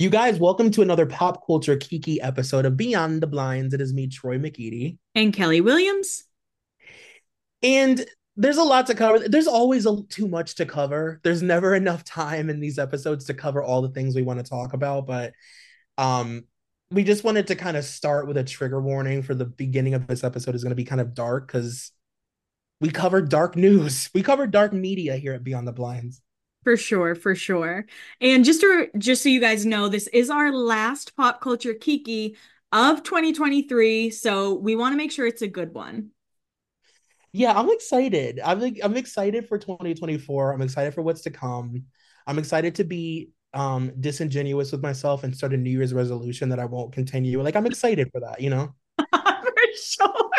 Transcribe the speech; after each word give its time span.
You 0.00 0.08
guys, 0.08 0.38
welcome 0.38 0.70
to 0.70 0.80
another 0.80 1.04
pop 1.04 1.46
culture 1.46 1.76
kiki 1.76 2.22
episode 2.22 2.64
of 2.64 2.74
Beyond 2.74 3.22
the 3.22 3.26
Blinds. 3.26 3.74
It 3.74 3.82
is 3.82 3.92
me, 3.92 4.06
Troy 4.06 4.38
McEady. 4.38 4.96
And 5.14 5.30
Kelly 5.30 5.60
Williams. 5.60 6.24
And 7.62 8.06
there's 8.34 8.56
a 8.56 8.62
lot 8.62 8.86
to 8.86 8.94
cover. 8.94 9.28
There's 9.28 9.46
always 9.46 9.84
a, 9.84 10.02
too 10.04 10.26
much 10.26 10.54
to 10.54 10.64
cover. 10.64 11.20
There's 11.22 11.42
never 11.42 11.74
enough 11.76 12.02
time 12.02 12.48
in 12.48 12.60
these 12.60 12.78
episodes 12.78 13.26
to 13.26 13.34
cover 13.34 13.62
all 13.62 13.82
the 13.82 13.90
things 13.90 14.14
we 14.14 14.22
want 14.22 14.38
to 14.38 14.50
talk 14.50 14.72
about. 14.72 15.06
But 15.06 15.34
um, 15.98 16.44
we 16.90 17.04
just 17.04 17.22
wanted 17.22 17.48
to 17.48 17.54
kind 17.54 17.76
of 17.76 17.84
start 17.84 18.26
with 18.26 18.38
a 18.38 18.44
trigger 18.44 18.80
warning 18.80 19.22
for 19.22 19.34
the 19.34 19.44
beginning 19.44 19.92
of 19.92 20.06
this 20.06 20.24
episode 20.24 20.54
is 20.54 20.64
going 20.64 20.70
to 20.70 20.76
be 20.76 20.84
kind 20.84 21.02
of 21.02 21.12
dark 21.12 21.46
because 21.46 21.92
we 22.80 22.88
covered 22.88 23.28
dark 23.28 23.54
news. 23.64 24.08
We 24.14 24.22
covered 24.22 24.50
dark 24.50 24.72
media 24.72 25.16
here 25.16 25.34
at 25.34 25.44
Beyond 25.44 25.68
the 25.68 25.72
Blinds. 25.72 26.22
For 26.64 26.76
sure, 26.76 27.14
for 27.14 27.34
sure. 27.34 27.86
And 28.20 28.44
just 28.44 28.60
to 28.60 28.90
just 28.98 29.22
so 29.22 29.28
you 29.30 29.40
guys 29.40 29.64
know, 29.64 29.88
this 29.88 30.08
is 30.08 30.28
our 30.28 30.52
last 30.52 31.16
pop 31.16 31.40
culture 31.40 31.74
kiki 31.74 32.36
of 32.70 33.02
2023, 33.02 34.10
so 34.10 34.54
we 34.54 34.76
want 34.76 34.92
to 34.92 34.96
make 34.96 35.10
sure 35.10 35.26
it's 35.26 35.42
a 35.42 35.48
good 35.48 35.74
one. 35.74 36.10
Yeah, 37.32 37.52
I'm 37.52 37.70
excited. 37.70 38.40
I'm 38.44 38.60
like 38.60 38.80
I'm 38.82 38.96
excited 38.96 39.48
for 39.48 39.58
2024. 39.58 40.52
I'm 40.52 40.62
excited 40.62 40.94
for 40.94 41.02
what's 41.02 41.22
to 41.22 41.30
come. 41.30 41.84
I'm 42.26 42.38
excited 42.38 42.74
to 42.76 42.84
be 42.84 43.30
um 43.54 43.92
disingenuous 44.00 44.70
with 44.72 44.82
myself 44.82 45.24
and 45.24 45.34
start 45.36 45.54
a 45.54 45.56
New 45.56 45.70
Year's 45.70 45.94
resolution 45.94 46.48
that 46.50 46.58
I 46.60 46.64
won't 46.64 46.92
continue. 46.92 47.42
Like 47.42 47.56
I'm 47.56 47.66
excited 47.66 48.10
for 48.12 48.20
that, 48.20 48.40
you 48.40 48.50
know? 48.50 48.74
for 49.14 49.52
sure. 49.76 50.29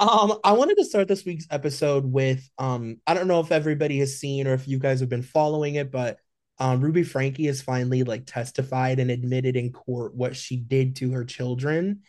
Um, 0.00 0.38
I 0.44 0.52
wanted 0.52 0.78
to 0.78 0.84
start 0.86 1.08
this 1.08 1.26
week's 1.26 1.46
episode 1.50 2.06
with 2.06 2.48
um, 2.56 2.96
I 3.06 3.12
don't 3.12 3.28
know 3.28 3.40
if 3.40 3.52
everybody 3.52 3.98
has 3.98 4.18
seen 4.18 4.46
or 4.46 4.54
if 4.54 4.66
you 4.66 4.78
guys 4.78 5.00
have 5.00 5.10
been 5.10 5.22
following 5.22 5.74
it, 5.74 5.92
but 5.92 6.16
um, 6.58 6.80
Ruby 6.80 7.02
Franke 7.02 7.44
has 7.44 7.60
finally 7.60 8.02
like 8.02 8.24
testified 8.24 8.98
and 8.98 9.10
admitted 9.10 9.56
in 9.56 9.72
court 9.72 10.14
what 10.14 10.34
she 10.34 10.56
did 10.56 10.96
to 10.96 11.12
her 11.12 11.26
children. 11.26 12.00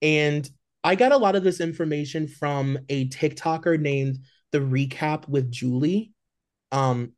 And 0.00 0.48
I 0.84 0.94
got 0.94 1.10
a 1.10 1.16
lot 1.16 1.34
of 1.34 1.42
this 1.42 1.60
information 1.60 2.28
from 2.28 2.78
a 2.88 3.08
TikToker 3.08 3.80
named 3.80 4.20
The 4.52 4.60
Recap 4.60 5.28
with 5.28 5.50
Julie. 5.50 6.12
Um, 6.70 7.14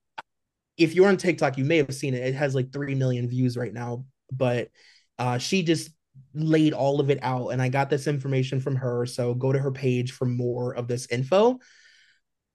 if 0.79 0.95
you're 0.95 1.09
on 1.09 1.19
TikTok, 1.19 1.59
you 1.59 1.67
may 1.67 1.77
have 1.77 1.95
seen 1.95 2.15
it. 2.15 2.27
It 2.27 2.35
has 2.35 2.55
like 2.55 2.73
3 2.73 2.95
million 2.95 3.29
views 3.29 3.55
right 3.55 3.73
now, 3.73 4.07
but 4.33 4.71
uh, 5.19 5.37
she 5.37 5.63
just 5.63 5.91
laid 6.37 6.73
all 6.73 7.01
of 7.01 7.11
it 7.11 7.19
out 7.23 7.49
and 7.49 7.63
I 7.63 7.69
got 7.69 7.91
this 7.91 8.07
information 8.07 8.61
from 8.61 8.77
her. 8.77 9.07
So 9.07 9.35
go 9.35 9.53
to 9.53 9.59
her 9.59 9.73
page 9.73 10.13
for 10.13 10.27
more 10.27 10.75
of 10.75 10.87
this 10.87 11.07
info. 11.11 11.59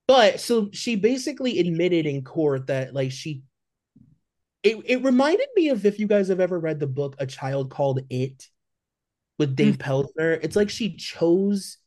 But 0.07 0.39
so 0.39 0.69
she 0.71 0.95
basically 0.95 1.59
admitted 1.59 2.05
in 2.05 2.23
court 2.23 2.67
that 2.67 2.93
like 2.93 3.11
she 3.11 3.43
it, 4.63 4.77
it 4.85 5.03
reminded 5.03 5.47
me 5.55 5.69
of 5.69 5.85
if 5.85 5.99
you 5.99 6.07
guys 6.07 6.27
have 6.27 6.39
ever 6.39 6.59
read 6.59 6.79
the 6.79 6.87
book 6.87 7.15
A 7.17 7.25
Child 7.25 7.71
Called 7.71 8.01
It 8.09 8.47
with 9.39 9.55
Dave. 9.55 9.79
Mm-hmm. 9.79 9.91
Pelzer. 9.91 10.39
It's 10.43 10.55
like 10.55 10.69
she 10.69 10.95
chose 10.95 11.77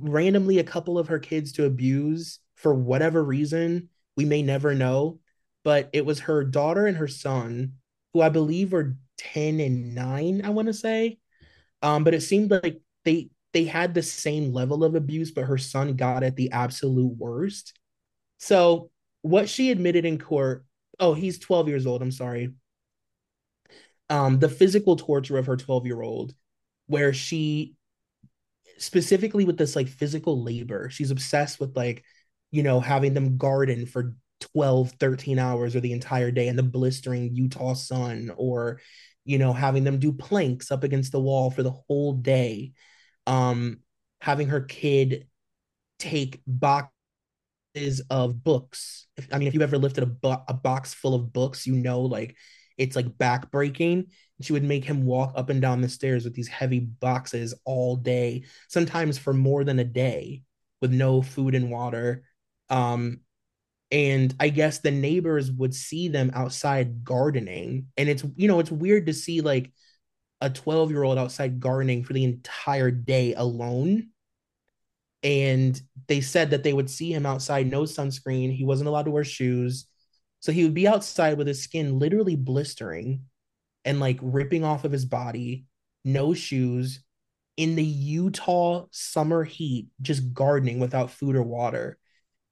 randomly 0.00 0.58
a 0.58 0.64
couple 0.64 0.98
of 0.98 1.08
her 1.08 1.18
kids 1.18 1.52
to 1.52 1.66
abuse 1.66 2.38
for 2.54 2.72
whatever 2.72 3.22
reason. 3.22 3.90
We 4.16 4.24
may 4.24 4.42
never 4.42 4.74
know, 4.74 5.18
but 5.62 5.90
it 5.92 6.06
was 6.06 6.20
her 6.20 6.44
daughter 6.44 6.86
and 6.86 6.96
her 6.96 7.08
son, 7.08 7.74
who 8.14 8.22
I 8.22 8.30
believe 8.30 8.72
were 8.72 8.96
10 9.32 9.60
and 9.60 9.94
9 9.94 10.42
i 10.44 10.50
want 10.50 10.68
to 10.68 10.74
say. 10.74 11.18
Um 11.82 12.04
but 12.04 12.14
it 12.14 12.22
seemed 12.22 12.50
like 12.50 12.80
they 13.04 13.30
they 13.52 13.64
had 13.64 13.94
the 13.94 14.02
same 14.02 14.52
level 14.52 14.84
of 14.84 14.94
abuse 14.94 15.30
but 15.30 15.44
her 15.44 15.58
son 15.58 15.94
got 15.96 16.22
at 16.22 16.36
the 16.36 16.52
absolute 16.52 17.16
worst. 17.16 17.78
So 18.38 18.90
what 19.22 19.48
she 19.48 19.70
admitted 19.70 20.04
in 20.04 20.18
court 20.18 20.64
oh 21.00 21.14
he's 21.14 21.38
12 21.38 21.68
years 21.68 21.86
old 21.86 22.02
i'm 22.02 22.12
sorry. 22.12 22.54
Um 24.10 24.38
the 24.38 24.48
physical 24.48 24.96
torture 24.96 25.38
of 25.38 25.46
her 25.46 25.56
12 25.56 25.86
year 25.86 26.02
old 26.02 26.34
where 26.86 27.12
she 27.12 27.74
specifically 28.78 29.44
with 29.44 29.56
this 29.56 29.76
like 29.76 29.88
physical 29.88 30.42
labor 30.42 30.90
she's 30.90 31.10
obsessed 31.10 31.60
with 31.60 31.76
like 31.76 32.04
you 32.50 32.62
know 32.62 32.80
having 32.80 33.14
them 33.14 33.36
garden 33.36 33.86
for 33.86 34.16
12 34.40 34.92
13 35.00 35.38
hours 35.38 35.74
or 35.76 35.80
the 35.80 35.92
entire 35.92 36.30
day 36.30 36.48
in 36.48 36.56
the 36.56 36.62
blistering 36.62 37.34
utah 37.34 37.74
sun 37.74 38.32
or 38.36 38.80
you 39.24 39.38
know 39.38 39.52
having 39.52 39.84
them 39.84 39.98
do 39.98 40.12
planks 40.12 40.70
up 40.70 40.84
against 40.84 41.12
the 41.12 41.20
wall 41.20 41.50
for 41.50 41.62
the 41.62 41.70
whole 41.70 42.12
day 42.14 42.72
um 43.26 43.78
having 44.20 44.48
her 44.48 44.60
kid 44.60 45.26
take 45.98 46.42
boxes 46.46 46.90
of 48.10 48.42
books. 48.42 49.06
If, 49.16 49.28
i 49.32 49.38
mean 49.38 49.48
if 49.48 49.54
you've 49.54 49.62
ever 49.62 49.78
lifted 49.78 50.04
a, 50.04 50.06
bu- 50.06 50.44
a 50.48 50.54
box 50.54 50.92
full 50.94 51.14
of 51.14 51.32
books 51.32 51.66
you 51.66 51.74
know 51.74 52.02
like 52.02 52.36
it's 52.76 52.96
like 52.96 53.16
back 53.18 53.50
breaking 53.50 54.06
she 54.40 54.52
would 54.52 54.64
make 54.64 54.84
him 54.84 55.04
walk 55.04 55.32
up 55.36 55.48
and 55.48 55.62
down 55.62 55.80
the 55.80 55.88
stairs 55.88 56.24
with 56.24 56.34
these 56.34 56.48
heavy 56.48 56.80
boxes 56.80 57.54
all 57.64 57.96
day 57.96 58.44
sometimes 58.68 59.16
for 59.16 59.32
more 59.32 59.62
than 59.62 59.78
a 59.78 59.84
day 59.84 60.42
with 60.80 60.92
no 60.92 61.22
food 61.22 61.54
and 61.54 61.70
water. 61.70 62.24
Um 62.68 63.20
and 63.94 64.34
i 64.40 64.48
guess 64.48 64.80
the 64.80 64.90
neighbors 64.90 65.52
would 65.52 65.72
see 65.72 66.08
them 66.08 66.30
outside 66.34 67.04
gardening. 67.04 67.86
And 67.96 68.08
it's 68.08 68.24
you 68.36 68.48
know 68.48 68.58
it's 68.58 68.72
weird 68.72 69.06
to 69.06 69.14
see 69.14 69.40
like 69.40 69.72
a 70.40 70.50
12 70.50 70.90
year 70.90 71.04
old 71.04 71.16
outside 71.16 71.60
gardening 71.60 72.04
for 72.04 72.12
the 72.12 72.24
entire 72.24 72.90
day 72.90 73.34
alone. 73.34 74.08
And 75.22 75.80
they 76.08 76.20
said 76.20 76.50
that 76.50 76.64
they 76.64 76.72
would 76.72 76.90
see 76.90 77.12
him 77.12 77.24
outside 77.24 77.70
no 77.70 77.84
sunscreen 77.84 78.52
he 78.52 78.64
wasn't 78.64 78.88
allowed 78.88 79.04
to 79.04 79.12
wear 79.12 79.24
shoes. 79.24 79.86
So 80.40 80.52
he 80.52 80.64
would 80.64 80.74
be 80.74 80.88
outside 80.88 81.38
with 81.38 81.46
his 81.46 81.62
skin 81.62 81.98
literally 81.98 82.36
blistering 82.36 83.22
and 83.84 84.00
like 84.00 84.18
ripping 84.20 84.64
off 84.64 84.84
of 84.84 84.92
his 84.92 85.06
body 85.06 85.64
no 86.04 86.34
shoes 86.34 87.00
in 87.56 87.76
the 87.76 87.84
utah 87.84 88.86
summer 88.90 89.44
heat 89.44 89.86
just 90.02 90.34
gardening 90.34 90.80
without 90.80 91.12
food 91.12 91.36
or 91.36 91.42
water. 91.44 91.96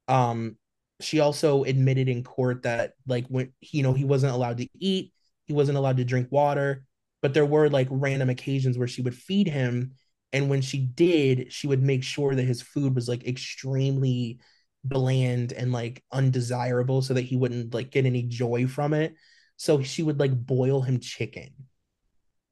Um 0.06 0.56
she 1.02 1.20
also 1.20 1.64
admitted 1.64 2.08
in 2.08 2.22
court 2.24 2.62
that 2.62 2.92
like 3.06 3.26
when 3.28 3.52
you 3.60 3.82
know 3.82 3.92
he 3.92 4.04
wasn't 4.04 4.32
allowed 4.32 4.58
to 4.58 4.68
eat 4.78 5.12
he 5.46 5.52
wasn't 5.52 5.76
allowed 5.76 5.96
to 5.96 6.04
drink 6.04 6.28
water 6.30 6.84
but 7.20 7.34
there 7.34 7.46
were 7.46 7.68
like 7.68 7.88
random 7.90 8.30
occasions 8.30 8.78
where 8.78 8.88
she 8.88 9.02
would 9.02 9.14
feed 9.14 9.48
him 9.48 9.92
and 10.32 10.48
when 10.48 10.60
she 10.60 10.78
did 10.78 11.52
she 11.52 11.66
would 11.66 11.82
make 11.82 12.02
sure 12.02 12.34
that 12.34 12.44
his 12.44 12.62
food 12.62 12.94
was 12.94 13.08
like 13.08 13.26
extremely 13.26 14.40
bland 14.84 15.52
and 15.52 15.72
like 15.72 16.02
undesirable 16.10 17.02
so 17.02 17.14
that 17.14 17.22
he 17.22 17.36
wouldn't 17.36 17.72
like 17.74 17.90
get 17.90 18.06
any 18.06 18.22
joy 18.22 18.66
from 18.66 18.94
it. 18.94 19.14
So 19.56 19.82
she 19.82 20.02
would 20.02 20.18
like 20.18 20.34
boil 20.34 20.82
him 20.82 20.98
chicken 21.00 21.50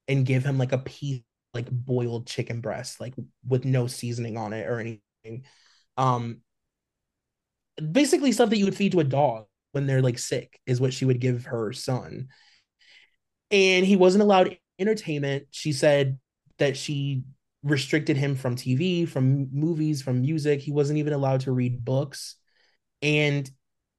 and 0.08 0.26
give 0.26 0.44
him 0.44 0.58
like 0.58 0.73
a 0.73 0.79
piece 0.79 1.23
like 1.52 1.69
boiled 1.69 2.29
chicken 2.29 2.61
breast 2.61 3.00
like 3.00 3.14
with 3.47 3.64
no 3.64 3.88
seasoning 3.88 4.37
on 4.37 4.52
it 4.52 4.69
or 4.69 4.79
anything. 4.79 5.44
Um, 5.97 6.43
basically 7.93 8.32
stuff 8.32 8.50
that 8.50 8.58
you 8.58 8.64
would 8.64 8.76
feed 8.76 8.93
to 8.93 9.00
a 9.00 9.05
dog 9.05 9.46
when 9.72 9.87
they're 9.87 10.02
like 10.02 10.19
sick 10.19 10.61
is 10.67 10.81
what 10.81 10.93
she 10.93 11.05
would 11.05 11.20
give 11.20 11.46
her 11.46 11.72
son. 11.72 12.28
And 13.50 13.84
he 13.84 13.96
wasn't 13.96 14.22
allowed 14.22 14.56
entertainment. 14.78 15.46
She 15.50 15.72
said 15.72 16.19
that 16.58 16.76
she 16.76 17.22
restricted 17.62 18.17
him 18.17 18.37
from 18.37 18.56
TV, 18.56 19.06
from 19.06 19.49
movies, 19.52 20.02
from 20.02 20.22
music. 20.22 20.61
He 20.61 20.72
wasn't 20.72 20.99
even 20.99 21.12
allowed 21.12 21.40
to 21.43 21.52
read 21.52 21.84
books. 21.84 22.37
And 23.02 23.50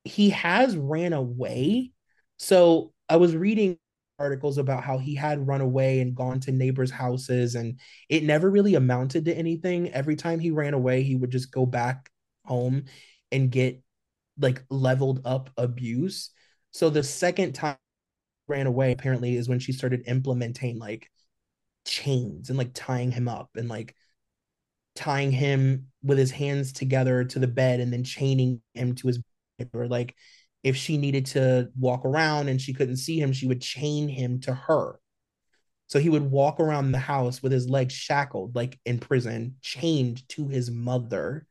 he 0.03 0.31
has 0.31 0.75
ran 0.75 1.13
away. 1.13 1.91
So 2.37 2.93
I 3.07 3.17
was 3.17 3.35
reading 3.35 3.77
articles 4.17 4.57
about 4.57 4.83
how 4.83 4.97
he 4.97 5.15
had 5.15 5.47
run 5.47 5.61
away 5.61 5.99
and 5.99 6.15
gone 6.15 6.39
to 6.41 6.51
neighbors' 6.51 6.91
houses, 6.91 7.55
and 7.55 7.79
it 8.07 8.23
never 8.23 8.49
really 8.49 8.75
amounted 8.75 9.25
to 9.25 9.33
anything. 9.33 9.91
Every 9.91 10.15
time 10.15 10.39
he 10.39 10.51
ran 10.51 10.73
away, 10.73 11.03
he 11.03 11.15
would 11.15 11.31
just 11.31 11.51
go 11.51 11.65
back 11.65 12.09
home 12.45 12.85
and 13.31 13.51
get 13.51 13.81
like 14.39 14.63
leveled 14.69 15.21
up 15.25 15.49
abuse. 15.57 16.31
So 16.71 16.89
the 16.89 17.03
second 17.03 17.53
time 17.53 17.77
ran 18.47 18.67
away 18.67 18.91
apparently 18.91 19.35
is 19.35 19.47
when 19.47 19.59
she 19.59 19.71
started 19.71 20.03
implementing 20.07 20.77
like 20.79 21.09
chains 21.85 22.49
and 22.49 22.57
like 22.57 22.71
tying 22.73 23.11
him 23.11 23.27
up 23.27 23.49
and 23.55 23.69
like 23.69 23.95
tying 24.95 25.31
him 25.31 25.87
with 26.03 26.17
his 26.17 26.31
hands 26.31 26.73
together 26.73 27.23
to 27.23 27.39
the 27.39 27.47
bed 27.47 27.79
and 27.79 27.91
then 27.91 28.03
chaining 28.03 28.61
him 28.73 28.95
to 28.95 29.07
his 29.07 29.19
bed. 29.57 29.69
Or 29.73 29.87
like 29.87 30.15
if 30.63 30.75
she 30.75 30.97
needed 30.97 31.27
to 31.27 31.69
walk 31.77 32.05
around 32.05 32.49
and 32.49 32.61
she 32.61 32.73
couldn't 32.73 32.97
see 32.97 33.19
him 33.19 33.33
she 33.33 33.47
would 33.47 33.61
chain 33.61 34.09
him 34.09 34.39
to 34.41 34.53
her. 34.53 34.99
So 35.87 35.99
he 35.99 36.09
would 36.09 36.31
walk 36.31 36.59
around 36.59 36.91
the 36.91 36.99
house 36.99 37.43
with 37.43 37.51
his 37.51 37.69
legs 37.69 37.93
shackled 37.93 38.55
like 38.55 38.79
in 38.85 38.99
prison 38.99 39.55
chained 39.61 40.27
to 40.29 40.47
his 40.47 40.71
mother 40.71 41.45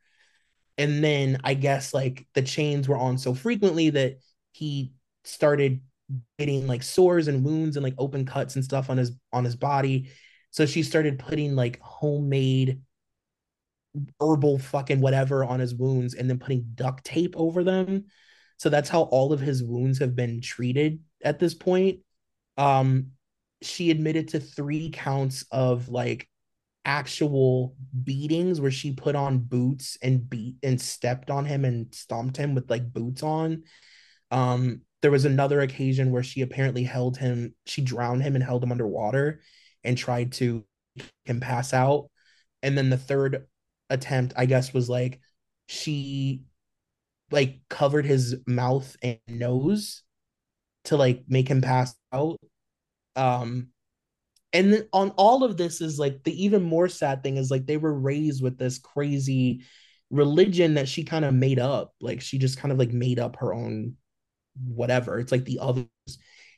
and 0.77 1.03
then 1.03 1.37
i 1.43 1.53
guess 1.53 1.93
like 1.93 2.25
the 2.33 2.41
chains 2.41 2.87
were 2.87 2.97
on 2.97 3.17
so 3.17 3.33
frequently 3.33 3.89
that 3.89 4.17
he 4.51 4.93
started 5.23 5.81
getting 6.37 6.67
like 6.67 6.83
sores 6.83 7.27
and 7.27 7.43
wounds 7.43 7.77
and 7.77 7.83
like 7.83 7.95
open 7.97 8.25
cuts 8.25 8.55
and 8.55 8.63
stuff 8.63 8.89
on 8.89 8.97
his 8.97 9.11
on 9.31 9.43
his 9.43 9.55
body. 9.55 10.09
So 10.51 10.65
she 10.65 10.83
started 10.83 11.19
putting 11.19 11.55
like 11.55 11.79
homemade 11.81 12.81
herbal 14.19 14.59
fucking 14.59 15.01
whatever 15.01 15.43
on 15.43 15.59
his 15.59 15.75
wounds 15.75 16.13
and 16.13 16.29
then 16.29 16.39
putting 16.39 16.65
duct 16.75 17.03
tape 17.03 17.35
over 17.37 17.63
them. 17.63 18.05
So 18.57 18.69
that's 18.69 18.89
how 18.89 19.03
all 19.03 19.33
of 19.33 19.39
his 19.39 19.63
wounds 19.63 19.99
have 19.99 20.15
been 20.15 20.41
treated 20.41 20.99
at 21.23 21.39
this 21.39 21.53
point. 21.53 21.99
Um 22.57 23.11
she 23.61 23.91
admitted 23.91 24.29
to 24.29 24.39
three 24.39 24.89
counts 24.89 25.45
of 25.51 25.87
like 25.87 26.27
actual 26.83 27.75
beatings 28.03 28.59
where 28.59 28.71
she 28.71 28.91
put 28.91 29.15
on 29.15 29.39
boots 29.39 29.97
and 30.01 30.29
beat 30.29 30.55
and 30.63 30.81
stepped 30.81 31.29
on 31.29 31.45
him 31.45 31.63
and 31.65 31.93
stomped 31.93 32.37
him 32.37 32.55
with 32.55 32.69
like 32.69 32.91
boots 32.91 33.23
on. 33.23 33.63
Um 34.31 34.81
there 35.01 35.11
was 35.11 35.25
another 35.25 35.61
occasion 35.61 36.11
where 36.11 36.23
she 36.23 36.41
apparently 36.41 36.83
held 36.83 37.17
him 37.17 37.55
she 37.65 37.81
drowned 37.81 38.23
him 38.23 38.35
and 38.35 38.43
held 38.43 38.63
him 38.63 38.71
underwater 38.71 39.41
and 39.83 39.97
tried 39.97 40.31
to 40.33 40.65
him 41.25 41.39
pass 41.39 41.73
out. 41.73 42.09
And 42.63 42.77
then 42.77 42.89
the 42.89 42.97
third 42.97 43.47
attempt 43.89 44.33
i 44.37 44.45
guess 44.45 44.73
was 44.73 44.89
like 44.89 45.19
she 45.67 46.43
like 47.31 47.59
covered 47.69 48.05
his 48.05 48.35
mouth 48.45 48.95
and 49.01 49.19
nose 49.27 50.03
to 50.85 50.97
like 50.97 51.23
make 51.27 51.47
him 51.47 51.61
pass 51.61 51.95
out. 52.11 52.39
Um 53.15 53.69
and 54.53 54.73
then 54.73 54.87
on 54.91 55.11
all 55.11 55.43
of 55.43 55.57
this 55.57 55.81
is 55.81 55.97
like 55.97 56.23
the 56.23 56.43
even 56.43 56.61
more 56.61 56.89
sad 56.89 57.23
thing 57.23 57.37
is 57.37 57.49
like 57.49 57.65
they 57.65 57.77
were 57.77 57.93
raised 57.93 58.43
with 58.43 58.57
this 58.57 58.79
crazy 58.79 59.63
religion 60.09 60.73
that 60.73 60.89
she 60.89 61.03
kind 61.03 61.23
of 61.23 61.33
made 61.33 61.59
up. 61.59 61.93
Like 62.01 62.21
she 62.21 62.37
just 62.37 62.59
kind 62.59 62.71
of 62.71 62.77
like 62.77 62.91
made 62.91 63.17
up 63.19 63.37
her 63.37 63.53
own 63.53 63.95
whatever. 64.61 65.19
It's 65.19 65.31
like 65.31 65.45
the 65.45 65.59
others. 65.59 65.87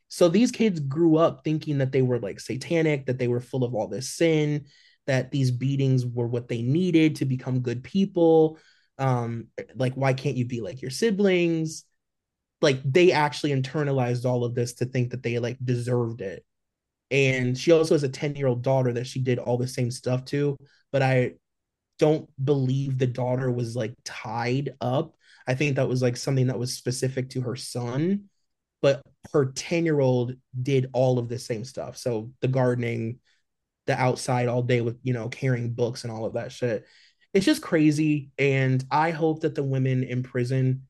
So 0.08 0.28
these 0.28 0.52
kids 0.52 0.80
grew 0.80 1.18
up 1.18 1.44
thinking 1.44 1.80
that 1.80 1.92
they 1.92 2.02
were 2.02 2.20
like 2.20 2.40
satanic 2.40 3.06
that 3.06 3.20
they 3.20 3.28
were 3.28 3.40
full 3.40 3.64
of 3.64 3.74
all 3.76 3.88
this 3.88 4.10
sin 4.10 4.66
that 5.06 5.32
these 5.32 5.52
beatings 5.52 6.06
were 6.06 6.28
what 6.28 6.48
they 6.48 6.62
needed 6.62 7.18
to 7.18 7.26
become 7.26 7.60
good 7.60 7.84
people. 7.84 8.58
Um 8.98 9.48
like 9.76 9.94
why 9.94 10.14
can't 10.14 10.38
you 10.38 10.46
be 10.46 10.62
like 10.62 10.82
your 10.82 10.92
siblings? 10.92 11.84
Like 12.60 12.82
they 12.84 13.12
actually 13.12 13.52
internalized 13.52 14.26
all 14.26 14.46
of 14.46 14.56
this 14.56 14.74
to 14.76 14.86
think 14.86 15.12
that 15.12 15.22
they 15.22 15.38
like 15.38 15.58
deserved 15.64 16.22
it 16.22 16.44
and 17.14 17.58
she 17.58 17.72
also 17.72 17.96
has 17.96 18.04
a 18.04 18.10
10 18.10 18.36
year 18.36 18.48
old 18.48 18.62
daughter 18.62 18.92
that 18.92 19.08
she 19.08 19.20
did 19.22 19.40
all 19.40 19.58
the 19.58 19.68
same 19.68 19.90
stuff 19.90 20.26
to 20.26 20.58
but 20.92 21.02
i 21.02 21.32
don't 22.00 22.28
believe 22.44 22.98
the 22.98 23.08
daughter 23.08 23.52
was 23.52 23.76
like 23.76 23.94
tied 24.04 24.76
up. 24.82 25.16
I 25.48 25.54
think 25.54 25.76
that 25.76 25.88
was 25.88 26.02
like 26.02 26.18
something 26.18 26.48
that 26.48 26.60
was 26.60 26.74
specific 26.74 27.30
to 27.30 27.42
her 27.42 27.56
son 27.56 28.26
but 28.84 29.02
her 29.32 29.46
10 29.46 29.86
year 29.86 30.02
old 30.02 30.34
did 30.62 30.90
all 30.92 31.18
of 31.18 31.30
the 31.30 31.40
same 31.40 31.64
stuff. 31.64 31.96
So 31.96 32.32
the 32.42 32.50
gardening 32.50 33.20
the 33.88 33.98
outside 34.00 34.50
all 34.50 34.62
day 34.62 34.82
with 34.82 35.00
you 35.04 35.14
know 35.14 35.30
carrying 35.30 35.74
books 35.74 36.04
and 36.04 36.12
all 36.12 36.26
of 36.26 36.34
that 36.34 36.52
shit. 36.52 36.86
It's 37.34 37.46
just 37.46 37.64
crazy 37.64 38.32
and 38.38 38.84
i 38.92 39.10
hope 39.10 39.42
that 39.42 39.56
the 39.56 39.64
women 39.64 40.04
in 40.04 40.22
prison 40.22 40.84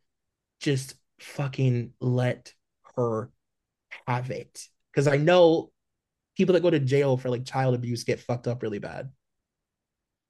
just 0.60 0.96
fucking 1.20 1.94
let 2.02 2.54
her 2.96 3.30
have 4.08 4.32
it. 4.32 4.68
Because 4.92 5.08
i 5.08 5.18
know 5.18 5.72
people 6.36 6.54
that 6.54 6.62
go 6.62 6.70
to 6.70 6.80
jail 6.80 7.18
for 7.18 7.30
like 7.30 7.46
child 7.46 7.76
abuse 7.76 8.04
get 8.04 8.20
fucked 8.20 8.48
up 8.48 8.62
really 8.62 8.80
bad. 8.80 9.12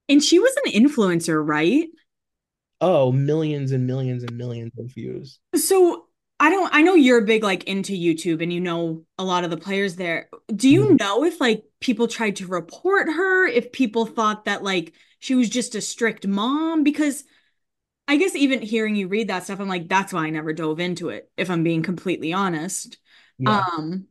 And 0.10 0.22
she 0.22 0.40
was 0.40 0.54
an 0.66 0.74
influencer, 0.74 1.42
right? 1.46 1.88
Oh, 2.82 3.12
millions 3.12 3.72
and 3.72 3.88
millions 3.88 4.24
and 4.24 4.38
millions 4.38 4.74
of 4.78 4.94
views. 4.94 5.40
So 5.56 6.08
I 6.40 6.50
don't 6.50 6.74
I 6.74 6.82
know 6.82 6.96
you're 6.96 7.22
big 7.22 7.44
like 7.44 7.64
into 7.64 7.94
YouTube 7.94 8.44
and 8.44 8.52
you 8.52 8.60
know 8.60 9.06
a 9.18 9.24
lot 9.24 9.46
of 9.46 9.50
the 9.50 9.58
players 9.58 9.96
there. 9.96 10.30
Do 10.54 10.70
you 10.70 10.88
mm-hmm. 10.88 10.96
know 10.98 11.24
if 11.24 11.40
like 11.40 11.64
people 11.80 12.08
tried 12.08 12.36
to 12.38 12.48
report 12.48 13.08
her, 13.08 13.48
if 13.48 13.72
people 13.72 14.06
thought 14.06 14.46
that 14.46 14.64
like 14.64 14.94
she 15.20 15.36
was 15.36 15.50
just 15.50 15.76
a 15.76 15.82
strict 15.82 16.28
mom 16.28 16.84
because 16.84 17.24
I 18.10 18.18
guess 18.18 18.36
even 18.36 18.62
hearing 18.62 18.98
you 18.98 19.08
read 19.08 19.30
that 19.30 19.46
stuff 19.46 19.62
I'm 19.62 19.70
like 19.70 19.88
that's 19.88 20.12
why 20.12 20.26
I 20.26 20.32
never 20.32 20.52
dove 20.52 20.82
into 20.82 21.08
it 21.08 21.32
if 21.38 21.50
I'm 21.50 21.64
being 21.64 21.84
completely 21.84 22.34
honest. 22.34 22.98
Yeah. 23.38 23.64
Um 23.78 24.08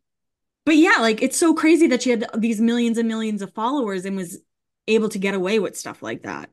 but 0.65 0.77
yeah, 0.77 0.97
like 1.01 1.23
it's 1.23 1.37
so 1.37 1.55
crazy 1.55 1.87
that 1.89 2.03
she 2.03 2.11
had 2.11 2.27
these 2.37 2.61
millions 2.61 2.99
and 2.99 3.09
millions 3.09 3.43
of 3.43 3.53
followers 3.55 4.05
and 4.05 4.17
was 4.17 4.39
able 4.89 5.09
to 5.09 5.19
get 5.19 5.35
away 5.35 5.59
with 5.59 5.77
stuff 5.77 6.03
like 6.03 6.23
that. 6.23 6.51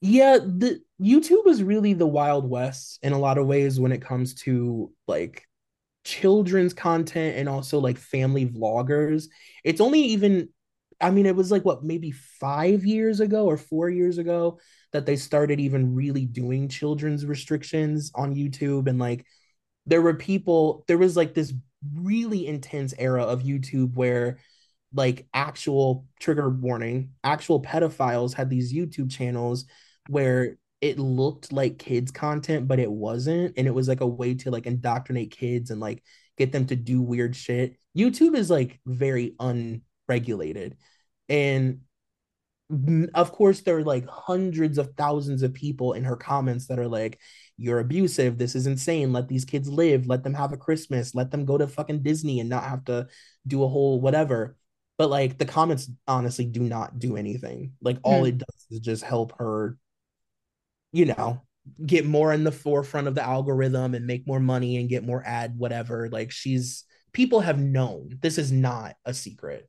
Yeah, 0.00 0.38
the 0.38 0.82
YouTube 1.00 1.46
is 1.46 1.62
really 1.62 1.94
the 1.94 2.06
wild 2.06 2.48
west 2.48 2.98
in 3.02 3.12
a 3.12 3.18
lot 3.18 3.38
of 3.38 3.46
ways 3.46 3.80
when 3.80 3.92
it 3.92 4.02
comes 4.02 4.34
to 4.42 4.92
like 5.06 5.46
children's 6.04 6.74
content 6.74 7.36
and 7.36 7.48
also 7.48 7.78
like 7.80 7.98
family 7.98 8.46
vloggers. 8.46 9.26
It's 9.64 9.80
only 9.80 10.00
even 10.00 10.50
I 11.00 11.10
mean 11.10 11.26
it 11.26 11.36
was 11.36 11.50
like 11.50 11.64
what 11.64 11.84
maybe 11.84 12.12
5 12.12 12.84
years 12.84 13.20
ago 13.20 13.46
or 13.46 13.56
4 13.56 13.90
years 13.90 14.18
ago 14.18 14.60
that 14.92 15.06
they 15.06 15.16
started 15.16 15.60
even 15.60 15.94
really 15.94 16.24
doing 16.26 16.68
children's 16.68 17.26
restrictions 17.26 18.12
on 18.14 18.34
YouTube 18.34 18.88
and 18.88 18.98
like 18.98 19.26
there 19.86 20.02
were 20.02 20.14
people 20.14 20.84
there 20.88 20.98
was 20.98 21.16
like 21.16 21.34
this 21.34 21.52
really 21.94 22.46
intense 22.46 22.94
era 22.98 23.22
of 23.24 23.42
YouTube 23.42 23.94
where 23.94 24.38
like 24.92 25.26
actual 25.34 26.06
trigger 26.20 26.48
warning, 26.48 27.10
actual 27.22 27.62
pedophiles 27.62 28.34
had 28.34 28.50
these 28.50 28.72
YouTube 28.72 29.10
channels 29.10 29.66
where 30.08 30.56
it 30.80 30.98
looked 30.98 31.52
like 31.52 31.78
kids 31.78 32.10
content 32.10 32.68
but 32.68 32.78
it 32.78 32.90
wasn't 32.90 33.54
and 33.56 33.66
it 33.66 33.74
was 33.74 33.88
like 33.88 34.02
a 34.02 34.06
way 34.06 34.34
to 34.34 34.50
like 34.50 34.66
indoctrinate 34.66 35.30
kids 35.30 35.70
and 35.70 35.80
like 35.80 36.02
get 36.36 36.52
them 36.52 36.66
to 36.66 36.76
do 36.76 37.00
weird 37.00 37.34
shit. 37.34 37.76
YouTube 37.96 38.36
is 38.36 38.50
like 38.50 38.78
very 38.86 39.34
unregulated. 39.40 40.76
And 41.28 41.80
of 43.14 43.32
course 43.32 43.60
there 43.60 43.78
are 43.78 43.84
like 43.84 44.06
hundreds 44.08 44.76
of 44.76 44.92
thousands 44.96 45.42
of 45.42 45.54
people 45.54 45.92
in 45.92 46.04
her 46.04 46.16
comments 46.16 46.66
that 46.66 46.78
are 46.78 46.88
like 46.88 47.20
you're 47.58 47.80
abusive. 47.80 48.38
This 48.38 48.54
is 48.54 48.66
insane. 48.66 49.12
Let 49.12 49.28
these 49.28 49.44
kids 49.44 49.68
live. 49.68 50.06
Let 50.06 50.22
them 50.22 50.34
have 50.34 50.52
a 50.52 50.56
Christmas. 50.56 51.14
Let 51.14 51.30
them 51.30 51.44
go 51.44 51.56
to 51.56 51.66
fucking 51.66 52.02
Disney 52.02 52.40
and 52.40 52.48
not 52.48 52.64
have 52.64 52.84
to 52.86 53.08
do 53.46 53.62
a 53.62 53.68
whole 53.68 54.00
whatever. 54.00 54.56
But 54.98 55.10
like 55.10 55.38
the 55.38 55.44
comments 55.44 55.90
honestly 56.06 56.44
do 56.44 56.60
not 56.60 56.98
do 56.98 57.16
anything. 57.16 57.72
Like 57.80 57.98
all 58.02 58.22
mm. 58.22 58.28
it 58.28 58.38
does 58.38 58.66
is 58.70 58.80
just 58.80 59.04
help 59.04 59.38
her, 59.38 59.76
you 60.92 61.06
know, 61.06 61.42
get 61.84 62.06
more 62.06 62.32
in 62.32 62.44
the 62.44 62.52
forefront 62.52 63.08
of 63.08 63.14
the 63.14 63.22
algorithm 63.22 63.94
and 63.94 64.06
make 64.06 64.26
more 64.26 64.40
money 64.40 64.76
and 64.76 64.88
get 64.88 65.04
more 65.04 65.22
ad 65.26 65.58
whatever. 65.58 66.08
Like 66.10 66.30
she's 66.30 66.84
people 67.12 67.40
have 67.40 67.58
known 67.58 68.18
this 68.20 68.38
is 68.38 68.52
not 68.52 68.94
a 69.04 69.14
secret. 69.14 69.68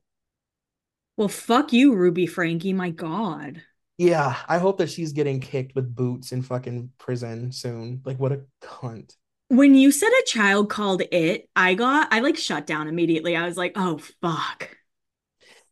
Well, 1.16 1.28
fuck 1.28 1.72
you, 1.72 1.94
Ruby 1.94 2.26
Franke. 2.26 2.72
My 2.72 2.90
God. 2.90 3.62
Yeah, 3.98 4.36
I 4.48 4.58
hope 4.58 4.78
that 4.78 4.90
she's 4.90 5.12
getting 5.12 5.40
kicked 5.40 5.74
with 5.74 5.94
boots 5.94 6.32
in 6.32 6.42
fucking 6.42 6.92
prison 6.98 7.52
soon. 7.52 8.00
Like, 8.04 8.18
what 8.18 8.32
a 8.32 8.42
cunt. 8.62 9.14
When 9.48 9.74
you 9.74 9.90
said 9.90 10.08
a 10.08 10.26
child 10.26 10.70
called 10.70 11.02
it, 11.12 11.48
I 11.54 11.74
got, 11.74 12.08
I 12.12 12.20
like 12.20 12.36
shut 12.36 12.66
down 12.66 12.88
immediately. 12.88 13.36
I 13.36 13.46
was 13.46 13.56
like, 13.56 13.72
oh, 13.74 13.98
fuck. 14.22 14.70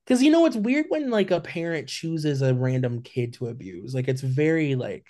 Because, 0.04 0.22
you 0.22 0.30
know, 0.30 0.44
it's 0.46 0.56
weird 0.56 0.86
when 0.88 1.10
like 1.10 1.30
a 1.30 1.40
parent 1.40 1.88
chooses 1.88 2.42
a 2.42 2.52
random 2.52 3.02
kid 3.02 3.34
to 3.34 3.46
abuse. 3.46 3.94
Like, 3.94 4.08
it's 4.08 4.22
very 4.22 4.74
like, 4.74 5.06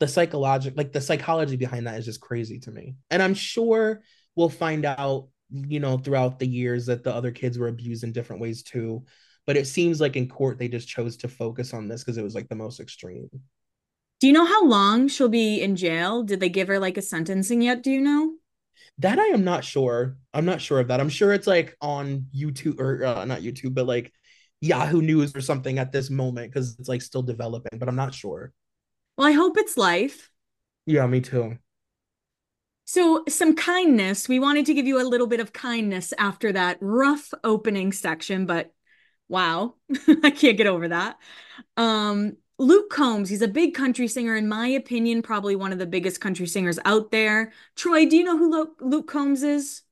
the 0.00 0.08
psychological 0.08 0.76
like 0.76 0.92
the 0.92 1.00
psychology 1.00 1.54
behind 1.54 1.86
that 1.86 1.96
is 1.96 2.04
just 2.04 2.20
crazy 2.20 2.58
to 2.58 2.72
me. 2.72 2.96
And 3.08 3.22
I'm 3.22 3.34
sure 3.34 4.02
we'll 4.34 4.48
find 4.48 4.84
out, 4.84 5.28
you 5.48 5.78
know, 5.78 5.96
throughout 5.96 6.40
the 6.40 6.46
years 6.46 6.86
that 6.86 7.04
the 7.04 7.14
other 7.14 7.30
kids 7.30 7.56
were 7.56 7.68
abused 7.68 8.02
in 8.02 8.10
different 8.10 8.42
ways 8.42 8.64
too. 8.64 9.04
But 9.46 9.56
it 9.56 9.66
seems 9.66 10.00
like 10.00 10.16
in 10.16 10.28
court 10.28 10.58
they 10.58 10.68
just 10.68 10.88
chose 10.88 11.16
to 11.18 11.28
focus 11.28 11.74
on 11.74 11.88
this 11.88 12.02
because 12.02 12.18
it 12.18 12.22
was 12.24 12.34
like 12.34 12.48
the 12.48 12.54
most 12.54 12.80
extreme. 12.80 13.28
Do 14.20 14.26
you 14.28 14.32
know 14.32 14.44
how 14.44 14.64
long 14.64 15.08
she'll 15.08 15.28
be 15.28 15.60
in 15.60 15.74
jail? 15.74 16.22
Did 16.22 16.38
they 16.38 16.48
give 16.48 16.68
her 16.68 16.78
like 16.78 16.96
a 16.96 17.02
sentencing 17.02 17.62
yet? 17.62 17.82
Do 17.82 17.90
you 17.90 18.00
know? 18.00 18.34
That 18.98 19.18
I 19.18 19.26
am 19.26 19.42
not 19.42 19.64
sure. 19.64 20.16
I'm 20.32 20.44
not 20.44 20.60
sure 20.60 20.78
of 20.78 20.88
that. 20.88 21.00
I'm 21.00 21.08
sure 21.08 21.32
it's 21.32 21.46
like 21.46 21.76
on 21.80 22.26
YouTube 22.34 22.78
or 22.78 23.04
uh, 23.04 23.24
not 23.24 23.40
YouTube, 23.40 23.74
but 23.74 23.86
like 23.86 24.12
Yahoo 24.60 25.02
News 25.02 25.34
or 25.34 25.40
something 25.40 25.78
at 25.78 25.90
this 25.90 26.08
moment 26.08 26.52
because 26.52 26.76
it's 26.78 26.88
like 26.88 27.02
still 27.02 27.22
developing, 27.22 27.78
but 27.78 27.88
I'm 27.88 27.96
not 27.96 28.14
sure. 28.14 28.52
Well, 29.18 29.26
I 29.26 29.32
hope 29.32 29.58
it's 29.58 29.76
life. 29.76 30.30
Yeah, 30.86 31.06
me 31.06 31.20
too. 31.20 31.58
So, 32.84 33.24
some 33.28 33.54
kindness. 33.56 34.28
We 34.28 34.38
wanted 34.38 34.66
to 34.66 34.74
give 34.74 34.86
you 34.86 35.00
a 35.00 35.08
little 35.08 35.26
bit 35.26 35.40
of 35.40 35.52
kindness 35.52 36.12
after 36.18 36.52
that 36.52 36.78
rough 36.80 37.32
opening 37.42 37.92
section, 37.92 38.46
but 38.46 38.72
wow, 39.32 39.74
I 40.22 40.30
can't 40.30 40.56
get 40.56 40.66
over 40.68 40.88
that. 40.88 41.18
Um, 41.76 42.36
Luke 42.58 42.90
Combs, 42.90 43.28
he's 43.28 43.42
a 43.42 43.48
big 43.48 43.74
country 43.74 44.06
singer, 44.06 44.36
in 44.36 44.48
my 44.48 44.68
opinion, 44.68 45.22
probably 45.22 45.56
one 45.56 45.72
of 45.72 45.78
the 45.78 45.86
biggest 45.86 46.20
country 46.20 46.46
singers 46.46 46.78
out 46.84 47.10
there. 47.10 47.52
Troy, 47.74 48.06
do 48.06 48.16
you 48.16 48.24
know 48.24 48.38
who 48.38 48.50
Luke, 48.50 48.78
Luke 48.80 49.08
Combs 49.08 49.42
is? 49.42 49.82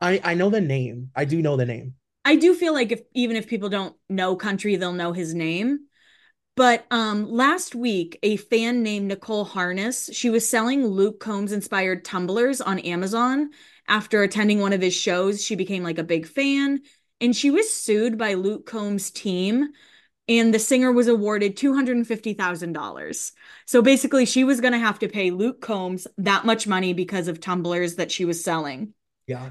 I 0.00 0.20
I 0.24 0.34
know 0.34 0.50
the 0.50 0.60
name. 0.60 1.10
I 1.14 1.24
do 1.26 1.42
know 1.42 1.56
the 1.56 1.66
name. 1.66 1.94
I 2.24 2.36
do 2.36 2.54
feel 2.54 2.72
like 2.72 2.90
if 2.90 3.02
even 3.14 3.36
if 3.36 3.46
people 3.46 3.68
don't 3.68 3.94
know 4.08 4.34
country, 4.34 4.76
they'll 4.76 4.92
know 4.92 5.12
his 5.12 5.34
name. 5.34 5.80
But 6.56 6.84
um, 6.90 7.30
last 7.30 7.74
week, 7.74 8.18
a 8.22 8.36
fan 8.36 8.82
named 8.82 9.06
Nicole 9.08 9.44
Harness, 9.44 10.10
she 10.12 10.30
was 10.30 10.48
selling 10.48 10.86
Luke 10.86 11.20
Combs 11.20 11.52
inspired 11.52 12.04
tumblers 12.04 12.60
on 12.60 12.78
Amazon. 12.80 13.50
After 13.88 14.22
attending 14.22 14.60
one 14.60 14.72
of 14.72 14.80
his 14.80 14.94
shows, 14.94 15.42
she 15.42 15.54
became 15.54 15.82
like 15.82 15.98
a 15.98 16.04
big 16.04 16.26
fan, 16.26 16.80
and 17.20 17.34
she 17.34 17.50
was 17.50 17.72
sued 17.72 18.16
by 18.16 18.34
Luke 18.34 18.66
Combs' 18.66 19.10
team 19.10 19.68
and 20.30 20.54
the 20.54 20.60
singer 20.60 20.92
was 20.92 21.08
awarded 21.08 21.56
$250,000. 21.56 23.32
So 23.66 23.82
basically, 23.82 24.24
she 24.24 24.44
was 24.44 24.60
going 24.60 24.72
to 24.72 24.78
have 24.78 25.00
to 25.00 25.08
pay 25.08 25.32
Luke 25.32 25.60
Combs 25.60 26.06
that 26.18 26.46
much 26.46 26.68
money 26.68 26.92
because 26.92 27.26
of 27.26 27.40
tumblers 27.40 27.96
that 27.96 28.12
she 28.12 28.24
was 28.24 28.44
selling. 28.44 28.94
Yeah. 29.26 29.50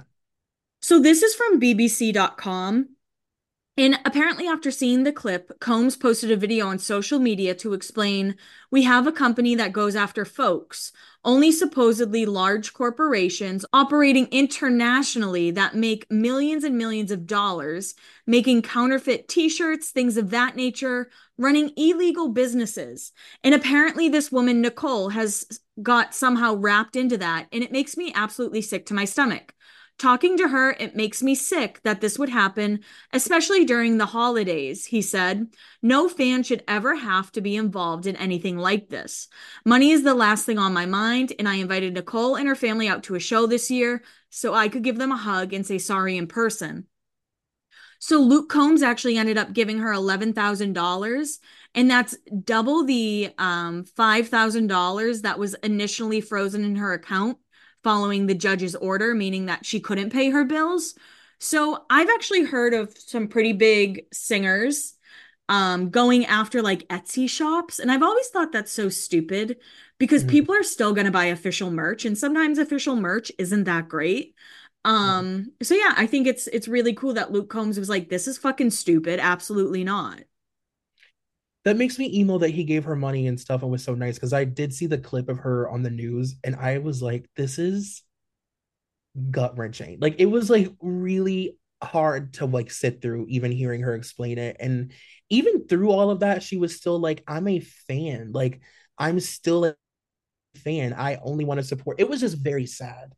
So 0.81 0.99
this 1.01 1.21
is 1.21 1.35
from 1.35 1.59
BBC.com. 1.59 2.95
And 3.75 3.99
apparently, 4.05 4.47
after 4.47 4.71
seeing 4.71 5.03
the 5.03 5.11
clip, 5.11 5.59
Combs 5.59 5.97
posted 5.97 6.31
a 6.31 6.37
video 6.37 6.67
on 6.67 6.79
social 6.79 7.19
media 7.19 7.53
to 7.55 7.73
explain 7.73 8.35
we 8.71 8.83
have 8.83 9.05
a 9.05 9.11
company 9.11 9.55
that 9.55 9.73
goes 9.73 9.95
after 9.95 10.23
folks, 10.23 10.93
only 11.25 11.51
supposedly 11.51 12.25
large 12.25 12.73
corporations 12.73 13.65
operating 13.73 14.27
internationally 14.27 15.51
that 15.51 15.75
make 15.75 16.09
millions 16.09 16.63
and 16.63 16.77
millions 16.77 17.11
of 17.11 17.27
dollars, 17.27 17.93
making 18.25 18.61
counterfeit 18.61 19.27
t 19.27 19.49
shirts, 19.49 19.91
things 19.91 20.17
of 20.17 20.29
that 20.29 20.55
nature, 20.55 21.09
running 21.37 21.71
illegal 21.77 22.29
businesses. 22.29 23.11
And 23.43 23.53
apparently, 23.53 24.09
this 24.09 24.31
woman, 24.31 24.61
Nicole, 24.61 25.09
has 25.09 25.61
got 25.81 26.13
somehow 26.13 26.55
wrapped 26.55 26.95
into 26.95 27.17
that. 27.17 27.47
And 27.51 27.63
it 27.63 27.71
makes 27.71 27.97
me 27.97 28.11
absolutely 28.15 28.61
sick 28.61 28.85
to 28.87 28.93
my 28.93 29.05
stomach. 29.05 29.53
Talking 29.99 30.37
to 30.37 30.47
her, 30.47 30.71
it 30.71 30.95
makes 30.95 31.21
me 31.21 31.35
sick 31.35 31.81
that 31.83 31.99
this 31.99 32.17
would 32.17 32.29
happen, 32.29 32.79
especially 33.11 33.65
during 33.65 33.97
the 33.97 34.05
holidays, 34.05 34.85
he 34.85 35.01
said. 35.01 35.47
No 35.81 36.07
fan 36.07 36.41
should 36.43 36.63
ever 36.69 36.95
have 36.95 37.33
to 37.33 37.41
be 37.41 37.57
involved 37.57 38.07
in 38.07 38.15
anything 38.15 38.57
like 38.57 38.87
this. 38.87 39.27
Money 39.65 39.91
is 39.91 40.03
the 40.03 40.13
last 40.13 40.45
thing 40.45 40.57
on 40.57 40.73
my 40.73 40.85
mind, 40.85 41.33
and 41.37 41.49
I 41.49 41.55
invited 41.55 41.93
Nicole 41.93 42.37
and 42.37 42.47
her 42.47 42.55
family 42.55 42.87
out 42.87 43.03
to 43.03 43.15
a 43.15 43.19
show 43.19 43.45
this 43.45 43.69
year 43.69 44.01
so 44.29 44.53
I 44.53 44.69
could 44.69 44.83
give 44.83 44.97
them 44.97 45.11
a 45.11 45.17
hug 45.17 45.51
and 45.51 45.67
say 45.67 45.77
sorry 45.77 46.15
in 46.15 46.27
person. 46.27 46.87
So 47.99 48.21
Luke 48.21 48.47
Combs 48.47 48.81
actually 48.81 49.17
ended 49.17 49.37
up 49.37 49.51
giving 49.51 49.79
her 49.79 49.91
$11,000 49.91 51.39
and 51.75 51.91
that's 51.91 52.15
double 52.45 52.85
the 52.85 53.33
um, 53.37 53.83
$5,000 53.83 55.21
that 55.23 55.37
was 55.37 55.55
initially 55.55 56.21
frozen 56.21 56.63
in 56.63 56.77
her 56.77 56.93
account 56.93 57.37
following 57.83 58.25
the 58.25 58.35
judge's 58.35 58.75
order, 58.75 59.13
meaning 59.13 59.45
that 59.47 59.65
she 59.65 59.79
couldn't 59.79 60.11
pay 60.11 60.29
her 60.29 60.43
bills. 60.43 60.95
So 61.39 61.85
I've 61.89 62.09
actually 62.09 62.43
heard 62.43 62.73
of 62.73 62.97
some 62.97 63.27
pretty 63.27 63.53
big 63.53 64.05
singers 64.11 64.95
um, 65.47 65.89
going 65.89 66.25
after 66.25 66.61
like 66.61 66.87
Etsy 66.89 67.29
shops. 67.29 67.79
And 67.79 67.91
I've 67.91 68.03
always 68.03 68.27
thought 68.27 68.51
that's 68.51 68.71
so 68.71 68.89
stupid 68.89 69.57
because 69.97 70.21
mm-hmm. 70.21 70.31
people 70.31 70.55
are 70.55 70.63
still 70.63 70.93
going 70.93 71.05
to 71.05 71.11
buy 71.11 71.25
official 71.25 71.71
merch. 71.71 72.05
And 72.05 72.17
sometimes 72.17 72.57
official 72.57 72.95
merch 72.95 73.31
isn't 73.37 73.63
that 73.63 73.87
great. 73.87 74.35
Um, 74.85 75.51
so 75.61 75.75
yeah, 75.75 75.93
I 75.97 76.07
think 76.07 76.27
it's 76.27 76.47
it's 76.47 76.67
really 76.67 76.93
cool 76.93 77.13
that 77.13 77.31
Luke 77.31 77.49
Combs 77.49 77.77
was 77.77 77.89
like, 77.89 78.09
this 78.09 78.27
is 78.27 78.37
fucking 78.37 78.71
stupid. 78.71 79.19
Absolutely 79.19 79.83
not 79.83 80.19
that 81.65 81.77
makes 81.77 81.99
me 81.99 82.09
emo 82.19 82.37
that 82.37 82.51
he 82.51 82.63
gave 82.63 82.85
her 82.85 82.95
money 82.95 83.27
and 83.27 83.39
stuff 83.39 83.61
and 83.61 83.71
was 83.71 83.83
so 83.83 83.93
nice 83.93 84.15
because 84.15 84.33
I 84.33 84.45
did 84.45 84.73
see 84.73 84.85
the 84.85 84.97
clip 84.97 85.29
of 85.29 85.39
her 85.39 85.69
on 85.69 85.83
the 85.83 85.89
news 85.89 86.35
and 86.43 86.55
I 86.55 86.77
was 86.77 87.01
like, 87.01 87.29
this 87.35 87.59
is 87.59 88.03
gut 89.29 89.57
wrenching. 89.57 89.97
Like 89.99 90.15
it 90.19 90.25
was 90.25 90.49
like 90.49 90.69
really 90.81 91.57
hard 91.81 92.33
to 92.35 92.45
like 92.45 92.71
sit 92.71 93.01
through 93.01 93.25
even 93.29 93.51
hearing 93.51 93.81
her 93.81 93.93
explain 93.93 94.37
it. 94.37 94.57
And 94.59 94.93
even 95.29 95.67
through 95.67 95.91
all 95.91 96.11
of 96.11 96.21
that, 96.21 96.43
she 96.43 96.57
was 96.57 96.75
still 96.75 96.99
like, 96.99 97.23
I'm 97.27 97.47
a 97.47 97.59
fan. 97.59 98.31
Like 98.33 98.61
I'm 98.97 99.19
still 99.19 99.65
a 99.65 99.75
fan. 100.57 100.93
I 100.93 101.17
only 101.23 101.45
want 101.45 101.59
to 101.59 101.65
support. 101.65 101.99
It 101.99 102.09
was 102.09 102.21
just 102.21 102.37
very 102.37 102.65
sad. 102.65 103.13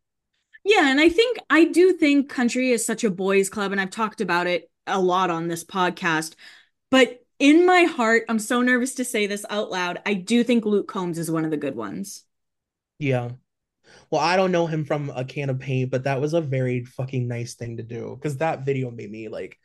Yeah, 0.63 0.89
and 0.89 0.99
I 0.99 1.09
think 1.09 1.39
I 1.49 1.65
do 1.65 1.93
think 1.93 2.29
country 2.29 2.71
is 2.71 2.85
such 2.85 3.03
a 3.03 3.09
boys 3.09 3.49
club 3.49 3.71
and 3.71 3.81
I've 3.81 3.89
talked 3.89 4.21
about 4.21 4.47
it 4.47 4.69
a 4.85 4.99
lot 4.99 5.29
on 5.29 5.47
this 5.47 5.63
podcast. 5.63 6.35
But 6.91 7.20
in 7.41 7.65
my 7.65 7.83
heart, 7.83 8.23
I'm 8.29 8.37
so 8.37 8.61
nervous 8.61 8.93
to 8.95 9.03
say 9.03 9.25
this 9.25 9.45
out 9.49 9.71
loud. 9.71 9.99
I 10.05 10.13
do 10.13 10.43
think 10.43 10.63
Luke 10.63 10.87
Combs 10.87 11.17
is 11.17 11.31
one 11.31 11.43
of 11.43 11.49
the 11.49 11.57
good 11.57 11.75
ones. 11.75 12.23
Yeah. 12.99 13.31
Well, 14.11 14.21
I 14.21 14.35
don't 14.35 14.51
know 14.51 14.67
him 14.67 14.85
from 14.85 15.09
a 15.09 15.25
can 15.25 15.49
of 15.49 15.59
paint, 15.59 15.89
but 15.89 16.03
that 16.03 16.21
was 16.21 16.35
a 16.35 16.39
very 16.39 16.85
fucking 16.85 17.27
nice 17.27 17.55
thing 17.55 17.77
to 17.77 17.83
do 17.83 18.15
because 18.15 18.37
that 18.37 18.63
video 18.63 18.91
made 18.91 19.09
me 19.09 19.27
like, 19.27 19.57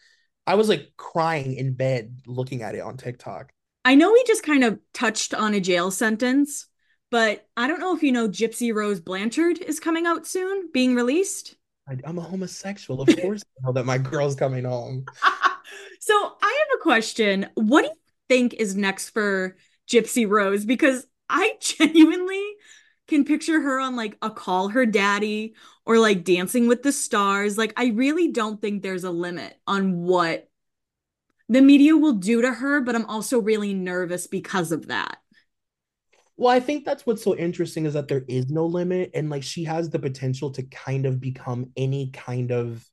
I 0.47 0.55
was 0.55 0.71
like 0.71 0.91
crying 0.97 1.55
in 1.55 1.75
bed 1.75 2.21
looking 2.27 2.63
at 2.63 2.75
it 2.75 2.81
on 2.81 2.97
TikTok. 2.97 3.53
I 3.85 3.95
know 3.95 4.11
we 4.11 4.25
just 4.27 4.43
kind 4.43 4.65
of 4.65 4.79
touched 4.95 5.35
on 5.35 5.53
a 5.53 5.61
jail 5.61 5.91
sentence, 5.91 6.67
but 7.11 7.47
I 7.59 7.69
don't 7.69 7.79
know 7.79 7.95
if 7.95 8.03
you 8.03 8.11
know 8.11 8.27
Gypsy 8.27 8.75
Rose 8.75 9.01
Blanchard 9.01 9.59
is 9.59 9.81
coming 9.81 10.07
out 10.07 10.27
soon, 10.27 10.71
being 10.73 10.95
released. 10.95 11.57
I, 11.87 11.97
am 12.09 12.17
a 12.17 12.23
homosexual. 12.23 13.03
Of 13.03 13.15
course, 13.21 13.43
I 13.43 13.67
know 13.67 13.73
that 13.75 13.85
my 13.85 13.99
girl's 13.99 14.35
coming 14.35 14.65
home. 14.65 15.05
So 16.07 16.15
I 16.41 16.65
have 16.69 16.79
a 16.79 16.83
question. 16.85 17.49
What 17.55 17.83
do 17.83 17.89
you 17.89 17.95
think 18.29 18.55
is 18.55 18.77
next 18.77 19.11
for 19.11 19.57
Gypsy 19.89 20.29
Rose? 20.29 20.65
Because 20.65 21.05
I 21.29 21.55
genuinely 21.61 22.45
can 23.09 23.25
picture 23.25 23.61
her 23.61 23.81
on 23.81 23.97
like 23.97 24.17
a 24.23 24.31
call 24.31 24.69
her 24.69 24.87
daddy 24.87 25.57
or 25.85 25.99
like 25.99 26.23
dancing 26.23 26.69
with 26.69 26.85
the 26.85 26.93
stars. 26.93 27.59
Like, 27.59 27.73
I 27.77 27.87
really 27.87 28.29
don't 28.31 28.63
think 28.63 28.83
there's 28.83 29.03
a 29.03 29.11
limit 29.11 29.59
on 29.67 30.05
what 30.05 30.49
the 31.49 31.61
media 31.61 31.97
will 31.97 32.13
do 32.13 32.41
to 32.41 32.53
her, 32.53 32.81
but 32.81 32.95
I'm 32.95 33.07
also 33.07 33.41
really 33.41 33.75
nervous 33.75 34.29
because 34.29 34.71
of 34.71 34.87
that. 34.87 35.19
Well, 36.37 36.53
I 36.53 36.61
think 36.61 36.85
that's 36.85 37.05
what's 37.05 37.25
so 37.25 37.35
interesting 37.37 37.85
is 37.85 37.95
that 37.95 38.07
there 38.07 38.25
is 38.29 38.49
no 38.49 38.65
limit 38.67 39.11
and 39.13 39.29
like 39.29 39.43
she 39.43 39.65
has 39.65 39.91
the 39.91 39.99
potential 39.99 40.53
to 40.53 40.63
kind 40.63 41.05
of 41.05 41.21
become 41.21 41.73
any 41.77 42.11
kind 42.13 42.53
of 42.53 42.89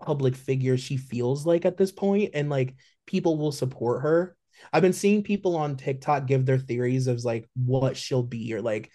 public 0.00 0.34
figure 0.34 0.76
she 0.76 0.96
feels 0.96 1.46
like 1.46 1.64
at 1.64 1.76
this 1.76 1.92
point 1.92 2.30
and 2.34 2.50
like 2.50 2.74
people 3.06 3.36
will 3.36 3.52
support 3.52 4.02
her. 4.02 4.36
I've 4.72 4.82
been 4.82 4.92
seeing 4.92 5.22
people 5.22 5.56
on 5.56 5.76
tiktok 5.76 6.26
give 6.26 6.46
their 6.46 6.58
theories 6.58 7.06
of 7.06 7.24
like 7.24 7.48
what 7.54 7.96
she'll 7.96 8.22
be 8.22 8.54
or 8.54 8.62
like 8.62 8.90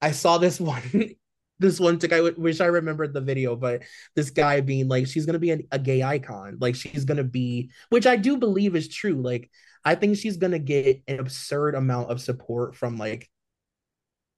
i 0.00 0.12
saw 0.12 0.38
this 0.38 0.60
one 0.60 1.14
this 1.58 1.78
one 1.78 1.98
tick 1.98 2.12
i 2.12 2.20
wish 2.20 2.60
i 2.60 2.66
remembered 2.66 3.12
the 3.12 3.20
video 3.20 3.54
but 3.54 3.82
this 4.16 4.30
guy 4.30 4.60
being 4.60 4.88
like 4.88 5.06
she's 5.06 5.26
gonna 5.26 5.38
be 5.38 5.50
a, 5.50 5.58
a 5.72 5.78
gay 5.78 6.02
icon. 6.02 6.56
Like 6.60 6.74
she's 6.74 7.04
gonna 7.04 7.24
be 7.24 7.70
which 7.90 8.06
i 8.06 8.16
do 8.16 8.36
believe 8.36 8.76
is 8.76 8.88
true. 8.88 9.20
Like 9.20 9.50
i 9.84 9.94
think 9.94 10.16
she's 10.16 10.36
gonna 10.36 10.58
get 10.58 11.02
an 11.06 11.20
absurd 11.20 11.74
amount 11.74 12.10
of 12.10 12.20
support 12.20 12.74
from 12.74 12.96
like 12.96 13.28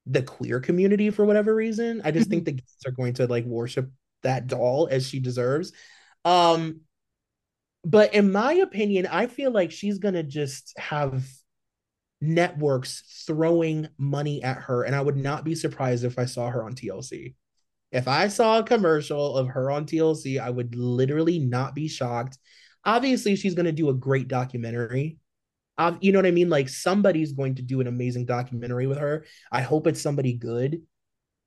the 0.06 0.22
queer 0.22 0.60
community 0.60 1.10
for 1.10 1.24
whatever 1.24 1.54
reason. 1.54 2.02
I 2.04 2.10
just 2.10 2.28
think 2.28 2.42
mm-hmm. 2.42 2.56
the 2.56 2.62
gays 2.62 2.82
are 2.86 2.92
going 2.92 3.14
to 3.14 3.26
like 3.26 3.44
worship 3.44 3.90
that 4.22 4.46
doll 4.46 4.88
as 4.90 5.08
she 5.08 5.20
deserves. 5.20 5.72
Um, 6.24 6.80
but 7.84 8.14
in 8.14 8.30
my 8.30 8.54
opinion, 8.54 9.06
I 9.06 9.26
feel 9.26 9.50
like 9.50 9.70
she's 9.72 9.98
gonna 9.98 10.22
just 10.22 10.78
have 10.78 11.24
networks 12.20 13.24
throwing 13.26 13.88
money 13.98 14.42
at 14.42 14.58
her, 14.58 14.82
and 14.82 14.94
I 14.94 15.00
would 15.00 15.16
not 15.16 15.44
be 15.44 15.54
surprised 15.54 16.04
if 16.04 16.18
I 16.18 16.26
saw 16.26 16.50
her 16.50 16.64
on 16.64 16.74
TLC. 16.74 17.34
If 17.92 18.06
I 18.06 18.28
saw 18.28 18.58
a 18.58 18.64
commercial 18.64 19.36
of 19.36 19.48
her 19.48 19.70
on 19.70 19.86
TLC, 19.86 20.38
I 20.38 20.50
would 20.50 20.74
literally 20.76 21.38
not 21.38 21.74
be 21.74 21.88
shocked. 21.88 22.38
Obviously, 22.84 23.36
she's 23.36 23.54
gonna 23.54 23.72
do 23.72 23.88
a 23.88 23.94
great 23.94 24.28
documentary. 24.28 25.18
you 26.00 26.12
know 26.12 26.18
what 26.18 26.26
I 26.26 26.30
mean? 26.30 26.50
Like 26.50 26.68
somebody's 26.68 27.32
going 27.32 27.54
to 27.54 27.62
do 27.62 27.80
an 27.80 27.86
amazing 27.86 28.26
documentary 28.26 28.86
with 28.86 28.98
her. 28.98 29.24
I 29.50 29.62
hope 29.62 29.86
it's 29.86 30.02
somebody 30.02 30.34
good. 30.34 30.82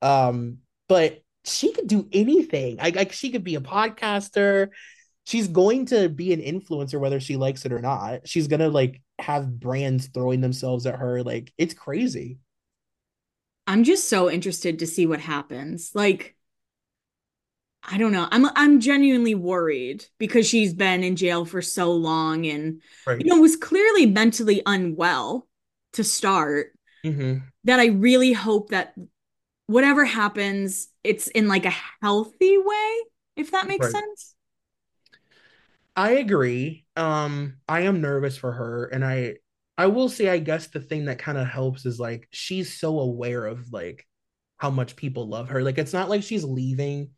Um, 0.02 0.58
but 0.90 1.23
she 1.46 1.74
could 1.74 1.88
do 1.88 2.08
anything. 2.12 2.78
Like, 2.78 2.96
like 2.96 3.12
she 3.12 3.32
could 3.32 3.44
be 3.44 3.56
a 3.56 3.62
podcaster. 3.62 4.70
She's 5.26 5.48
going 5.48 5.88
to 5.88 6.10
be 6.10 6.34
an 6.34 6.42
influencer 6.42 7.00
whether 7.00 7.20
she 7.20 7.38
likes 7.38 7.66
it 7.66 7.72
or 7.72 7.80
not. 7.80 8.28
She's 8.28 8.48
gonna 8.48 8.70
like 8.70 9.02
have 9.20 9.60
brands 9.60 10.08
throwing 10.08 10.42
themselves 10.42 10.86
at 10.86 11.00
her. 11.00 11.24
Like 11.24 11.54
it's 11.58 11.74
crazy. 11.74 12.40
I'm 13.66 13.84
just 13.84 14.10
so 14.10 14.30
interested 14.30 14.80
to 14.80 14.88
see 14.88 15.06
what 15.06 15.22
happens. 15.22 15.92
Like 15.94 16.36
I 17.86 17.98
don't 17.98 18.14
know. 18.14 18.28
I'm 18.32 18.46
I'm 18.56 18.80
genuinely 18.80 19.36
worried 19.36 20.06
because 20.18 20.48
she's 20.48 20.74
been 20.74 21.04
in 21.04 21.16
jail 21.16 21.44
for 21.44 21.62
so 21.62 21.92
long 21.92 22.46
and 22.46 22.82
right. 23.06 23.20
you 23.20 23.26
know 23.26 23.42
was 23.42 23.58
clearly 23.58 24.06
mentally 24.06 24.62
unwell 24.66 25.48
to 25.94 26.04
start. 26.04 26.72
Mm-hmm. 27.06 27.40
That 27.66 27.80
I 27.82 27.88
really 27.88 28.32
hope 28.32 28.70
that 28.70 28.94
whatever 29.74 30.06
happens, 30.06 30.88
it's 31.04 31.28
in 31.28 31.48
like 31.48 31.66
a 31.66 31.74
healthy 32.02 32.58
way, 32.58 32.96
if 33.36 33.52
that 33.52 33.68
makes 33.68 33.88
right. 33.88 33.92
sense. 33.92 34.36
I 35.96 36.12
agree. 36.12 36.86
Um, 36.96 37.58
I 37.68 37.82
am 37.82 38.00
nervous 38.00 38.38
for 38.38 38.52
her, 38.52 38.86
and 38.86 39.04
I 39.04 39.36
I 39.78 39.88
will 39.88 40.10
say, 40.10 40.30
I 40.30 40.38
guess 40.38 40.68
the 40.68 40.80
thing 40.80 41.06
that 41.06 41.18
kind 41.18 41.38
of 41.38 41.48
helps 41.48 41.86
is 41.88 42.00
like 42.00 42.28
she's 42.32 42.80
so 42.80 43.00
aware 43.00 43.48
of 43.48 43.74
like 43.74 44.08
how 44.58 44.70
much 44.70 44.96
people 44.96 45.28
love 45.28 45.50
her. 45.50 45.64
Like 45.64 45.80
it's 45.80 45.94
not 45.94 46.10
like 46.10 46.22
she's 46.22 46.44
leaving 46.44 47.10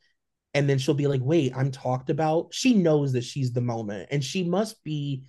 and 0.53 0.69
then 0.69 0.77
she'll 0.77 0.93
be 0.93 1.07
like, 1.07 1.21
wait, 1.21 1.51
I'm 1.53 1.69
talked 1.69 2.09
about. 2.09 2.53
She 2.53 2.73
knows 2.73 3.11
that 3.13 3.25
she's 3.25 3.51
the 3.51 3.61
moment, 3.61 4.07
and 4.11 4.23
she 4.23 4.43
must 4.43 4.81
be 4.85 5.25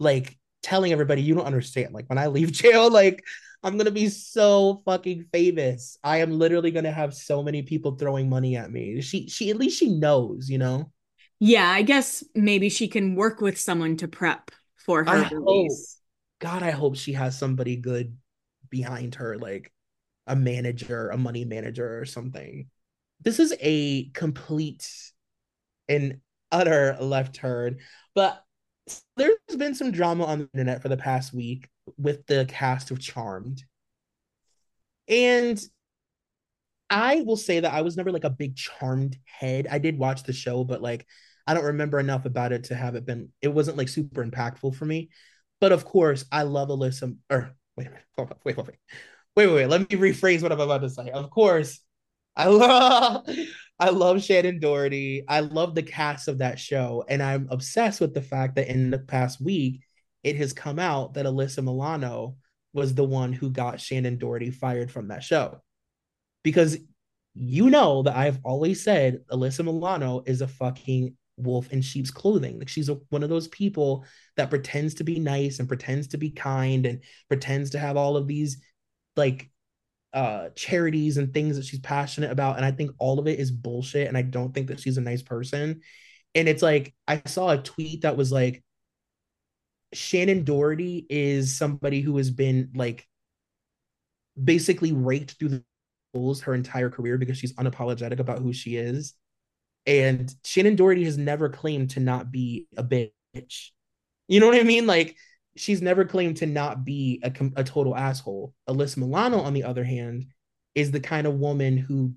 like 0.00 0.36
telling 0.64 0.92
everybody, 0.92 1.22
you 1.22 1.34
don't 1.36 1.46
understand. 1.46 1.94
Like 1.94 2.08
when 2.08 2.18
I 2.18 2.26
leave 2.26 2.50
jail, 2.64 2.90
like 2.90 3.22
I'm 3.62 3.78
gonna 3.78 3.90
be 3.90 4.08
so 4.08 4.82
fucking 4.84 5.26
famous. 5.32 5.96
I 6.02 6.18
am 6.18 6.38
literally 6.38 6.70
gonna 6.70 6.92
have 6.92 7.14
so 7.14 7.42
many 7.42 7.62
people 7.62 7.96
throwing 7.96 8.28
money 8.28 8.56
at 8.56 8.70
me. 8.70 9.00
She 9.00 9.28
she 9.28 9.50
at 9.50 9.56
least 9.56 9.78
she 9.78 9.88
knows, 9.88 10.48
you 10.48 10.58
know. 10.58 10.90
Yeah, 11.38 11.68
I 11.68 11.82
guess 11.82 12.24
maybe 12.34 12.68
she 12.68 12.88
can 12.88 13.14
work 13.14 13.40
with 13.40 13.58
someone 13.58 13.96
to 13.98 14.08
prep 14.08 14.50
for 14.76 15.04
her 15.04 15.10
I 15.10 15.28
release. 15.30 16.00
Hope, 16.40 16.50
God, 16.50 16.62
I 16.62 16.70
hope 16.70 16.96
she 16.96 17.12
has 17.14 17.38
somebody 17.38 17.76
good 17.76 18.16
behind 18.70 19.16
her, 19.16 19.38
like 19.38 19.72
a 20.26 20.36
manager, 20.36 21.10
a 21.10 21.16
money 21.16 21.44
manager, 21.44 22.00
or 22.00 22.04
something 22.04 22.68
this 23.24 23.38
is 23.38 23.54
a 23.60 24.04
complete 24.10 24.88
and 25.88 26.20
utter 26.50 26.96
left 27.00 27.34
turn. 27.34 27.78
But 28.14 28.42
there's 29.16 29.36
been 29.56 29.74
some 29.74 29.92
drama 29.92 30.24
on 30.24 30.38
the 30.40 30.48
internet 30.54 30.82
for 30.82 30.88
the 30.88 30.96
past 30.96 31.32
week 31.32 31.68
with 31.96 32.26
the 32.26 32.46
cast 32.48 32.90
of 32.90 33.00
Charmed. 33.00 33.62
And 35.08 35.62
I 36.90 37.22
will 37.22 37.36
say 37.36 37.60
that 37.60 37.72
I 37.72 37.82
was 37.82 37.96
never 37.96 38.12
like 38.12 38.24
a 38.24 38.30
big 38.30 38.56
Charmed 38.56 39.16
head. 39.24 39.66
I 39.70 39.78
did 39.78 39.98
watch 39.98 40.22
the 40.24 40.32
show, 40.32 40.64
but 40.64 40.82
like 40.82 41.06
I 41.46 41.54
don't 41.54 41.64
remember 41.64 41.98
enough 41.98 42.24
about 42.24 42.52
it 42.52 42.64
to 42.64 42.74
have 42.74 42.94
it 42.94 43.06
been, 43.06 43.30
it 43.40 43.48
wasn't 43.48 43.76
like 43.76 43.88
super 43.88 44.24
impactful 44.24 44.74
for 44.76 44.84
me. 44.84 45.10
But 45.60 45.72
of 45.72 45.84
course, 45.84 46.24
I 46.30 46.42
love 46.42 46.68
Alyssa. 46.68 47.16
Or 47.30 47.54
wait 47.76 47.86
a 47.86 47.90
minute. 47.90 48.04
Wait, 48.18 48.28
wait, 48.44 48.56
wait, 48.56 48.66
wait. 48.66 48.76
Wait, 49.34 49.46
wait, 49.46 49.54
wait. 49.54 49.66
Let 49.66 49.80
me 49.80 49.96
rephrase 49.96 50.42
what 50.42 50.52
I'm 50.52 50.60
about 50.60 50.82
to 50.82 50.90
say. 50.90 51.10
Of 51.10 51.30
course, 51.30 51.80
I 52.36 52.46
love 52.48 53.26
I 53.78 53.88
love 53.88 54.18
Shannen 54.18 54.60
Doherty. 54.60 55.24
I 55.26 55.40
love 55.40 55.74
the 55.74 55.82
cast 55.82 56.28
of 56.28 56.38
that 56.38 56.58
show. 56.58 57.04
And 57.08 57.22
I'm 57.22 57.48
obsessed 57.50 58.00
with 58.00 58.14
the 58.14 58.22
fact 58.22 58.56
that 58.56 58.68
in 58.68 58.90
the 58.90 58.98
past 58.98 59.40
week, 59.40 59.80
it 60.22 60.36
has 60.36 60.52
come 60.52 60.78
out 60.78 61.14
that 61.14 61.26
Alyssa 61.26 61.62
Milano 61.62 62.36
was 62.72 62.94
the 62.94 63.04
one 63.04 63.32
who 63.32 63.50
got 63.50 63.76
Shannen 63.76 64.18
Doherty 64.18 64.50
fired 64.50 64.90
from 64.90 65.08
that 65.08 65.22
show. 65.22 65.60
Because 66.42 66.78
you 67.34 67.70
know 67.70 68.02
that 68.02 68.16
I've 68.16 68.38
always 68.44 68.82
said 68.82 69.24
Alyssa 69.30 69.64
Milano 69.64 70.22
is 70.26 70.40
a 70.40 70.48
fucking 70.48 71.16
wolf 71.36 71.72
in 71.72 71.82
sheep's 71.82 72.10
clothing. 72.10 72.58
Like 72.58 72.68
she's 72.68 72.88
a, 72.88 72.98
one 73.10 73.22
of 73.22 73.30
those 73.30 73.48
people 73.48 74.04
that 74.36 74.50
pretends 74.50 74.94
to 74.94 75.04
be 75.04 75.18
nice 75.18 75.58
and 75.58 75.68
pretends 75.68 76.08
to 76.08 76.18
be 76.18 76.30
kind 76.30 76.86
and 76.86 77.02
pretends 77.28 77.70
to 77.70 77.78
have 77.78 77.96
all 77.96 78.16
of 78.16 78.26
these 78.26 78.58
like 79.16 79.50
uh 80.14 80.50
charities 80.54 81.16
and 81.16 81.32
things 81.32 81.56
that 81.56 81.64
she's 81.64 81.80
passionate 81.80 82.30
about 82.30 82.56
and 82.56 82.66
i 82.66 82.70
think 82.70 82.90
all 82.98 83.18
of 83.18 83.26
it 83.26 83.38
is 83.38 83.50
bullshit 83.50 84.08
and 84.08 84.16
i 84.16 84.20
don't 84.20 84.52
think 84.52 84.68
that 84.68 84.78
she's 84.78 84.98
a 84.98 85.02
nice 85.02 85.22
person 85.22 85.80
and 86.34 86.48
it's 86.48 86.62
like 86.62 86.94
i 87.08 87.20
saw 87.26 87.50
a 87.50 87.58
tweet 87.58 88.02
that 88.02 88.16
was 88.16 88.30
like 88.30 88.62
shannen 89.94 90.44
doherty 90.44 91.06
is 91.08 91.56
somebody 91.56 92.00
who 92.00 92.16
has 92.16 92.30
been 92.30 92.70
like 92.74 93.06
basically 94.42 94.92
raked 94.92 95.32
through 95.38 95.48
the 95.48 95.64
holes 96.14 96.42
her 96.42 96.54
entire 96.54 96.90
career 96.90 97.18
because 97.18 97.38
she's 97.38 97.54
unapologetic 97.54 98.18
about 98.18 98.38
who 98.38 98.52
she 98.52 98.76
is 98.76 99.14
and 99.84 100.32
Shannen 100.44 100.76
doherty 100.76 101.04
has 101.04 101.18
never 101.18 101.48
claimed 101.48 101.90
to 101.90 102.00
not 102.00 102.30
be 102.30 102.68
a 102.76 102.84
bitch 102.84 103.70
you 104.28 104.40
know 104.40 104.46
what 104.46 104.58
i 104.58 104.62
mean 104.62 104.86
like 104.86 105.16
she's 105.56 105.82
never 105.82 106.04
claimed 106.04 106.38
to 106.38 106.46
not 106.46 106.84
be 106.84 107.20
a, 107.22 107.32
a 107.56 107.64
total 107.64 107.96
asshole. 107.96 108.54
Alyssa 108.68 108.98
Milano, 108.98 109.40
on 109.40 109.52
the 109.52 109.64
other 109.64 109.84
hand, 109.84 110.26
is 110.74 110.90
the 110.90 111.00
kind 111.00 111.26
of 111.26 111.34
woman 111.34 111.76
who 111.76 112.14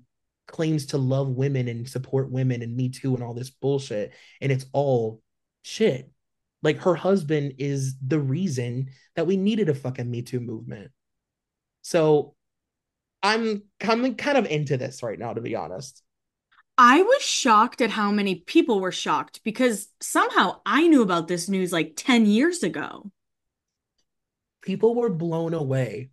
claims 0.48 0.86
to 0.86 0.98
love 0.98 1.28
women 1.28 1.68
and 1.68 1.88
support 1.88 2.30
women 2.30 2.62
and 2.62 2.76
Me 2.76 2.88
Too 2.88 3.14
and 3.14 3.22
all 3.22 3.34
this 3.34 3.50
bullshit. 3.50 4.14
And 4.40 4.50
it's 4.50 4.66
all 4.72 5.22
shit. 5.62 6.10
Like 6.66 6.82
her 6.82 6.94
husband 6.94 7.54
is 7.58 7.96
the 8.06 8.20
reason 8.20 8.90
that 9.14 9.26
we 9.26 9.38
needed 9.38 9.70
a 9.70 9.74
fucking 9.74 10.10
Me 10.10 10.20
Too 10.20 10.40
movement. 10.40 10.90
So 11.80 12.34
I'm 13.22 13.62
coming 13.80 14.16
kind 14.16 14.36
of 14.36 14.44
into 14.46 14.76
this 14.76 15.02
right 15.02 15.18
now, 15.18 15.32
to 15.32 15.40
be 15.40 15.56
honest. 15.56 16.02
I 16.76 17.00
was 17.00 17.22
shocked 17.22 17.80
at 17.80 17.88
how 17.88 18.10
many 18.10 18.34
people 18.34 18.80
were 18.80 18.92
shocked 18.92 19.40
because 19.42 19.88
somehow 20.00 20.60
I 20.66 20.86
knew 20.88 21.00
about 21.00 21.26
this 21.26 21.48
news 21.48 21.72
like 21.72 21.94
10 21.96 22.26
years 22.26 22.62
ago 22.62 23.10
people 24.66 24.94
were 24.94 25.08
blown 25.08 25.54
away. 25.54 26.10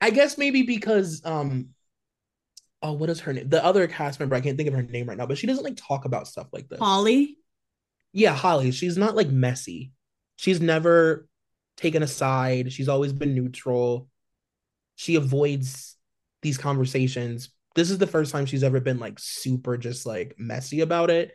I 0.00 0.10
guess 0.10 0.38
maybe 0.38 0.62
because 0.62 1.20
um 1.24 1.68
oh 2.82 2.92
what 2.92 3.10
is 3.10 3.20
her 3.20 3.32
name? 3.32 3.48
The 3.48 3.64
other 3.64 3.86
cast 3.86 4.18
member, 4.18 4.34
I 4.34 4.40
can't 4.40 4.56
think 4.56 4.68
of 4.68 4.74
her 4.74 4.82
name 4.82 5.08
right 5.08 5.18
now, 5.18 5.26
but 5.26 5.38
she 5.38 5.46
doesn't 5.46 5.62
like 5.62 5.76
talk 5.76 6.06
about 6.06 6.26
stuff 6.26 6.48
like 6.52 6.68
this. 6.68 6.80
Holly? 6.80 7.36
Yeah, 8.12 8.34
Holly. 8.34 8.70
She's 8.72 8.96
not 8.96 9.16
like 9.16 9.28
messy. 9.28 9.92
She's 10.36 10.60
never 10.60 11.28
taken 11.76 12.02
a 12.02 12.06
side. 12.06 12.72
She's 12.72 12.88
always 12.88 13.12
been 13.12 13.34
neutral. 13.34 14.08
She 14.96 15.14
avoids 15.14 15.96
these 16.42 16.58
conversations. 16.58 17.50
This 17.74 17.90
is 17.90 17.98
the 17.98 18.06
first 18.06 18.32
time 18.32 18.46
she's 18.46 18.64
ever 18.64 18.80
been 18.80 18.98
like 18.98 19.18
super 19.18 19.76
just 19.76 20.06
like 20.06 20.34
messy 20.38 20.80
about 20.80 21.10
it. 21.10 21.32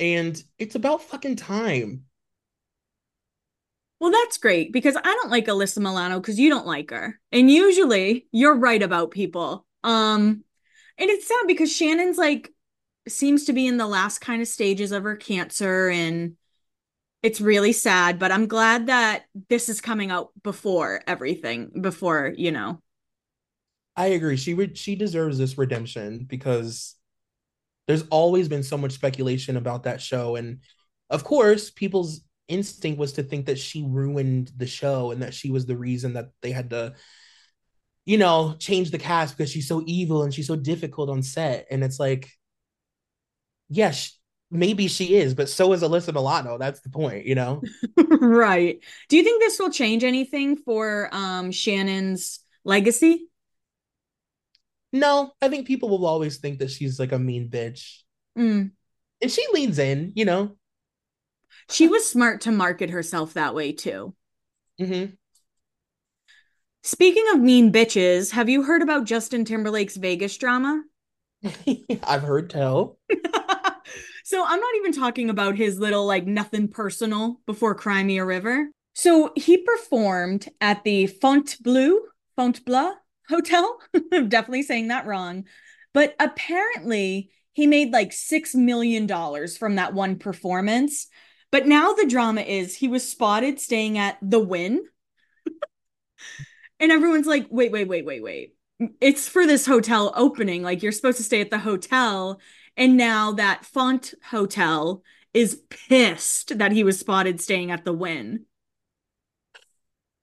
And 0.00 0.40
it's 0.58 0.74
about 0.74 1.02
fucking 1.02 1.36
time. 1.36 2.04
Well, 4.00 4.10
that's 4.10 4.38
great 4.38 4.72
because 4.72 4.96
I 4.96 5.00
don't 5.02 5.30
like 5.30 5.46
Alyssa 5.46 5.78
Milano 5.78 6.18
because 6.18 6.38
you 6.38 6.50
don't 6.50 6.66
like 6.66 6.90
her. 6.90 7.20
And 7.30 7.48
usually 7.48 8.26
you're 8.32 8.58
right 8.58 8.82
about 8.82 9.12
people. 9.12 9.64
Um, 9.84 10.42
and 10.98 11.08
it's 11.08 11.28
sad 11.28 11.46
because 11.46 11.72
Shannen's 11.74 12.18
like 12.18 12.52
seems 13.08 13.44
to 13.44 13.52
be 13.52 13.66
in 13.66 13.76
the 13.76 13.86
last 13.86 14.20
kind 14.20 14.42
of 14.42 14.48
stages 14.48 14.92
of 14.92 15.02
her 15.04 15.16
cancer 15.16 15.88
and 15.88 16.36
it's 17.22 17.40
really 17.40 17.72
sad, 17.72 18.18
but 18.18 18.32
I'm 18.32 18.48
glad 18.48 18.86
that 18.86 19.24
this 19.48 19.68
is 19.68 19.80
coming 19.80 20.10
out 20.10 20.30
before 20.42 21.02
everything, 21.06 21.70
before, 21.80 22.32
you 22.36 22.50
know. 22.50 22.82
I 23.96 24.06
agree. 24.06 24.36
She 24.36 24.54
would 24.54 24.76
she 24.76 24.96
deserves 24.96 25.38
this 25.38 25.56
redemption 25.58 26.24
because 26.28 26.96
there's 27.86 28.04
always 28.10 28.48
been 28.48 28.62
so 28.62 28.78
much 28.78 28.92
speculation 28.92 29.56
about 29.56 29.84
that 29.84 30.00
show 30.00 30.36
and 30.36 30.60
of 31.10 31.24
course 31.24 31.70
people's 31.70 32.22
instinct 32.48 32.98
was 32.98 33.14
to 33.14 33.22
think 33.22 33.46
that 33.46 33.58
she 33.58 33.84
ruined 33.86 34.50
the 34.56 34.66
show 34.66 35.10
and 35.10 35.22
that 35.22 35.34
she 35.34 35.50
was 35.50 35.66
the 35.66 35.76
reason 35.76 36.14
that 36.14 36.30
they 36.42 36.50
had 36.52 36.70
to 36.70 36.94
you 38.04 38.18
know 38.18 38.54
change 38.58 38.90
the 38.90 38.98
cast 38.98 39.36
because 39.36 39.50
she's 39.50 39.68
so 39.68 39.82
evil 39.86 40.22
and 40.22 40.32
she's 40.34 40.46
so 40.46 40.56
difficult 40.56 41.08
on 41.10 41.22
set 41.22 41.66
and 41.70 41.84
it's 41.84 42.00
like 42.00 42.30
yes 43.72 44.18
maybe 44.50 44.86
she 44.86 45.16
is 45.16 45.34
but 45.34 45.48
so 45.48 45.72
is 45.72 45.82
alyssa 45.82 46.12
milano 46.12 46.58
that's 46.58 46.80
the 46.80 46.90
point 46.90 47.24
you 47.24 47.34
know 47.34 47.62
right 48.20 48.84
do 49.08 49.16
you 49.16 49.24
think 49.24 49.40
this 49.42 49.58
will 49.58 49.70
change 49.70 50.04
anything 50.04 50.56
for 50.56 51.08
um 51.12 51.50
shannen's 51.50 52.40
legacy 52.64 53.26
no 54.92 55.32
i 55.40 55.48
think 55.48 55.66
people 55.66 55.88
will 55.88 56.06
always 56.06 56.38
think 56.38 56.58
that 56.58 56.70
she's 56.70 57.00
like 57.00 57.12
a 57.12 57.18
mean 57.18 57.48
bitch 57.48 58.00
mm. 58.38 58.70
and 59.22 59.30
she 59.30 59.44
leans 59.52 59.78
in 59.78 60.12
you 60.14 60.24
know 60.24 60.56
she 61.70 61.88
was 61.88 62.08
smart 62.08 62.42
to 62.42 62.52
market 62.52 62.90
herself 62.90 63.34
that 63.34 63.54
way 63.54 63.72
too. 63.72 64.14
Mm-hmm. 64.80 65.14
Speaking 66.82 67.24
of 67.32 67.40
mean 67.40 67.72
bitches, 67.72 68.32
have 68.32 68.48
you 68.48 68.64
heard 68.64 68.82
about 68.82 69.04
Justin 69.04 69.44
Timberlake's 69.44 69.96
Vegas 69.96 70.36
drama? 70.36 70.82
I've 72.04 72.22
heard 72.22 72.50
tell. 72.50 72.98
so 74.32 74.42
I'm 74.42 74.60
not 74.60 74.74
even 74.76 74.92
talking 74.92 75.28
about 75.28 75.56
his 75.56 75.78
little 75.78 76.06
like 76.06 76.26
nothing 76.26 76.66
personal 76.66 77.42
before 77.44 77.74
Cry 77.74 78.02
Me 78.02 78.16
a 78.16 78.24
River. 78.24 78.70
So 78.94 79.30
he 79.36 79.58
performed 79.58 80.48
at 80.58 80.84
the 80.84 81.06
Fontainebleau, 81.06 81.98
Fontainebleau 82.34 82.92
Hotel. 83.28 83.78
I'm 84.12 84.30
definitely 84.30 84.62
saying 84.62 84.88
that 84.88 85.04
wrong. 85.04 85.44
But 85.92 86.14
apparently, 86.18 87.30
he 87.52 87.66
made 87.66 87.92
like 87.92 88.12
$6 88.12 88.54
million 88.54 89.06
from 89.48 89.74
that 89.74 89.92
one 89.92 90.16
performance. 90.18 91.08
But 91.50 91.66
now 91.66 91.92
the 91.92 92.06
drama 92.06 92.40
is 92.40 92.74
he 92.74 92.88
was 92.88 93.06
spotted 93.06 93.60
staying 93.60 93.98
at 93.98 94.16
the 94.22 94.40
Wynn. 94.40 94.82
and 96.80 96.90
everyone's 96.90 97.26
like, 97.26 97.48
wait, 97.50 97.70
wait, 97.70 97.86
wait, 97.86 98.06
wait, 98.06 98.22
wait. 98.22 98.54
It's 99.02 99.28
for 99.28 99.46
this 99.46 99.66
hotel 99.66 100.10
opening. 100.16 100.62
Like, 100.62 100.82
you're 100.82 100.90
supposed 100.90 101.18
to 101.18 101.22
stay 101.22 101.42
at 101.42 101.50
the 101.50 101.58
hotel. 101.58 102.40
And 102.76 102.96
now 102.96 103.32
that 103.32 103.64
Font 103.64 104.14
Hotel 104.30 105.02
is 105.34 105.62
pissed 105.70 106.58
that 106.58 106.72
he 106.72 106.84
was 106.84 106.98
spotted 106.98 107.40
staying 107.40 107.70
at 107.70 107.84
the 107.84 107.92
Wynn. 107.92 108.46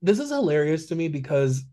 This 0.02 0.18
is 0.18 0.30
hilarious 0.30 0.86
to 0.86 0.94
me 0.94 1.08
because 1.08 1.64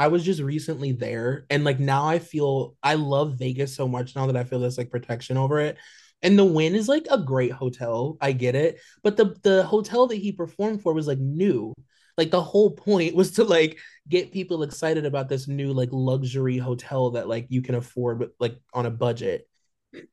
I 0.00 0.08
was 0.08 0.24
just 0.24 0.40
recently 0.40 0.92
there 0.92 1.44
and 1.50 1.62
like 1.62 1.78
now 1.78 2.06
I 2.06 2.18
feel 2.18 2.74
I 2.82 2.94
love 2.94 3.38
Vegas 3.38 3.74
so 3.74 3.86
much 3.86 4.16
now 4.16 4.26
that 4.26 4.36
I 4.36 4.44
feel 4.44 4.60
this 4.60 4.78
like 4.78 4.90
protection 4.90 5.36
over 5.36 5.60
it. 5.60 5.76
And 6.22 6.38
the 6.38 6.44
Wynn 6.44 6.74
is 6.74 6.88
like 6.88 7.06
a 7.10 7.18
great 7.18 7.52
hotel. 7.52 8.16
I 8.18 8.32
get 8.32 8.54
it. 8.54 8.78
But 9.02 9.18
the 9.18 9.36
the 9.42 9.62
hotel 9.64 10.06
that 10.06 10.16
he 10.16 10.32
performed 10.32 10.82
for 10.82 10.94
was 10.94 11.06
like 11.06 11.18
new. 11.18 11.74
Like 12.16 12.30
the 12.30 12.42
whole 12.42 12.70
point 12.70 13.14
was 13.20 13.32
to 13.32 13.44
like 13.44 13.78
get 14.08 14.32
people 14.32 14.62
excited 14.62 15.04
about 15.04 15.28
this 15.28 15.48
new 15.48 15.74
like 15.74 15.90
luxury 15.92 16.56
hotel 16.56 17.10
that 17.10 17.28
like 17.28 17.46
you 17.50 17.60
can 17.60 17.74
afford 17.74 18.30
like 18.38 18.56
on 18.72 18.86
a 18.86 18.90
budget. 18.90 19.49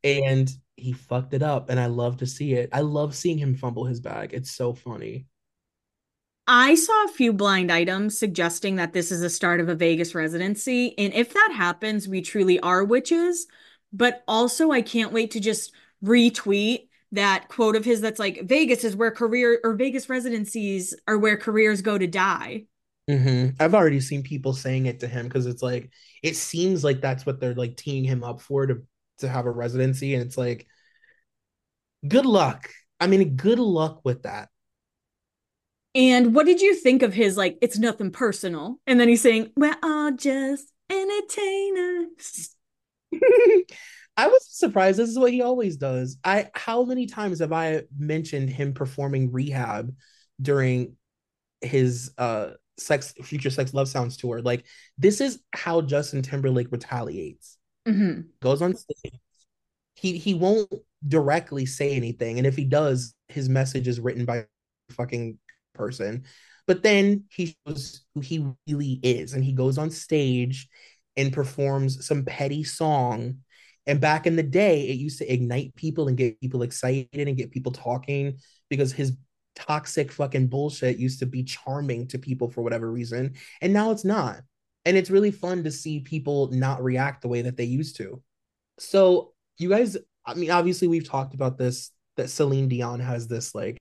And 0.04 0.50
he 0.76 0.94
fucked 0.94 1.34
it 1.34 1.42
up 1.44 1.70
and 1.70 1.80
I 1.80 1.88
love 1.88 2.18
to 2.18 2.26
see 2.26 2.54
it. 2.54 2.70
I 2.72 2.82
love 2.82 3.16
seeing 3.16 3.38
him 3.38 3.56
fumble 3.56 3.86
his 3.86 4.00
bag. 4.00 4.34
It's 4.34 4.52
so 4.52 4.74
funny. 4.74 5.26
I 6.48 6.76
saw 6.76 7.06
a 7.06 7.10
few 7.10 7.34
blind 7.34 7.72
items 7.72 8.18
suggesting 8.18 8.78
that 8.78 8.94
this 8.94 9.12
is 9.12 9.22
a 9.22 9.30
start 9.30 9.60
of 9.60 9.68
a 9.68 9.76
Vegas 9.76 10.16
residency. 10.16 10.98
And 10.98 11.13
if 11.13 11.34
that 11.34 11.52
happens, 11.54 12.08
we 12.08 12.22
truly 12.22 12.60
are 12.62 12.86
witches. 12.86 13.48
But 13.92 14.24
also, 14.28 14.72
I 14.72 14.82
can't 14.82 15.12
wait 15.12 15.32
to 15.32 15.40
just 15.40 15.74
retweet 16.04 16.88
that 17.13 17.48
quote 17.50 17.76
of 17.76 17.86
his 17.86 18.02
that's 18.02 18.20
like, 18.20 18.44
Vegas 18.44 18.84
is 18.84 18.96
where 18.96 19.12
career 19.12 19.60
or 19.63 19.74
Vegas 19.74 20.10
residencies 20.10 20.94
are 21.08 21.18
where 21.18 21.38
careers 21.38 21.82
go 21.82 21.98
to 21.98 22.08
die. 22.08 22.66
Mm-hmm. 23.10 23.62
I've 23.62 23.74
already 23.74 24.02
seen 24.02 24.24
people 24.24 24.54
saying 24.54 24.86
it 24.86 25.00
to 25.00 25.08
him 25.08 25.26
because 25.26 25.46
it's 25.46 25.63
like, 25.63 25.90
it 26.22 26.36
seems 26.36 26.84
like 26.84 27.02
that's 27.02 27.26
what 27.26 27.40
they're 27.40 27.56
like 27.56 27.78
teeing 27.78 28.04
him 28.04 28.24
up 28.24 28.42
for 28.42 28.66
to, 28.66 28.84
to 29.19 29.27
have 29.27 29.45
a 29.45 29.51
residency. 29.51 30.13
And 30.13 30.23
it's 30.23 30.38
like, 30.38 30.67
good 32.08 32.25
luck. 32.25 32.69
I 32.99 33.08
mean, 33.08 33.36
good 33.36 33.60
luck 33.60 34.01
with 34.03 34.23
that. 34.23 34.49
And 35.95 36.36
what 36.36 36.45
did 36.45 36.62
you 36.62 36.75
think 36.75 37.01
of 37.01 37.13
his 37.13 37.38
like, 37.38 37.58
it's 37.62 37.77
nothing 37.77 38.12
personal? 38.12 38.80
And 38.86 38.99
then 38.99 39.08
he's 39.08 39.21
saying, 39.21 39.51
We're 39.56 39.77
all 39.82 40.12
just 40.12 40.71
entertainers. 40.89 42.56
I 44.17 44.27
was 44.27 44.47
surprised. 44.49 44.97
This 44.97 45.10
is 45.10 45.19
what 45.19 45.32
he 45.32 45.41
always 45.41 45.77
does. 45.77 46.17
I 46.23 46.49
how 46.56 46.84
many 46.84 47.06
times 47.06 47.39
have 47.39 47.53
I 47.53 47.84
mentioned 47.97 48.49
him 48.49 48.73
performing 48.73 49.32
rehab 49.32 49.95
during 50.41 50.95
his 51.62 52.12
uh 52.17 52.51
sex 52.77 53.13
future 53.23 53.49
sex 53.51 53.73
love 53.73 53.88
sounds 53.88 54.17
tour? 54.17 54.41
Like 54.41 54.65
this 54.97 55.21
is 55.21 55.39
how 55.53 55.82
Justin 55.82 56.23
Timberlake 56.23 56.71
retaliates. 56.71 57.58
Mm-hmm. 57.88 58.21
Goes 58.41 58.62
on 58.62 58.76
stage. 58.76 59.19
He 59.95 60.17
he 60.17 60.34
won't 60.34 60.71
directly 61.08 61.65
say 61.65 61.95
anything. 61.95 62.38
And 62.38 62.45
if 62.45 62.56
he 62.56 62.65
does, 62.65 63.15
his 63.30 63.50
message 63.50 63.88
is 63.88 64.00
written 64.00 64.26
by 64.26 64.38
a 64.38 64.45
fucking 64.91 65.39
person. 65.73 66.26
But 66.67 66.84
then 66.84 67.23
he 67.30 67.56
shows 67.65 68.04
who 68.13 68.19
he 68.19 68.45
really 68.67 69.00
is, 69.02 69.34
and 69.34 69.43
he 69.43 69.54
goes 69.54 69.78
on 69.78 69.89
stage 69.89 70.67
and 71.15 71.34
performs 71.34 72.06
some 72.06 72.26
petty 72.26 72.63
song. 72.63 73.38
And 73.86 74.02
back 74.02 74.28
in 74.28 74.36
the 74.36 74.43
day, 74.43 74.88
it 74.89 74.97
used 74.97 75.19
to 75.19 75.34
ignite 75.34 75.73
people 75.76 76.10
and 76.10 76.17
get 76.17 76.41
people 76.41 76.62
excited 76.62 77.08
and 77.13 77.38
get 77.38 77.52
people 77.52 77.71
talking 77.71 78.38
because 78.69 78.91
his 78.91 79.13
toxic 79.56 80.12
fucking 80.12 80.47
bullshit 80.47 80.97
used 80.97 81.19
to 81.19 81.26
be 81.26 81.43
charming 81.43 82.08
to 82.10 82.19
people 82.19 82.50
for 82.50 82.62
whatever 82.62 82.91
reason. 82.91 83.36
And 83.62 83.71
now 83.71 83.91
it's 83.91 84.06
not. 84.06 84.41
And 84.88 84.95
it's 84.95 85.10
really 85.10 85.32
fun 85.32 85.65
to 85.65 85.71
see 85.71 86.00
people 86.00 86.50
not 86.52 86.82
react 86.82 87.21
the 87.21 87.28
way 87.28 87.41
that 87.41 87.58
they 87.58 87.65
used 87.65 87.97
to. 87.97 88.23
So, 88.80 89.34
you 89.58 89.67
guys, 89.67 89.97
I 90.26 90.34
mean, 90.34 90.50
obviously, 90.50 90.88
we've 90.88 91.08
talked 91.08 91.34
about 91.34 91.58
this 91.58 91.91
that 92.15 92.30
Celine 92.30 92.69
Dion 92.69 93.02
has 93.02 93.28
this 93.28 93.54
like 93.54 93.78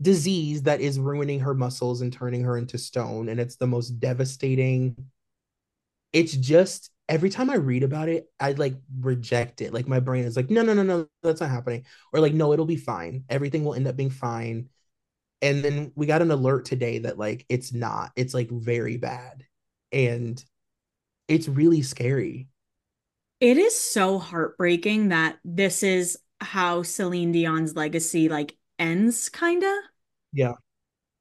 disease 0.00 0.62
that 0.62 0.80
is 0.80 1.00
ruining 1.00 1.40
her 1.40 1.52
muscles 1.52 2.00
and 2.00 2.12
turning 2.12 2.44
her 2.44 2.56
into 2.56 2.78
stone 2.78 3.28
and 3.28 3.40
it's 3.40 3.56
the 3.56 3.66
most 3.66 3.98
devastating. 3.98 4.94
It's 6.12 6.32
just 6.32 6.90
every 7.08 7.28
time 7.28 7.50
i 7.50 7.54
read 7.54 7.82
about 7.82 8.08
it 8.08 8.30
i 8.38 8.52
like 8.52 8.76
reject 9.00 9.62
it. 9.62 9.74
Like 9.74 9.88
my 9.88 9.98
brain 9.98 10.24
is 10.24 10.36
like 10.36 10.48
no 10.48 10.62
no 10.62 10.74
no 10.74 10.84
no 10.84 11.08
that's 11.24 11.40
not 11.40 11.50
happening. 11.50 11.86
Or 12.12 12.20
like 12.20 12.34
no 12.34 12.52
it'll 12.52 12.66
be 12.66 12.76
fine. 12.76 13.24
Everything 13.28 13.64
will 13.64 13.74
end 13.74 13.88
up 13.88 13.96
being 13.96 14.10
fine. 14.10 14.68
And 15.42 15.64
then 15.64 15.90
we 15.96 16.06
got 16.06 16.22
an 16.22 16.30
alert 16.30 16.66
today 16.66 16.98
that 16.98 17.18
like 17.18 17.44
it's 17.48 17.72
not. 17.72 18.12
It's 18.14 18.32
like 18.32 18.48
very 18.48 18.96
bad 18.96 19.44
and 19.94 20.44
it's 21.28 21.48
really 21.48 21.80
scary 21.80 22.48
it 23.40 23.58
is 23.58 23.78
so 23.78 24.18
heartbreaking 24.18 25.08
that 25.08 25.38
this 25.44 25.82
is 25.82 26.18
how 26.40 26.82
Celine 26.82 27.32
Dion's 27.32 27.74
legacy 27.76 28.28
like 28.28 28.56
ends 28.78 29.28
kind 29.28 29.62
of. 29.62 29.74
Yeah. 30.32 30.54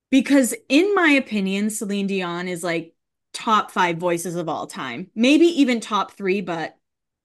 Because 0.09 0.53
in 0.69 0.93
my 0.95 1.09
opinion, 1.12 1.69
Celine 1.69 2.07
Dion 2.07 2.47
is 2.47 2.63
like 2.63 2.93
top 3.33 3.71
5 3.71 3.97
voices 3.97 4.36
of 4.36 4.47
all 4.47 4.67
time. 4.67 5.09
Maybe 5.15 5.47
even 5.47 5.79
top 5.79 6.12
3, 6.12 6.41
but 6.41 6.77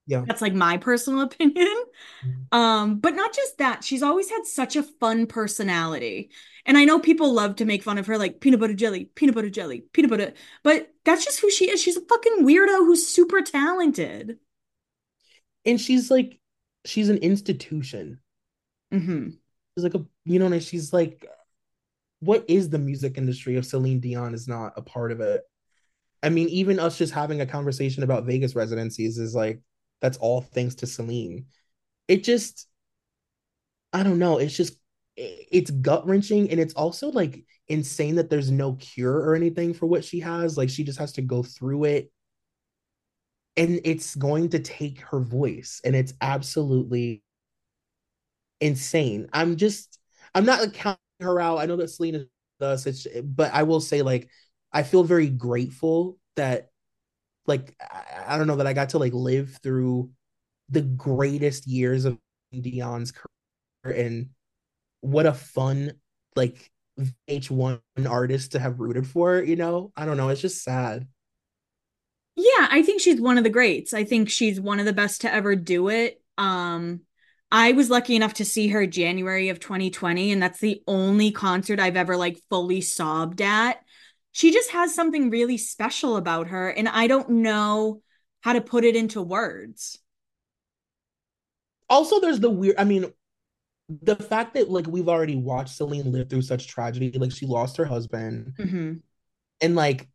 yeah. 0.08 0.24
That's 0.26 0.42
like 0.42 0.54
my 0.54 0.76
personal 0.78 1.20
opinion. 1.30 1.76
Mm-hmm. 2.24 2.58
Um, 2.58 2.98
but 2.98 3.14
not 3.14 3.32
just 3.32 3.58
that, 3.58 3.84
she's 3.84 4.02
always 4.02 4.28
had 4.28 4.44
such 4.44 4.74
a 4.74 4.82
fun 4.82 5.26
personality. 5.26 6.30
And 6.66 6.76
I 6.76 6.84
know 6.84 6.98
people 6.98 7.32
love 7.32 7.56
to 7.56 7.64
make 7.64 7.82
fun 7.82 7.98
of 7.98 8.06
her 8.08 8.18
like 8.18 8.40
peanut 8.40 8.58
butter 8.58 8.74
jelly, 8.74 9.04
peanut 9.14 9.34
butter 9.34 9.50
jelly, 9.50 9.84
peanut 9.92 10.10
butter, 10.10 10.32
but 10.64 10.92
that's 11.04 11.24
just 11.24 11.40
who 11.40 11.50
she 11.50 11.70
is. 11.70 11.80
She's 11.80 11.96
a 11.96 12.00
fucking 12.00 12.38
weirdo 12.40 12.78
who's 12.78 13.06
super 13.06 13.40
talented. 13.42 14.38
And 15.64 15.80
she's 15.80 16.10
like 16.10 16.40
she's 16.84 17.08
an 17.08 17.18
institution. 17.18 18.20
Mm-hmm 18.92 19.28
she's 19.78 19.84
like 19.84 19.94
a 19.94 20.04
you 20.24 20.40
know 20.40 20.58
she's 20.58 20.92
like 20.92 21.24
what 22.20 22.44
is 22.48 22.68
the 22.68 22.78
music 22.78 23.16
industry 23.16 23.56
if 23.56 23.64
Celine 23.64 24.00
Dion 24.00 24.34
is 24.34 24.48
not 24.48 24.72
a 24.76 24.82
part 24.82 25.12
of 25.12 25.20
it? 25.20 25.42
I 26.20 26.30
mean, 26.30 26.48
even 26.48 26.80
us 26.80 26.98
just 26.98 27.12
having 27.12 27.40
a 27.40 27.46
conversation 27.46 28.02
about 28.02 28.24
Vegas 28.24 28.56
residencies 28.56 29.18
is 29.18 29.36
like 29.36 29.60
that's 30.00 30.18
all 30.18 30.40
thanks 30.40 30.76
to 30.76 30.86
Celine. 30.86 31.46
It 32.06 32.24
just 32.24 32.68
I 33.92 34.02
don't 34.02 34.18
know, 34.18 34.38
it's 34.38 34.56
just 34.56 34.78
it's 35.16 35.70
gut 35.70 36.06
wrenching 36.06 36.50
and 36.50 36.60
it's 36.60 36.74
also 36.74 37.08
like 37.10 37.44
insane 37.66 38.14
that 38.16 38.30
there's 38.30 38.50
no 38.50 38.74
cure 38.74 39.16
or 39.16 39.34
anything 39.34 39.74
for 39.74 39.86
what 39.86 40.04
she 40.04 40.20
has. 40.20 40.56
Like 40.56 40.70
she 40.70 40.84
just 40.84 40.98
has 40.98 41.12
to 41.14 41.22
go 41.22 41.42
through 41.42 41.84
it. 41.84 42.12
And 43.56 43.80
it's 43.84 44.14
going 44.14 44.50
to 44.50 44.60
take 44.60 45.00
her 45.00 45.18
voice. 45.20 45.80
And 45.84 45.96
it's 45.96 46.14
absolutely 46.20 47.22
insane. 48.60 49.28
I'm 49.32 49.56
just 49.56 49.98
I'm 50.34 50.44
not 50.44 50.60
like 50.60 50.74
counting 50.74 50.98
her 51.20 51.40
out. 51.40 51.58
I 51.58 51.66
know 51.66 51.76
that 51.76 51.88
Selena 51.88 52.24
does, 52.60 52.86
it's, 52.86 53.06
but 53.22 53.52
I 53.52 53.62
will 53.64 53.80
say 53.80 54.02
like 54.02 54.28
I 54.72 54.82
feel 54.82 55.04
very 55.04 55.28
grateful 55.28 56.18
that 56.36 56.70
like 57.48 57.74
I, 58.26 58.36
don't 58.36 58.46
know 58.46 58.56
that 58.56 58.66
I 58.66 58.74
got 58.74 58.90
to 58.90 58.98
like 58.98 59.14
live 59.14 59.58
through 59.62 60.10
the 60.68 60.82
greatest 60.82 61.66
years 61.66 62.04
of 62.04 62.18
Dion's 62.52 63.12
career 63.12 63.96
and 63.96 64.28
what 65.00 65.26
a 65.26 65.32
fun 65.32 65.92
like 66.36 66.70
H1 67.28 67.80
artist 68.06 68.52
to 68.52 68.58
have 68.58 68.80
rooted 68.80 69.06
for, 69.06 69.40
you 69.40 69.56
know? 69.56 69.92
I 69.96 70.04
don't 70.04 70.16
know, 70.16 70.28
it's 70.28 70.40
just 70.40 70.62
sad. 70.62 71.08
Yeah, 72.36 72.68
I 72.70 72.82
think 72.82 73.00
she's 73.00 73.20
one 73.20 73.38
of 73.38 73.44
the 73.44 73.50
greats. 73.50 73.92
I 73.92 74.04
think 74.04 74.30
she's 74.30 74.60
one 74.60 74.78
of 74.78 74.86
the 74.86 74.92
best 74.92 75.22
to 75.22 75.32
ever 75.32 75.56
do 75.56 75.88
it. 75.88 76.20
Um 76.36 77.00
I 77.50 77.72
was 77.72 77.88
lucky 77.88 78.14
enough 78.14 78.34
to 78.34 78.44
see 78.44 78.68
her 78.68 78.86
January 78.86 79.48
of 79.48 79.58
2020, 79.58 80.32
and 80.32 80.42
that's 80.42 80.60
the 80.60 80.82
only 80.86 81.30
concert 81.30 81.80
I've 81.80 81.96
ever 81.96 82.14
like 82.16 82.38
fully 82.50 82.82
sobbed 82.82 83.40
at. 83.40 83.82
She 84.38 84.52
just 84.52 84.70
has 84.70 84.94
something 84.94 85.30
really 85.30 85.58
special 85.58 86.16
about 86.16 86.46
her, 86.46 86.68
and 86.68 86.88
I 86.88 87.08
don't 87.08 87.28
know 87.28 88.02
how 88.42 88.52
to 88.52 88.60
put 88.60 88.84
it 88.84 88.94
into 88.94 89.20
words. 89.20 89.98
Also, 91.90 92.20
there's 92.20 92.38
the 92.38 92.48
weird, 92.48 92.76
I 92.78 92.84
mean, 92.84 93.12
the 93.88 94.14
fact 94.14 94.54
that 94.54 94.70
like 94.70 94.86
we've 94.86 95.08
already 95.08 95.34
watched 95.34 95.74
Celine 95.74 96.12
live 96.12 96.30
through 96.30 96.42
such 96.42 96.68
tragedy, 96.68 97.10
like 97.18 97.32
she 97.32 97.46
lost 97.46 97.78
her 97.78 97.84
husband, 97.84 98.52
mm-hmm. 98.56 98.92
and 99.60 99.74
like 99.74 100.06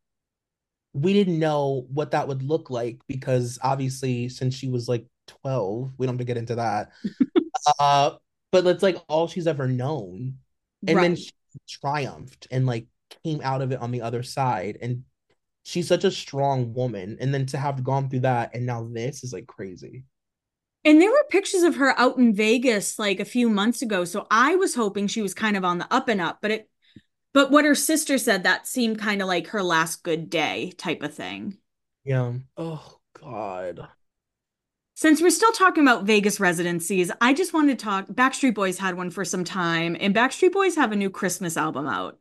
we 0.93 1.11
didn't 1.11 1.37
know 1.37 1.85
what 1.91 2.11
that 2.11 2.29
would 2.29 2.43
look 2.43 2.69
like 2.69 3.01
because 3.09 3.59
obviously 3.61 4.29
since 4.29 4.55
she 4.55 4.69
was 4.69 4.87
like 4.87 5.05
12 5.27 5.91
we 5.97 6.05
don't 6.05 6.13
have 6.13 6.19
to 6.19 6.23
get 6.23 6.37
into 6.37 6.55
that 6.55 6.91
uh 7.79 8.11
but 8.51 8.63
that's 8.63 8.83
like 8.83 8.97
all 9.09 9.27
she's 9.27 9.47
ever 9.47 9.67
known 9.67 10.37
and 10.87 10.97
right. 10.97 11.01
then 11.01 11.15
she 11.15 11.31
triumphed 11.67 12.47
and 12.51 12.67
like 12.67 12.85
came 13.23 13.41
out 13.43 13.61
of 13.61 13.71
it 13.71 13.79
on 13.79 13.91
the 13.91 14.01
other 14.01 14.23
side. 14.23 14.77
And 14.81 15.03
she's 15.63 15.87
such 15.87 16.03
a 16.03 16.11
strong 16.11 16.73
woman. 16.73 17.17
And 17.19 17.33
then 17.33 17.45
to 17.47 17.57
have 17.57 17.83
gone 17.83 18.09
through 18.09 18.21
that 18.21 18.51
and 18.53 18.65
now 18.65 18.87
this 18.91 19.23
is 19.23 19.33
like 19.33 19.47
crazy. 19.47 20.03
And 20.85 21.01
there 21.01 21.11
were 21.11 21.25
pictures 21.29 21.63
of 21.63 21.75
her 21.75 21.97
out 21.97 22.17
in 22.17 22.35
Vegas 22.35 22.99
like 22.99 23.19
a 23.19 23.25
few 23.25 23.49
months 23.49 23.81
ago. 23.81 24.03
So 24.03 24.27
I 24.29 24.55
was 24.55 24.75
hoping 24.75 25.07
she 25.07 25.21
was 25.21 25.33
kind 25.33 25.55
of 25.55 25.63
on 25.63 25.77
the 25.77 25.93
up 25.93 26.07
and 26.09 26.21
up 26.21 26.39
but 26.41 26.51
it 26.51 26.69
but 27.33 27.49
what 27.49 27.65
her 27.65 27.73
sister 27.73 28.19
said 28.19 28.43
that 28.43 28.67
seemed 28.67 28.99
kind 28.99 29.21
of 29.21 29.27
like 29.27 29.47
her 29.47 29.63
last 29.63 30.03
good 30.03 30.29
day 30.29 30.71
type 30.77 31.01
of 31.01 31.13
thing. 31.15 31.57
Yeah. 32.03 32.33
Oh 32.57 32.99
god. 33.19 33.87
Since 34.95 35.21
we're 35.21 35.31
still 35.31 35.51
talking 35.51 35.83
about 35.83 36.05
Vegas 36.05 36.39
residencies, 36.39 37.11
I 37.19 37.33
just 37.33 37.51
wanted 37.51 37.79
to 37.79 37.83
talk. 37.83 38.07
Backstreet 38.07 38.53
Boys 38.53 38.77
had 38.77 38.95
one 38.95 39.09
for 39.09 39.25
some 39.25 39.43
time, 39.43 39.97
and 39.99 40.13
Backstreet 40.13 40.51
Boys 40.51 40.75
have 40.75 40.91
a 40.91 40.95
new 40.95 41.09
Christmas 41.09 41.57
album 41.57 41.87
out 41.87 42.19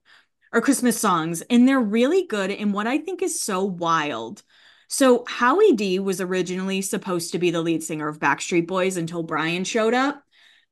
or 0.52 0.60
Christmas 0.60 0.98
songs, 0.98 1.42
and 1.42 1.66
they're 1.66 1.80
really 1.80 2.26
good 2.26 2.50
in 2.50 2.72
what 2.72 2.86
I 2.86 2.98
think 2.98 3.22
is 3.22 3.40
so 3.42 3.64
wild. 3.64 4.42
So, 4.88 5.24
Howie 5.26 5.72
D 5.72 5.98
was 5.98 6.20
originally 6.20 6.82
supposed 6.82 7.32
to 7.32 7.38
be 7.38 7.50
the 7.50 7.62
lead 7.62 7.82
singer 7.82 8.08
of 8.08 8.18
Backstreet 8.18 8.66
Boys 8.66 8.96
until 8.96 9.22
Brian 9.22 9.64
showed 9.64 9.94
up. 9.94 10.22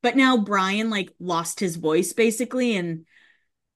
But 0.02 0.16
now 0.16 0.36
Brian 0.36 0.90
like 0.90 1.12
lost 1.18 1.60
his 1.60 1.76
voice 1.76 2.12
basically, 2.12 2.76
and 2.76 3.06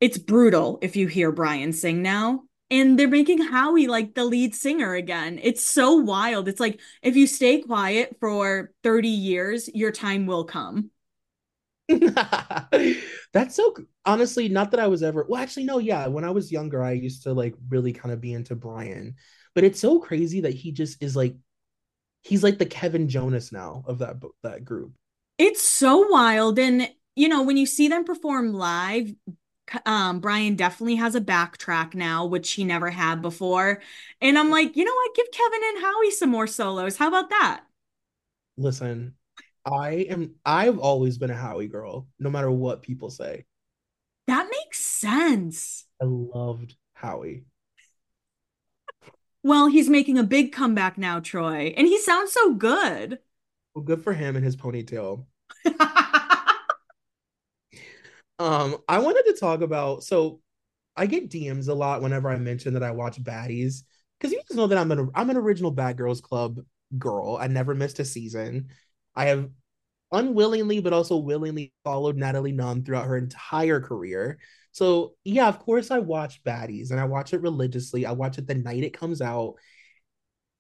it's 0.01 0.19
brutal 0.19 0.79
if 0.83 0.97
you 0.97 1.07
hear 1.07 1.33
Brian 1.33 1.73
sing 1.73 2.03
now 2.03 2.45
and 2.71 2.99
they're 2.99 3.09
making 3.09 3.41
Howie 3.41 3.87
like 3.87 4.15
the 4.15 4.25
lead 4.25 4.55
singer 4.55 4.95
again. 4.95 5.39
It's 5.43 5.65
so 5.65 5.97
wild. 5.97 6.49
It's 6.49 6.61
like 6.61 6.81
if 7.03 7.17
you 7.17 7.27
stay 7.27 7.61
quiet 7.61 8.17
for 8.21 8.73
30 8.83 9.09
years, 9.09 9.69
your 9.73 9.93
time 9.93 10.27
will 10.27 10.45
come. 10.45 10.91
That's 13.33 13.55
so 13.55 13.75
honestly 14.07 14.49
not 14.49 14.71
that 14.71 14.81
I 14.81 14.87
was 14.87 15.03
ever 15.03 15.27
well 15.29 15.43
actually 15.43 15.65
no 15.65 15.79
yeah 15.79 16.07
when 16.07 16.25
I 16.25 16.31
was 16.31 16.51
younger 16.51 16.83
I 16.83 16.93
used 16.93 17.25
to 17.25 17.35
like 17.35 17.55
really 17.69 17.93
kind 17.93 18.13
of 18.13 18.21
be 18.21 18.33
into 18.33 18.55
Brian 18.55 19.17
but 19.55 19.65
it's 19.65 19.81
so 19.81 19.99
crazy 19.99 20.41
that 20.43 20.55
he 20.55 20.73
just 20.73 21.03
is 21.03 21.15
like 21.15 21.37
he's 22.23 22.43
like 22.43 22.59
the 22.59 22.67
Kevin 22.67 23.09
Jonas 23.09 23.53
now 23.53 23.85
of 23.87 23.99
that 23.99 24.17
that 24.43 24.65
group. 24.65 24.93
It's 25.37 25.63
so 25.63 26.09
wild 26.09 26.59
and 26.59 26.89
you 27.17 27.29
know 27.29 27.43
when 27.43 27.57
you 27.57 27.67
see 27.67 27.89
them 27.89 28.05
perform 28.05 28.55
live 28.55 29.15
um, 29.87 30.21
Brian 30.21 30.57
definitely 30.57 30.97
has 30.97 31.15
a 31.15 31.21
backtrack 31.21 31.95
now, 31.95 32.27
which 32.27 32.53
he 32.53 32.65
never 32.65 32.91
had 32.91 33.23
before. 33.23 33.81
And 34.21 34.39
I'm 34.39 34.51
like, 34.51 34.77
you 34.77 34.85
know 34.85 34.95
what? 34.95 35.15
Give 35.15 35.31
Kevin 35.33 35.61
and 35.75 35.85
Howie 35.85 36.11
some 36.11 36.31
more 36.31 36.47
solos. 36.47 36.97
How 36.97 37.09
about 37.09 37.31
that? 37.31 37.65
Listen, 38.57 39.15
I 39.67 40.07
am 40.11 40.35
I've 40.45 40.79
always 40.79 41.19
been 41.19 41.31
a 41.31 41.37
Howie 41.37 41.69
girl, 41.69 42.07
no 42.19 42.31
matter 42.31 42.51
what 42.51 42.83
people 42.83 43.11
say. 43.11 43.45
That 44.27 44.49
makes 44.51 44.85
sense. 44.85 45.85
I 46.01 46.05
loved 46.07 46.77
Howie. 46.95 47.45
Well, 49.43 49.67
he's 49.67 49.91
making 49.91 50.19
a 50.19 50.23
big 50.23 50.53
comeback 50.53 50.97
now, 50.97 51.21
Troy, 51.21 51.75
and 51.77 51.87
he 51.87 52.01
sounds 52.01 52.33
so 52.33 52.55
good. 52.55 53.19
Well, 53.75 53.85
good 53.85 54.03
for 54.03 54.13
him 54.13 54.37
and 54.37 54.45
his 54.45 54.57
ponytail. 54.57 55.27
Um, 58.39 58.79
I 58.89 58.99
wanted 58.99 59.25
to 59.27 59.39
talk 59.39 59.61
about 59.61 60.03
so 60.03 60.41
I 60.97 61.07
get 61.07 61.31
DMs 61.31 61.69
a 61.69 61.75
lot 61.75 62.03
whenever 62.03 62.29
I 62.29 62.37
mention 62.37 62.75
that 62.75 62.83
I 62.83 62.91
watch 62.91 63.23
baddies 63.23 63.83
because 64.19 64.33
you 64.33 64.41
just 64.47 64.57
know 64.57 64.67
that 64.67 64.79
I'm 64.79 64.91
an 64.93 65.11
I'm 65.15 65.31
an 65.31 65.37
original 65.37 65.71
Bad 65.71 65.97
Girls 65.97 66.21
Club 66.21 66.61
girl. 66.99 67.37
I 67.41 67.47
never 67.47 67.75
missed 67.75 68.01
a 68.01 68.05
season. 68.05 68.69
I 69.15 69.27
have 69.27 69.51
unwillingly 70.13 70.81
but 70.81 70.93
also 70.93 71.17
willingly 71.17 71.73
followed 71.83 72.17
Natalie 72.17 72.53
Nunn 72.53 72.85
throughout 72.85 73.07
her 73.07 73.17
entire 73.17 73.81
career. 73.81 74.39
So 74.73 75.15
yeah, 75.25 75.49
of 75.49 75.59
course 75.59 75.91
I 75.91 75.99
watch 75.99 76.43
baddies 76.45 76.91
and 76.91 77.01
I 77.01 77.05
watch 77.05 77.33
it 77.33 77.43
religiously. 77.43 78.07
I 78.07 78.13
watch 78.13 78.39
it 78.39 78.47
the 78.47 78.55
night 78.55 78.85
it 78.85 78.99
comes 78.99 79.21
out. 79.21 79.55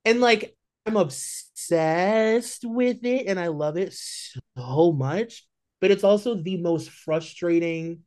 And 0.05 0.21
like 0.21 0.57
I'm 0.87 0.97
obsessed 0.97 2.65
with 2.65 3.05
it 3.05 3.27
and 3.27 3.41
I 3.41 3.49
love 3.49 3.77
it 3.77 3.95
so 3.95 4.93
much 4.93 5.47
but 5.85 5.91
it's 5.91 6.03
also 6.03 6.35
the 6.35 6.57
most 6.57 6.89
frustrating 6.89 8.01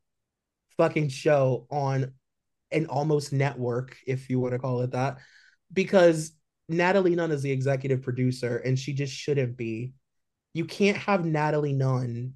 fucking 0.77 1.10
show 1.10 1.67
on 1.69 2.12
an 2.71 2.88
almost 2.88 3.31
network, 3.31 3.95
if 4.07 4.31
you 4.31 4.39
want 4.39 4.53
to 4.53 4.57
call 4.57 4.81
it 4.81 4.93
that, 4.93 5.17
because 5.71 6.31
Natalie 6.67 7.13
Nunn 7.13 7.29
is 7.29 7.43
the 7.43 7.51
executive 7.51 8.01
producer 8.01 8.57
and 8.57 8.79
she 8.79 8.93
just 8.93 9.13
shouldn't 9.13 9.57
be. 9.57 9.93
You 10.58 10.65
can't 10.65 10.98
have 10.98 11.24
Natalie 11.24 11.74
Nunn 11.74 12.34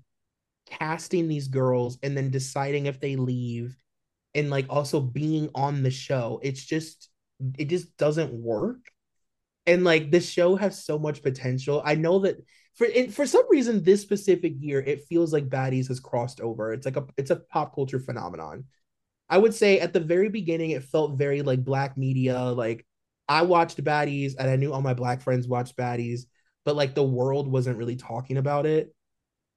casting 0.67 1.27
these 1.27 1.47
girls 1.47 1.97
and 2.03 2.15
then 2.15 2.29
deciding 2.29 2.85
if 2.85 2.99
they 2.99 3.15
leave 3.15 3.75
and 4.35 4.49
like 4.49 4.67
also 4.69 5.01
being 5.01 5.49
on 5.55 5.81
the 5.81 5.89
show. 5.89 6.39
It's 6.43 6.63
just, 6.63 7.09
it 7.57 7.65
just 7.65 7.97
doesn't 7.97 8.31
work. 8.31 8.79
And 9.65 9.83
like 9.83 10.11
this 10.11 10.29
show 10.29 10.55
has 10.55 10.85
so 10.85 10.99
much 10.99 11.23
potential. 11.23 11.81
I 11.83 11.95
know 11.95 12.19
that 12.19 12.37
for 12.75 12.87
for 13.09 13.25
some 13.25 13.45
reason 13.49 13.83
this 13.83 14.01
specific 14.01 14.53
year 14.59 14.79
it 14.79 15.03
feels 15.03 15.33
like 15.33 15.49
baddies 15.49 15.87
has 15.87 15.99
crossed 15.99 16.39
over 16.41 16.73
it's 16.73 16.85
like 16.85 16.97
a 16.97 17.05
it's 17.17 17.31
a 17.31 17.35
pop 17.35 17.75
culture 17.75 17.99
phenomenon 17.99 18.63
i 19.29 19.37
would 19.37 19.53
say 19.53 19.79
at 19.79 19.93
the 19.93 19.99
very 19.99 20.29
beginning 20.29 20.71
it 20.71 20.83
felt 20.83 21.17
very 21.17 21.41
like 21.41 21.63
black 21.63 21.97
media 21.97 22.39
like 22.39 22.85
i 23.27 23.41
watched 23.41 23.83
baddies 23.83 24.33
and 24.39 24.49
i 24.49 24.55
knew 24.55 24.71
all 24.71 24.81
my 24.81 24.93
black 24.93 25.21
friends 25.21 25.47
watched 25.47 25.75
baddies 25.75 26.21
but 26.65 26.75
like 26.75 26.95
the 26.95 27.03
world 27.03 27.47
wasn't 27.47 27.77
really 27.77 27.95
talking 27.95 28.37
about 28.37 28.65
it 28.65 28.93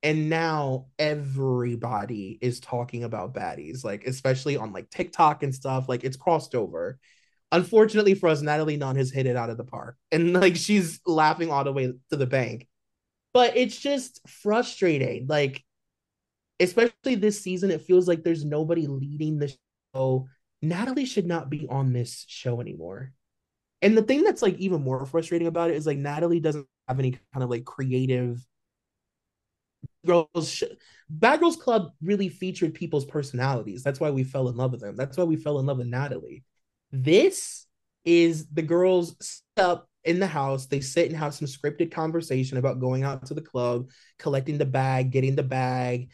and 0.03 0.29
now 0.29 0.87
everybody 0.99 2.39
is 2.41 2.61
talking 2.61 3.05
about 3.05 3.35
baddies 3.35 3.85
like 3.85 4.05
especially 4.07 4.57
on 4.57 4.73
like 4.73 4.91
tiktok 4.91 5.43
and 5.43 5.55
stuff 5.55 5.89
like 5.89 6.05
it's 6.05 6.17
crossed 6.17 6.55
over 6.55 6.99
unfortunately 7.53 8.15
for 8.15 8.29
us 8.29 8.43
natalie 8.43 8.77
nunn 8.77 8.97
has 8.97 9.11
hit 9.11 9.27
it 9.27 9.37
out 9.37 9.51
of 9.51 9.57
the 9.57 9.65
park 9.65 9.97
and 10.13 10.33
like 10.33 10.57
she's 10.57 11.01
laughing 11.07 11.51
all 11.51 11.65
the 11.65 11.73
way 11.73 11.93
to 12.11 12.17
the 12.17 12.27
bank 12.27 12.69
but 13.35 13.57
it's 13.57 13.77
just 13.77 14.21
frustrating. 14.27 15.27
Like, 15.29 15.63
especially 16.61 17.17
this 17.17 17.43
season, 17.43 17.71
it 17.71 17.83
feels 17.83 18.09
like 18.09 18.23
there's 18.23 18.45
nobody 18.45 18.87
leading 18.87 19.39
the 19.39 19.53
show. 19.93 20.29
Natalie 20.63 21.05
should 21.05 21.27
not 21.27 21.51
be 21.51 21.67
on 21.69 21.93
this 21.93 22.25
show 22.29 22.61
anymore. 22.61 23.13
And 23.85 23.97
the 23.97 24.03
thing 24.03 24.25
that's 24.25 24.41
like 24.41 24.57
even 24.57 24.83
more 24.83 25.05
frustrating 25.05 25.47
about 25.47 25.71
it 25.71 25.77
is 25.77 25.87
like 25.87 25.99
Natalie 25.99 26.41
doesn't 26.41 26.67
have 26.89 26.99
any 26.99 27.13
kind 27.33 27.45
of 27.45 27.51
like 27.51 27.67
creative 27.67 28.45
girls. 30.07 30.51
Sh- 30.51 30.63
Bad 31.11 31.41
Girls 31.41 31.57
Club 31.57 31.93
really 32.03 32.31
featured 32.31 32.73
people's 32.73 33.05
personalities. 33.05 33.83
That's 33.83 34.01
why 34.01 34.11
we 34.11 34.25
fell 34.25 34.49
in 34.49 34.57
love 34.57 34.73
with 34.73 34.81
them. 34.81 34.97
That's 34.97 35.19
why 35.19 35.25
we 35.25 35.37
fell 35.37 35.59
in 35.59 35.67
love 35.67 35.77
with 35.79 35.87
Natalie. 35.87 36.45
This 36.93 37.67
is 38.07 38.47
the 38.49 38.63
girls 38.63 39.43
up 39.59 39.87
in 40.03 40.19
the 40.19 40.27
house. 40.27 40.65
They 40.65 40.81
sit 40.81 41.09
and 41.09 41.17
have 41.19 41.35
some 41.35 41.47
scripted 41.47 41.93
conversation 41.93 42.57
about 42.57 42.81
going 42.81 43.03
out 43.03 43.27
to 43.27 43.35
the 43.35 43.43
club, 43.43 43.91
collecting 44.19 44.57
the 44.57 44.65
bag, 44.65 45.11
getting 45.11 45.37
the 45.37 45.43
bag, 45.43 46.09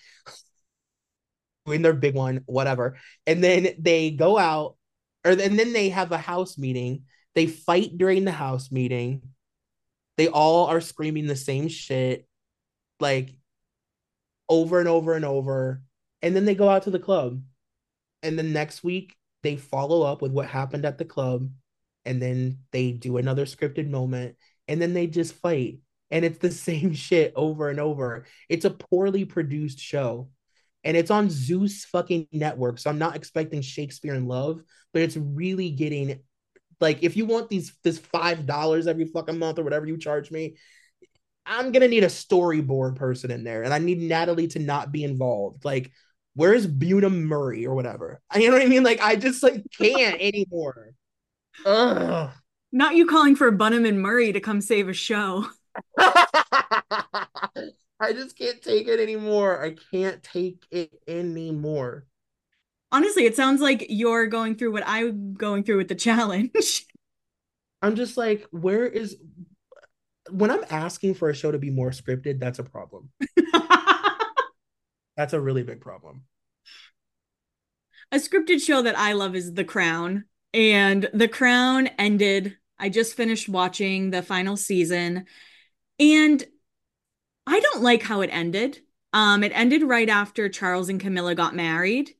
doing 1.66 1.82
their 1.82 1.92
big 1.92 2.16
one, 2.16 2.42
whatever. 2.46 2.96
And 3.28 3.44
then 3.44 3.68
they 3.78 4.10
go 4.10 4.38
out, 4.38 4.76
or 5.24 5.30
and 5.30 5.56
then 5.56 5.72
they 5.72 5.90
have 5.90 6.10
a 6.10 6.18
house 6.18 6.58
meeting. 6.58 7.04
They 7.34 7.46
fight 7.46 7.96
during 7.96 8.24
the 8.24 8.32
house 8.32 8.70
meeting. 8.70 9.22
They 10.16 10.28
all 10.28 10.66
are 10.66 10.80
screaming 10.80 11.26
the 11.26 11.36
same 11.36 11.68
shit, 11.68 12.26
like 12.98 13.34
over 14.48 14.80
and 14.80 14.88
over 14.88 15.14
and 15.14 15.24
over. 15.24 15.82
And 16.22 16.34
then 16.34 16.44
they 16.44 16.54
go 16.54 16.68
out 16.68 16.82
to 16.82 16.90
the 16.90 16.98
club. 16.98 17.42
And 18.22 18.38
then 18.38 18.52
next 18.52 18.84
week, 18.84 19.16
they 19.42 19.56
follow 19.56 20.02
up 20.02 20.22
with 20.22 20.32
what 20.32 20.46
happened 20.46 20.84
at 20.84 20.98
the 20.98 21.04
club 21.04 21.48
and 22.04 22.20
then 22.20 22.58
they 22.72 22.92
do 22.92 23.16
another 23.16 23.44
scripted 23.44 23.88
moment 23.88 24.36
and 24.68 24.80
then 24.80 24.94
they 24.94 25.06
just 25.06 25.34
fight 25.34 25.78
and 26.10 26.24
it's 26.24 26.38
the 26.38 26.50
same 26.50 26.92
shit 26.92 27.32
over 27.36 27.68
and 27.68 27.80
over 27.80 28.26
it's 28.48 28.64
a 28.64 28.70
poorly 28.70 29.24
produced 29.24 29.78
show 29.78 30.28
and 30.84 30.96
it's 30.96 31.10
on 31.10 31.28
zeus 31.30 31.84
fucking 31.84 32.26
network 32.32 32.78
so 32.78 32.90
i'm 32.90 32.98
not 32.98 33.16
expecting 33.16 33.60
shakespeare 33.60 34.14
in 34.14 34.26
love 34.26 34.62
but 34.92 35.02
it's 35.02 35.16
really 35.16 35.70
getting 35.70 36.20
like 36.80 37.02
if 37.02 37.16
you 37.16 37.26
want 37.26 37.48
these 37.48 37.72
this 37.84 37.98
five 37.98 38.46
dollars 38.46 38.86
every 38.86 39.06
fucking 39.06 39.38
month 39.38 39.58
or 39.58 39.64
whatever 39.64 39.86
you 39.86 39.96
charge 39.96 40.30
me 40.30 40.56
i'm 41.46 41.72
gonna 41.72 41.88
need 41.88 42.04
a 42.04 42.08
storyboard 42.08 42.96
person 42.96 43.30
in 43.30 43.44
there 43.44 43.62
and 43.62 43.72
i 43.72 43.78
need 43.78 44.00
natalie 44.00 44.48
to 44.48 44.58
not 44.58 44.92
be 44.92 45.04
involved 45.04 45.64
like 45.64 45.90
where's 46.34 46.66
Bunim 46.66 47.22
Murray 47.22 47.66
or 47.66 47.74
whatever 47.74 48.20
you 48.34 48.48
know 48.48 48.56
what 48.56 48.62
i 48.62 48.68
mean 48.68 48.82
like 48.82 49.00
i 49.00 49.16
just 49.16 49.42
like 49.42 49.64
can't 49.78 50.16
anymore 50.20 50.94
Ugh. 51.64 52.30
Not 52.72 52.94
you 52.94 53.06
calling 53.06 53.36
for 53.36 53.50
Bunim 53.50 53.86
and 53.86 54.00
Murray 54.00 54.32
to 54.32 54.40
come 54.40 54.60
save 54.60 54.88
a 54.88 54.92
show. 54.92 55.46
I 55.98 57.26
just 58.12 58.38
can't 58.38 58.62
take 58.62 58.88
it 58.88 59.00
anymore. 59.00 59.62
I 59.62 59.74
can't 59.90 60.22
take 60.22 60.64
it 60.70 60.92
anymore. 61.06 62.06
Honestly, 62.92 63.24
it 63.24 63.36
sounds 63.36 63.60
like 63.60 63.86
you're 63.88 64.26
going 64.26 64.56
through 64.56 64.72
what 64.72 64.82
I'm 64.86 65.34
going 65.34 65.62
through 65.62 65.78
with 65.78 65.88
the 65.88 65.94
challenge. 65.94 66.86
I'm 67.82 67.96
just 67.96 68.16
like, 68.16 68.46
where 68.50 68.86
is 68.86 69.16
when 70.30 70.50
I'm 70.50 70.64
asking 70.70 71.14
for 71.14 71.30
a 71.30 71.34
show 71.34 71.50
to 71.50 71.58
be 71.58 71.70
more 71.70 71.90
scripted, 71.90 72.38
that's 72.38 72.58
a 72.58 72.64
problem. 72.64 73.10
that's 75.16 75.32
a 75.32 75.40
really 75.40 75.62
big 75.62 75.80
problem. 75.80 76.24
a 78.12 78.16
scripted 78.16 78.64
show 78.64 78.82
that 78.82 78.98
I 78.98 79.12
love 79.12 79.34
is 79.34 79.54
The 79.54 79.64
Crown. 79.64 80.24
And 80.52 81.08
The 81.12 81.28
Crown 81.28 81.88
ended. 81.98 82.56
I 82.78 82.88
just 82.88 83.14
finished 83.14 83.48
watching 83.48 84.10
the 84.10 84.22
final 84.22 84.56
season. 84.56 85.26
And 85.98 86.44
I 87.46 87.60
don't 87.60 87.82
like 87.82 88.02
how 88.02 88.20
it 88.20 88.30
ended. 88.32 88.80
Um, 89.12 89.42
it 89.42 89.52
ended 89.54 89.82
right 89.82 90.08
after 90.08 90.48
Charles 90.48 90.88
and 90.88 91.00
Camilla 91.00 91.34
got 91.34 91.54
married. 91.54 92.14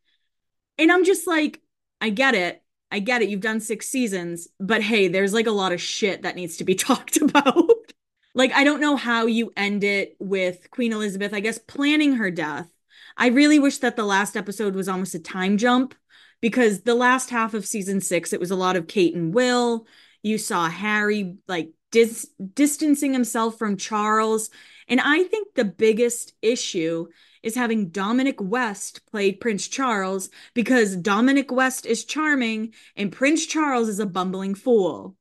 And 0.81 0.91
I'm 0.91 1.05
just 1.05 1.27
like, 1.27 1.61
I 2.01 2.09
get 2.09 2.35
it. 2.35 2.63
I 2.91 2.99
get 3.01 3.21
it. 3.21 3.29
You've 3.29 3.41
done 3.41 3.61
six 3.61 3.87
seasons, 3.89 4.49
but 4.59 4.83
hey, 4.83 5.09
there's 5.09 5.35
like 5.35 5.47
a 5.47 5.53
lot 5.53 5.73
of 5.73 5.81
shit 5.81 6.23
that 6.23 6.37
needs 6.37 6.57
to 6.57 6.65
be 6.65 6.75
talked 6.89 7.19
about. 7.19 7.71
like, 8.35 8.53
I 8.53 8.65
don't 8.65 8.81
know 8.81 8.97
how 8.97 9.27
you 9.27 9.53
end 9.57 9.85
it 9.85 10.17
with 10.19 10.71
Queen 10.71 10.93
Elizabeth, 10.93 11.35
I 11.35 11.41
guess, 11.41 11.59
planning 11.59 12.15
her 12.15 12.31
death. 12.31 12.69
I 13.17 13.27
really 13.29 13.59
wish 13.59 13.79
that 13.79 13.97
the 13.97 14.05
last 14.05 14.37
episode 14.37 14.75
was 14.75 14.89
almost 14.89 15.15
a 15.15 15.19
time 15.19 15.59
jump 15.59 15.95
because 16.41 16.83
the 16.83 16.95
last 16.95 17.29
half 17.29 17.53
of 17.53 17.67
season 17.67 18.01
six, 18.01 18.33
it 18.33 18.41
was 18.41 18.51
a 18.51 18.57
lot 18.57 18.77
of 18.77 18.87
Kate 18.87 19.15
and 19.15 19.35
Will. 19.35 19.87
You 20.23 20.39
saw 20.39 20.69
Harry 20.69 21.37
like 21.47 21.73
dis- 21.93 22.31
distancing 22.55 23.13
himself 23.13 23.59
from 23.59 23.77
Charles. 23.77 24.49
And 24.89 25.01
I 25.01 25.25
think 25.25 25.55
the 25.55 25.65
biggest 25.65 26.33
issue 26.41 27.09
is 27.43 27.55
having 27.55 27.91
Dominic 27.91 28.41
West 28.41 29.07
play 29.11 29.33
Prince 29.33 29.69
Charles 29.69 30.29
because 30.55 30.97
Dominic 30.97 31.51
West 31.51 31.87
is 31.87 32.05
charming 32.05 32.73
and 32.97 33.13
Prince 33.13 33.47
Charles 33.47 33.89
is 33.89 33.99
a 33.99 34.07
bumbling 34.07 34.55
fool. 34.55 35.17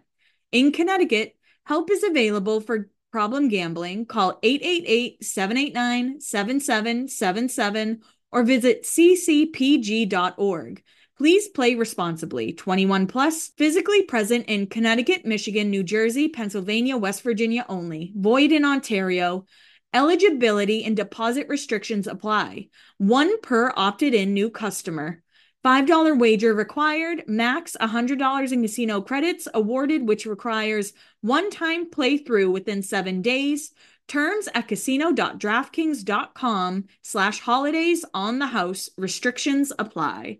In 0.51 0.71
Connecticut, 0.71 1.35
help 1.65 1.91
is 1.91 2.03
available 2.03 2.61
for 2.61 2.89
problem 3.11 3.47
gambling. 3.47 4.05
Call 4.05 4.39
888 4.43 5.23
789 5.23 6.21
7777 6.21 8.01
or 8.31 8.43
visit 8.43 8.83
ccpg.org. 8.83 10.83
Please 11.17 11.47
play 11.47 11.75
responsibly. 11.75 12.51
21 12.51 13.07
plus, 13.07 13.47
physically 13.57 14.03
present 14.03 14.47
in 14.47 14.67
Connecticut, 14.67 15.25
Michigan, 15.25 15.69
New 15.69 15.83
Jersey, 15.83 16.27
Pennsylvania, 16.27 16.97
West 16.97 17.23
Virginia 17.23 17.65
only. 17.69 18.11
Void 18.15 18.51
in 18.51 18.65
Ontario. 18.65 19.45
Eligibility 19.95 20.83
and 20.83 20.95
deposit 20.97 21.47
restrictions 21.47 22.05
apply. 22.05 22.67
One 22.97 23.39
per 23.39 23.71
opted 23.77 24.13
in 24.13 24.33
new 24.33 24.49
customer. 24.49 25.23
$5 25.63 26.19
wager 26.19 26.53
required, 26.53 27.23
max 27.27 27.77
$100 27.79 28.51
in 28.51 28.61
casino 28.61 28.99
credits 28.99 29.47
awarded, 29.53 30.05
which 30.05 30.25
requires 30.25 30.91
one 31.21 31.49
time 31.49 31.89
playthrough 31.89 32.51
within 32.51 32.83
seven 32.83 33.21
days. 33.21 33.71
Terms 34.09 34.49
at 34.53 34.67
casino.draftkings.com 34.67 36.83
slash 37.01 37.39
holidays 37.39 38.03
on 38.13 38.39
the 38.39 38.47
house. 38.47 38.89
Restrictions 38.97 39.71
apply. 39.79 40.39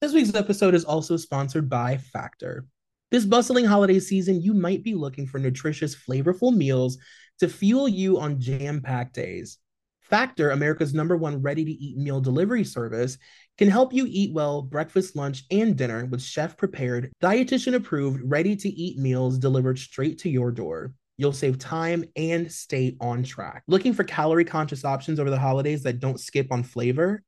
This 0.00 0.12
week's 0.12 0.36
episode 0.36 0.76
is 0.76 0.84
also 0.84 1.16
sponsored 1.16 1.68
by 1.68 1.96
Factor. 1.96 2.66
This 3.10 3.24
bustling 3.24 3.66
holiday 3.66 4.00
season, 4.00 4.42
you 4.42 4.52
might 4.52 4.82
be 4.82 4.94
looking 4.94 5.28
for 5.28 5.38
nutritious, 5.38 5.94
flavorful 5.94 6.54
meals 6.54 6.98
to 7.38 7.48
fuel 7.48 7.88
you 7.88 8.18
on 8.18 8.40
jam 8.40 8.80
packed 8.80 9.14
days. 9.14 9.58
Factor, 10.00 10.50
America's 10.50 10.92
number 10.92 11.16
one 11.16 11.40
ready 11.40 11.64
to 11.64 11.70
eat 11.70 11.96
meal 11.96 12.20
delivery 12.20 12.64
service, 12.64 13.16
can 13.58 13.68
help 13.68 13.92
you 13.92 14.06
eat 14.08 14.34
well 14.34 14.60
breakfast, 14.60 15.14
lunch, 15.14 15.44
and 15.52 15.76
dinner 15.76 16.06
with 16.06 16.20
chef 16.20 16.56
prepared, 16.56 17.12
dietitian 17.22 17.74
approved, 17.74 18.20
ready 18.24 18.56
to 18.56 18.68
eat 18.68 18.98
meals 18.98 19.38
delivered 19.38 19.78
straight 19.78 20.18
to 20.18 20.28
your 20.28 20.50
door. 20.50 20.92
You'll 21.16 21.32
save 21.32 21.58
time 21.58 22.04
and 22.16 22.50
stay 22.50 22.96
on 23.00 23.22
track. 23.22 23.62
Looking 23.68 23.94
for 23.94 24.04
calorie 24.04 24.44
conscious 24.44 24.84
options 24.84 25.20
over 25.20 25.30
the 25.30 25.38
holidays 25.38 25.84
that 25.84 26.00
don't 26.00 26.20
skip 26.20 26.50
on 26.50 26.64
flavor? 26.64 27.22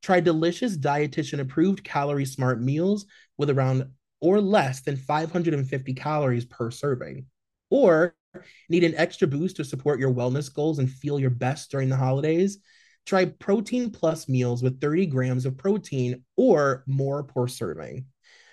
Try 0.00 0.20
delicious 0.20 0.78
dietitian 0.78 1.40
approved 1.40 1.82
calorie 1.82 2.24
smart 2.24 2.62
meals 2.62 3.06
with 3.36 3.50
around 3.50 3.86
or 4.24 4.40
less 4.40 4.80
than 4.80 4.96
550 4.96 5.92
calories 5.92 6.46
per 6.46 6.70
serving. 6.70 7.26
Or 7.68 8.16
need 8.70 8.82
an 8.82 8.94
extra 8.96 9.28
boost 9.28 9.56
to 9.56 9.64
support 9.64 10.00
your 10.00 10.14
wellness 10.14 10.52
goals 10.52 10.78
and 10.78 10.90
feel 10.90 11.20
your 11.20 11.28
best 11.28 11.70
during 11.70 11.90
the 11.90 11.96
holidays? 11.96 12.58
Try 13.04 13.26
Protein 13.26 13.90
Plus 13.90 14.26
meals 14.26 14.62
with 14.62 14.80
30 14.80 15.06
grams 15.06 15.44
of 15.44 15.58
protein 15.58 16.24
or 16.38 16.84
more 16.86 17.22
per 17.24 17.46
serving. 17.46 18.06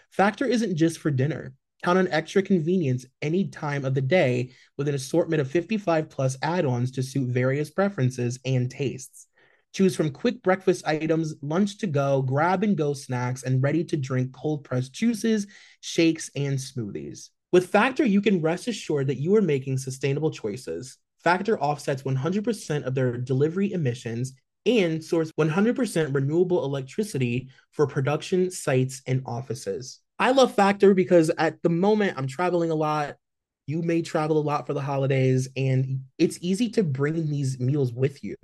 Factor 0.09 0.45
isn't 0.45 0.75
just 0.75 0.99
for 0.99 1.09
dinner. 1.09 1.53
Count 1.83 1.97
on 1.97 2.09
extra 2.09 2.41
convenience 2.41 3.05
any 3.21 3.47
time 3.47 3.85
of 3.85 3.93
the 3.93 4.01
day 4.01 4.51
with 4.77 4.89
an 4.89 4.95
assortment 4.95 5.39
of 5.39 5.49
55 5.49 6.09
plus 6.09 6.37
add 6.43 6.65
ons 6.65 6.91
to 6.91 7.01
suit 7.01 7.29
various 7.29 7.69
preferences 7.69 8.39
and 8.43 8.69
tastes. 8.69 9.25
Choose 9.73 9.95
from 9.95 10.11
quick 10.11 10.41
breakfast 10.43 10.85
items, 10.85 11.35
lunch 11.41 11.77
to 11.77 11.87
go, 11.87 12.21
grab 12.21 12.63
and 12.63 12.77
go 12.77 12.93
snacks, 12.93 13.43
and 13.43 13.63
ready 13.63 13.83
to 13.85 13.97
drink 13.97 14.33
cold 14.33 14.63
pressed 14.63 14.93
juices, 14.93 15.47
shakes, 15.79 16.29
and 16.35 16.57
smoothies. 16.57 17.29
With 17.51 17.69
Factor, 17.69 18.05
you 18.05 18.21
can 18.21 18.41
rest 18.41 18.67
assured 18.67 19.07
that 19.07 19.19
you 19.19 19.35
are 19.35 19.41
making 19.41 19.77
sustainable 19.77 20.31
choices. 20.31 20.97
Factor 21.23 21.59
offsets 21.59 22.03
100% 22.03 22.83
of 22.83 22.95
their 22.95 23.17
delivery 23.17 23.73
emissions 23.73 24.33
and 24.65 25.03
source 25.03 25.31
100% 25.39 26.13
renewable 26.13 26.63
electricity 26.63 27.49
for 27.71 27.87
production 27.87 28.51
sites 28.51 29.01
and 29.07 29.21
offices. 29.25 29.99
I 30.19 30.31
love 30.31 30.53
Factor 30.53 30.93
because 30.93 31.31
at 31.37 31.61
the 31.63 31.69
moment 31.69 32.17
I'm 32.17 32.27
traveling 32.27 32.71
a 32.71 32.75
lot. 32.75 33.15
You 33.67 33.81
may 33.81 34.01
travel 34.01 34.37
a 34.37 34.43
lot 34.43 34.67
for 34.67 34.73
the 34.73 34.81
holidays, 34.81 35.47
and 35.55 36.01
it's 36.17 36.37
easy 36.41 36.69
to 36.71 36.83
bring 36.83 37.29
these 37.29 37.59
meals 37.59 37.93
with 37.93 38.23
you. 38.23 38.35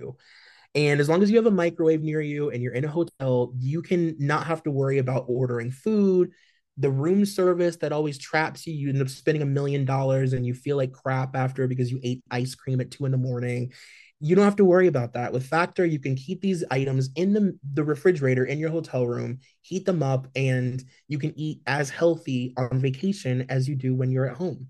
And 0.74 1.00
as 1.00 1.08
long 1.08 1.22
as 1.22 1.30
you 1.30 1.36
have 1.36 1.46
a 1.46 1.50
microwave 1.50 2.02
near 2.02 2.20
you 2.20 2.50
and 2.50 2.62
you're 2.62 2.74
in 2.74 2.84
a 2.84 2.88
hotel, 2.88 3.52
you 3.58 3.82
can 3.82 4.16
not 4.18 4.46
have 4.46 4.62
to 4.64 4.70
worry 4.70 4.98
about 4.98 5.24
ordering 5.28 5.70
food. 5.70 6.32
The 6.76 6.90
room 6.90 7.24
service 7.24 7.76
that 7.76 7.92
always 7.92 8.18
traps 8.18 8.66
you, 8.66 8.74
you 8.74 8.90
end 8.90 9.02
up 9.02 9.08
spending 9.08 9.42
a 9.42 9.46
million 9.46 9.84
dollars 9.84 10.32
and 10.32 10.46
you 10.46 10.54
feel 10.54 10.76
like 10.76 10.92
crap 10.92 11.34
after 11.34 11.66
because 11.66 11.90
you 11.90 11.98
ate 12.02 12.22
ice 12.30 12.54
cream 12.54 12.80
at 12.80 12.90
two 12.90 13.06
in 13.06 13.12
the 13.12 13.18
morning. 13.18 13.72
You 14.20 14.36
don't 14.36 14.44
have 14.44 14.56
to 14.56 14.64
worry 14.64 14.88
about 14.88 15.14
that. 15.14 15.32
With 15.32 15.46
Factor, 15.46 15.86
you 15.86 15.98
can 15.98 16.16
keep 16.16 16.40
these 16.40 16.64
items 16.70 17.10
in 17.16 17.32
the, 17.32 17.58
the 17.72 17.84
refrigerator 17.84 18.44
in 18.44 18.58
your 18.58 18.70
hotel 18.70 19.06
room, 19.06 19.38
heat 19.62 19.86
them 19.86 20.02
up, 20.02 20.26
and 20.36 20.82
you 21.06 21.18
can 21.18 21.36
eat 21.38 21.60
as 21.66 21.88
healthy 21.88 22.52
on 22.56 22.80
vacation 22.80 23.46
as 23.48 23.68
you 23.68 23.74
do 23.76 23.94
when 23.94 24.10
you're 24.10 24.28
at 24.28 24.36
home. 24.36 24.68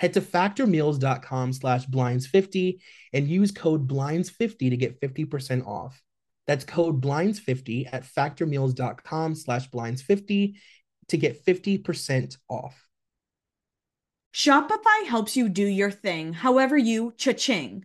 Head 0.00 0.14
to 0.14 0.22
factormeals.com 0.22 1.52
slash 1.52 1.84
blinds50 1.84 2.80
and 3.12 3.28
use 3.28 3.50
code 3.50 3.86
blinds50 3.86 4.70
to 4.70 4.76
get 4.78 4.98
50% 4.98 5.66
off. 5.66 6.00
That's 6.46 6.64
code 6.64 7.02
blinds50 7.02 7.92
at 7.92 8.04
factormeals.com 8.04 9.34
slash 9.34 9.68
blinds50 9.68 10.54
to 11.08 11.16
get 11.18 11.44
50% 11.44 12.38
off. 12.48 12.86
Shopify 14.34 15.04
helps 15.06 15.36
you 15.36 15.50
do 15.50 15.66
your 15.66 15.90
thing, 15.90 16.32
however 16.32 16.78
you 16.78 17.12
cha-ching. 17.18 17.84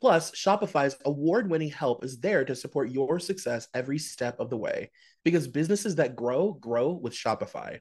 Plus, 0.00 0.30
Shopify's 0.30 0.96
award 1.04 1.50
winning 1.50 1.70
help 1.70 2.04
is 2.04 2.20
there 2.20 2.44
to 2.44 2.54
support 2.54 2.90
your 2.90 3.18
success 3.18 3.66
every 3.74 3.98
step 3.98 4.38
of 4.38 4.48
the 4.48 4.56
way 4.56 4.90
because 5.24 5.48
businesses 5.48 5.96
that 5.96 6.14
grow, 6.14 6.52
grow 6.52 6.92
with 6.92 7.12
Shopify. 7.12 7.80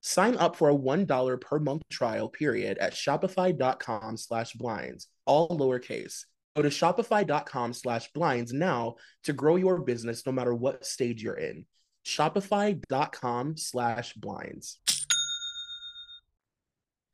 Sign 0.00 0.36
up 0.36 0.56
for 0.56 0.70
a 0.70 0.74
$1 0.74 1.40
per 1.40 1.58
month 1.58 1.82
trial 1.90 2.28
period 2.28 2.78
at 2.78 2.94
shopify.com 2.94 4.16
slash 4.16 4.52
blinds, 4.52 5.08
all 5.26 5.48
lowercase. 5.48 6.24
Go 6.56 6.62
to 6.62 6.68
shopify.com 6.68 7.72
slash 7.72 8.10
blinds 8.12 8.52
now 8.52 8.94
to 9.24 9.32
grow 9.32 9.56
your 9.56 9.80
business 9.80 10.24
no 10.26 10.32
matter 10.32 10.54
what 10.54 10.86
stage 10.86 11.22
you're 11.22 11.34
in. 11.34 11.66
Shopify.com 12.06 13.56
slash 13.56 14.14
blinds. 14.14 14.78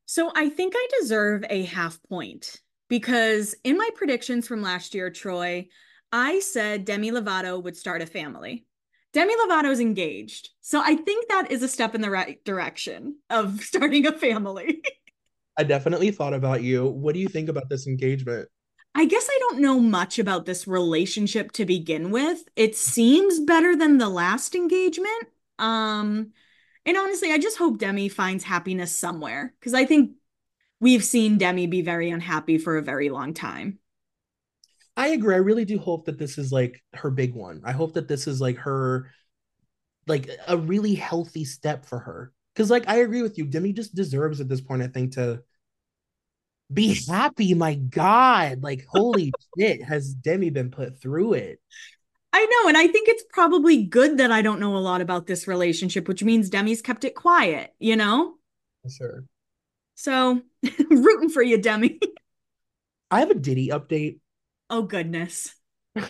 So 0.06 0.30
I 0.34 0.48
think 0.50 0.74
I 0.76 0.88
deserve 1.00 1.44
a 1.50 1.64
half 1.64 1.98
point 2.08 2.60
because 2.88 3.54
in 3.64 3.76
my 3.76 3.88
predictions 3.94 4.46
from 4.46 4.62
last 4.62 4.94
year, 4.94 5.10
Troy, 5.10 5.68
I 6.12 6.40
said 6.40 6.84
Demi 6.84 7.10
Lovato 7.10 7.62
would 7.62 7.76
start 7.76 8.02
a 8.02 8.06
family. 8.06 8.66
Demi 9.12 9.34
Lovato's 9.34 9.80
engaged. 9.80 10.50
So 10.60 10.80
I 10.80 10.94
think 10.94 11.28
that 11.28 11.50
is 11.50 11.62
a 11.62 11.68
step 11.68 11.94
in 11.94 12.00
the 12.00 12.10
right 12.10 12.42
direction 12.44 13.16
of 13.30 13.60
starting 13.64 14.06
a 14.06 14.12
family. 14.12 14.82
I 15.56 15.64
definitely 15.64 16.10
thought 16.10 16.34
about 16.34 16.62
you. 16.62 16.86
What 16.86 17.14
do 17.14 17.20
you 17.20 17.28
think 17.28 17.48
about 17.48 17.68
this 17.70 17.86
engagement? 17.86 18.48
I 18.94 19.04
guess 19.04 19.28
I 19.28 19.38
don't 19.40 19.60
know 19.60 19.80
much 19.80 20.18
about 20.18 20.46
this 20.46 20.66
relationship 20.66 21.52
to 21.52 21.66
begin 21.66 22.10
with. 22.10 22.42
It 22.56 22.76
seems 22.76 23.40
better 23.40 23.76
than 23.76 23.98
the 23.98 24.08
last 24.08 24.54
engagement. 24.54 25.28
Um 25.58 26.32
and 26.84 26.96
honestly, 26.96 27.32
I 27.32 27.38
just 27.38 27.58
hope 27.58 27.78
Demi 27.78 28.08
finds 28.08 28.44
happiness 28.44 28.94
somewhere 28.94 29.54
because 29.58 29.74
I 29.74 29.86
think 29.86 30.12
we've 30.80 31.04
seen 31.04 31.38
Demi 31.38 31.66
be 31.66 31.82
very 31.82 32.10
unhappy 32.10 32.58
for 32.58 32.76
a 32.76 32.82
very 32.82 33.08
long 33.08 33.34
time. 33.34 33.78
I 34.96 35.08
agree. 35.08 35.34
I 35.34 35.38
really 35.38 35.64
do 35.64 35.78
hope 35.78 36.06
that 36.06 36.18
this 36.18 36.38
is 36.38 36.52
like 36.52 36.82
her 36.94 37.10
big 37.10 37.34
one. 37.34 37.60
I 37.64 37.72
hope 37.72 37.94
that 37.94 38.08
this 38.08 38.26
is 38.26 38.40
like 38.40 38.56
her 38.58 39.10
like 40.06 40.30
a 40.46 40.56
really 40.56 40.94
healthy 40.94 41.44
step 41.44 41.84
for 41.84 41.98
her. 41.98 42.32
Cause 42.54 42.70
like 42.70 42.88
I 42.88 42.96
agree 42.96 43.22
with 43.22 43.36
you. 43.36 43.44
Demi 43.44 43.72
just 43.72 43.94
deserves 43.94 44.40
at 44.40 44.48
this 44.48 44.62
point, 44.62 44.82
I 44.82 44.86
think, 44.86 45.12
to 45.12 45.42
be 46.72 46.98
happy. 47.08 47.54
My 47.54 47.74
God. 47.74 48.62
Like, 48.62 48.86
holy 48.88 49.32
shit, 49.58 49.82
has 49.82 50.14
Demi 50.14 50.50
been 50.50 50.70
put 50.70 51.00
through 51.00 51.34
it? 51.34 51.60
I 52.32 52.44
know, 52.44 52.68
and 52.68 52.76
I 52.76 52.86
think 52.86 53.08
it's 53.08 53.24
probably 53.30 53.84
good 53.84 54.18
that 54.18 54.30
I 54.30 54.42
don't 54.42 54.60
know 54.60 54.76
a 54.76 54.78
lot 54.78 55.00
about 55.00 55.26
this 55.26 55.48
relationship, 55.48 56.06
which 56.06 56.22
means 56.22 56.50
Demi's 56.50 56.82
kept 56.82 57.04
it 57.04 57.14
quiet, 57.14 57.72
you 57.78 57.96
know? 57.96 58.34
Sure. 58.90 59.24
So 59.96 60.42
rooting 60.90 61.30
for 61.30 61.42
you, 61.42 61.58
Demi. 61.58 61.98
I 63.10 63.20
have 63.20 63.30
a 63.30 63.34
Diddy 63.34 63.68
update. 63.68 64.20
Oh 64.70 64.82
goodness. 64.82 65.54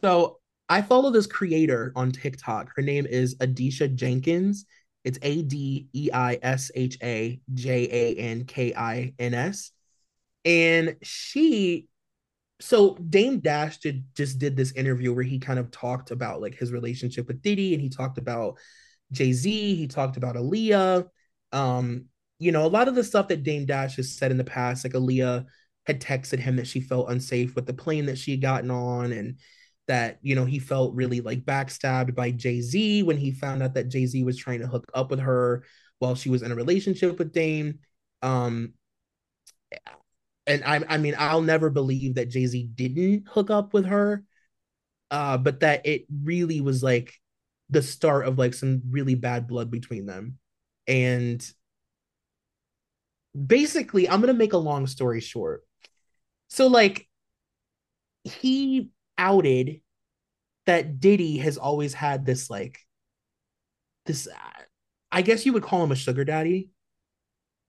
so 0.00 0.38
I 0.68 0.82
follow 0.82 1.10
this 1.10 1.26
creator 1.26 1.92
on 1.94 2.12
TikTok. 2.12 2.70
Her 2.74 2.82
name 2.82 3.06
is 3.06 3.36
Adisha 3.36 3.94
Jenkins. 3.94 4.66
It's 5.04 5.18
A 5.22 5.42
D 5.42 5.88
E 5.92 6.10
I 6.12 6.38
S 6.42 6.70
H 6.74 6.98
A 7.02 7.40
J 7.54 7.88
A 7.90 8.14
N 8.18 8.44
K 8.44 8.72
I 8.74 9.12
N 9.18 9.34
S. 9.34 9.72
And 10.44 10.96
she 11.02 11.88
so 12.60 12.94
Dame 12.94 13.40
Dash 13.40 13.78
did 13.78 14.04
just 14.14 14.38
did 14.38 14.56
this 14.56 14.72
interview 14.72 15.12
where 15.12 15.24
he 15.24 15.38
kind 15.38 15.58
of 15.58 15.70
talked 15.70 16.10
about 16.10 16.40
like 16.40 16.54
his 16.54 16.72
relationship 16.72 17.26
with 17.28 17.42
Diddy 17.42 17.74
and 17.74 17.82
he 17.82 17.88
talked 17.88 18.18
about 18.18 18.58
Jay-Z, 19.12 19.74
he 19.76 19.86
talked 19.86 20.16
about 20.16 20.34
Aaliyah, 20.34 21.06
um, 21.56 22.04
you 22.38 22.52
know, 22.52 22.66
a 22.66 22.68
lot 22.68 22.86
of 22.86 22.94
the 22.94 23.02
stuff 23.02 23.28
that 23.28 23.42
Dame 23.42 23.64
Dash 23.64 23.96
has 23.96 24.14
said 24.14 24.30
in 24.30 24.36
the 24.36 24.44
past, 24.44 24.84
like 24.84 24.92
Aaliyah 24.92 25.46
had 25.86 26.02
texted 26.02 26.38
him 26.38 26.56
that 26.56 26.66
she 26.66 26.80
felt 26.80 27.10
unsafe 27.10 27.56
with 27.56 27.64
the 27.64 27.72
plane 27.72 28.06
that 28.06 28.18
she 28.18 28.32
had 28.32 28.42
gotten 28.42 28.70
on 28.70 29.10
and 29.10 29.38
that, 29.88 30.18
you 30.20 30.34
know, 30.34 30.44
he 30.44 30.58
felt 30.58 30.94
really 30.94 31.20
like 31.20 31.46
backstabbed 31.46 32.14
by 32.14 32.30
Jay-Z 32.30 33.04
when 33.04 33.16
he 33.16 33.30
found 33.30 33.62
out 33.62 33.72
that 33.72 33.88
Jay-Z 33.88 34.22
was 34.22 34.36
trying 34.36 34.60
to 34.60 34.66
hook 34.66 34.84
up 34.92 35.10
with 35.10 35.20
her 35.20 35.64
while 35.98 36.14
she 36.14 36.28
was 36.28 36.42
in 36.42 36.52
a 36.52 36.56
relationship 36.56 37.18
with 37.18 37.32
Dame. 37.32 37.78
Um, 38.20 38.74
and 40.46 40.62
I, 40.62 40.82
I 40.88 40.98
mean, 40.98 41.14
I'll 41.18 41.40
never 41.40 41.70
believe 41.70 42.16
that 42.16 42.28
Jay 42.28 42.46
Z 42.46 42.70
didn't 42.74 43.28
hook 43.28 43.50
up 43.50 43.72
with 43.72 43.86
her, 43.86 44.24
uh, 45.10 45.38
but 45.38 45.60
that 45.60 45.86
it 45.86 46.04
really 46.22 46.60
was 46.60 46.82
like 46.82 47.14
the 47.70 47.82
start 47.82 48.26
of 48.26 48.38
like 48.38 48.54
some 48.54 48.82
really 48.90 49.14
bad 49.14 49.48
blood 49.48 49.70
between 49.70 50.04
them. 50.04 50.38
And 50.86 51.44
basically, 53.34 54.08
I'm 54.08 54.20
going 54.20 54.32
to 54.32 54.38
make 54.38 54.52
a 54.52 54.58
long 54.58 54.86
story 54.86 55.20
short. 55.20 55.62
So, 56.48 56.68
like, 56.68 57.08
he 58.24 58.90
outed 59.18 59.80
that 60.66 61.00
Diddy 61.00 61.38
has 61.38 61.58
always 61.58 61.94
had 61.94 62.24
this, 62.24 62.50
like, 62.50 62.78
this, 64.06 64.28
I 65.10 65.22
guess 65.22 65.44
you 65.44 65.52
would 65.52 65.62
call 65.62 65.82
him 65.82 65.92
a 65.92 65.96
sugar 65.96 66.24
daddy. 66.24 66.70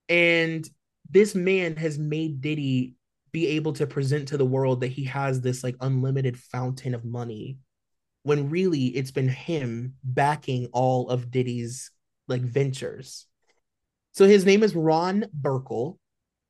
And 0.10 0.68
this 1.10 1.36
man 1.36 1.76
has 1.76 1.98
made 1.98 2.42
Diddy 2.42 2.96
be 3.32 3.48
able 3.48 3.74
to 3.74 3.88
present 3.88 4.30
to 4.30 4.38
the 4.38 4.46
world 4.46 4.82
that 4.82 4.88
he 4.88 5.06
has 5.06 5.42
this, 5.42 5.64
like, 5.64 5.76
unlimited 5.82 6.38
fountain 6.38 6.94
of 6.94 7.04
money 7.04 7.58
when 8.24 8.50
really 8.50 8.88
it's 8.88 9.12
been 9.12 9.30
him 9.30 9.94
backing 10.04 10.68
all 10.74 11.10
of 11.10 11.32
Diddy's 11.32 11.92
like 12.28 12.42
ventures. 12.42 13.26
So 14.14 14.26
his 14.26 14.46
name 14.46 14.64
is 14.64 14.76
Ron 14.76 15.26
Burkle, 15.40 15.98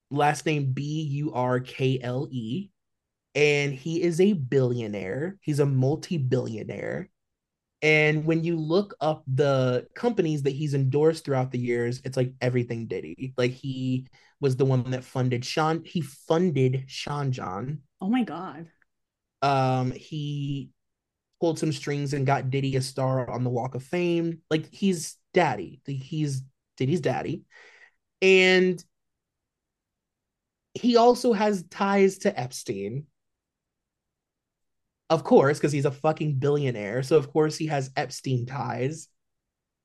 last 0.09 0.45
name 0.45 0.71
B 0.71 1.01
U 1.11 1.33
R 1.33 1.59
K 1.59 1.99
L 2.01 2.27
E, 2.31 2.69
and 3.35 3.73
he 3.73 4.01
is 4.01 4.21
a 4.21 4.33
billionaire. 4.33 5.37
He's 5.41 5.59
a 5.59 5.65
multi-billionaire. 5.65 7.09
And 7.81 8.25
when 8.25 8.43
you 8.43 8.57
look 8.57 8.95
up 9.01 9.23
the 9.27 9.87
companies 9.93 10.43
that 10.43 10.53
he's 10.53 10.73
endorsed 10.73 11.25
throughout 11.25 11.51
the 11.51 11.59
years, 11.59 12.01
it's 12.03 12.17
like 12.17 12.33
everything 12.41 12.87
Diddy. 12.87 13.33
Like 13.37 13.51
he 13.51 14.07
was 14.39 14.55
the 14.55 14.65
one 14.65 14.89
that 14.91 15.03
funded 15.03 15.45
Sean. 15.45 15.83
He 15.83 16.01
funded 16.01 16.85
Sean 16.87 17.31
John. 17.31 17.81
Oh 18.01 18.09
my 18.09 18.23
god. 18.23 18.67
Um, 19.41 19.91
he 19.91 20.71
pulled 21.39 21.59
some 21.59 21.71
strings 21.71 22.13
and 22.13 22.25
got 22.25 22.49
Diddy 22.49 22.75
a 22.75 22.81
star 22.81 23.29
on 23.29 23.43
the 23.43 23.49
Walk 23.49 23.75
of 23.75 23.83
Fame. 23.83 24.41
Like 24.49 24.73
he's 24.73 25.17
daddy. 25.37 25.79
He's 25.85 26.41
Diddy's 26.77 26.99
daddy. 26.99 27.43
And 28.23 28.83
he 30.73 30.97
also 30.97 31.31
has 31.31 31.63
ties 31.69 32.17
to 32.19 32.39
Epstein. 32.39 33.05
Of 35.11 35.23
course, 35.23 35.59
because 35.59 35.71
he's 35.71 35.85
a 35.85 35.91
fucking 35.91 36.39
billionaire. 36.39 37.03
So 37.03 37.17
of 37.17 37.31
course 37.31 37.55
he 37.55 37.67
has 37.67 37.91
Epstein 37.95 38.47
ties. 38.47 39.09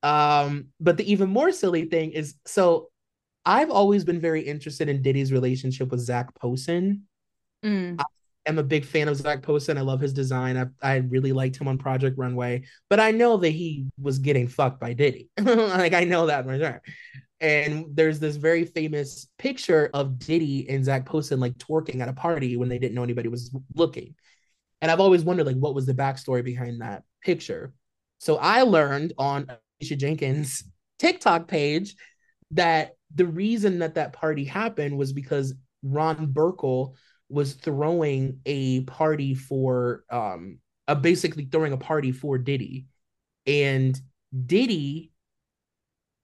Um, 0.03 0.69
but 0.81 0.97
the 0.97 1.13
even 1.13 1.29
more 1.29 1.53
silly 1.53 1.85
thing 1.85 2.13
is 2.13 2.35
so 2.47 2.89
I've 3.45 3.71
always 3.71 4.05
been 4.05 4.21
very 4.21 4.41
interested 4.41 4.89
in 4.89 5.03
Diddy's 5.03 5.33
relationship 5.33 5.91
with 5.91 6.01
Zac 6.01 6.35
Posen. 6.35 7.03
Mm. 7.63 8.01
I 8.01 8.05
am 8.47 8.59
a 8.59 8.63
big 8.63 8.85
fan 8.85 9.09
of 9.09 9.17
Zac 9.17 9.43
Posen. 9.43 9.79
I 9.79 9.83
love 9.83 10.01
his 10.01 10.13
design. 10.13 10.57
I, 10.57 10.67
I 10.95 10.97
really 10.97 11.33
liked 11.33 11.61
him 11.61 11.69
on 11.69 11.79
Project 11.79 12.19
Runway, 12.19 12.65
but 12.89 13.01
I 13.01 13.11
know 13.11 13.37
that 13.37 13.51
he 13.51 13.87
was 14.01 14.19
getting 14.19 14.49
fucked 14.49 14.81
by 14.81 14.93
Diddy. 14.93 15.29
like 15.41 15.93
I 15.93 16.05
know 16.05 16.27
that 16.27 16.47
right 16.47 16.61
there. 16.61 16.83
And 17.41 17.87
there's 17.95 18.21
this 18.21 18.37
very 18.37 18.65
famous 18.65 19.27
picture 19.39 19.91
of 19.95 20.19
Diddy 20.19 20.69
and 20.69 20.85
Zac 20.85 21.07
Posen 21.07 21.41
like 21.41 21.59
twerking 21.59 22.01
at 22.01 22.09
a 22.09 22.13
party 22.13 22.57
when 22.57 22.69
they 22.69 22.79
didn't 22.79 22.95
know 22.95 23.03
anybody 23.03 23.29
was 23.29 23.55
looking. 23.75 24.15
And 24.81 24.91
I've 24.91 25.01
always 25.01 25.25
wondered 25.25 25.47
like 25.47 25.57
what 25.57 25.75
was 25.75 25.87
the 25.87 25.95
backstory 25.95 26.45
behind 26.45 26.81
that 26.81 27.03
picture. 27.25 27.73
So 28.19 28.37
I 28.37 28.63
learned 28.63 29.13
on 29.19 29.49
Alicia 29.81 29.97
Jenkins 29.97 30.65
TikTok 31.01 31.49
page 31.49 31.97
that 32.53 32.93
the 33.15 33.27
reason 33.27 33.81
that 33.81 33.95
that 33.95 34.13
party 34.13 34.45
happened 34.45 34.97
was 34.97 35.13
because 35.13 35.55
Ron 35.83 36.29
Burkle 36.29 36.95
was 37.33 37.55
throwing 37.55 38.41
a 38.47 38.83
party 38.83 39.35
for 39.35 40.05
um 40.11 40.59
a 40.89 40.97
basically 40.97 41.47
throwing 41.47 41.73
a 41.73 41.79
party 41.79 42.13
for 42.13 42.39
Diddy. 42.39 42.87
And 43.47 43.99
Diddy 44.47 45.13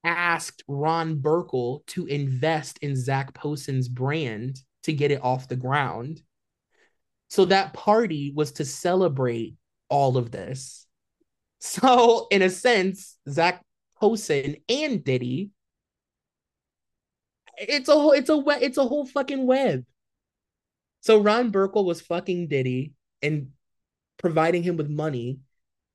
asked 0.05 0.63
Ron 0.69 1.17
Burkle 1.17 1.85
to 1.89 2.07
invest 2.07 2.79
in 2.83 2.97
Zac 2.97 3.35
Posen's 3.35 3.89
brand 3.89 4.61
to 4.85 4.93
get 4.93 5.11
it 5.11 5.23
off 5.23 5.49
the 5.49 5.57
ground. 5.57 6.23
So 7.29 7.45
that 7.47 7.75
party 7.75 8.33
was 8.35 8.53
to 8.53 8.65
celebrate 8.65 9.55
all 9.89 10.17
of 10.17 10.31
this. 10.31 10.87
So, 11.61 12.29
in 12.31 12.43
a 12.43 12.51
sense, 12.51 13.17
Zac 13.29 13.65
Posen 14.01 14.57
and 14.69 15.03
Diddy, 15.03 15.51
it's 17.59 17.89
a 17.89 17.95
whole, 17.95 18.13
it's 18.13 18.31
a 18.31 18.43
it's 18.63 18.79
a 18.79 18.85
whole 18.85 19.05
fucking 19.07 19.45
web. 19.45 19.85
So 21.01 21.21
Ron 21.21 21.53
Burkle 21.53 21.85
was 21.85 22.01
fucking 22.01 22.49
Diddy 22.49 22.95
and 23.23 23.49
providing 24.19 24.63
him 24.63 24.77
with 24.77 24.89
money 24.89 25.41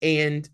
and 0.02 0.48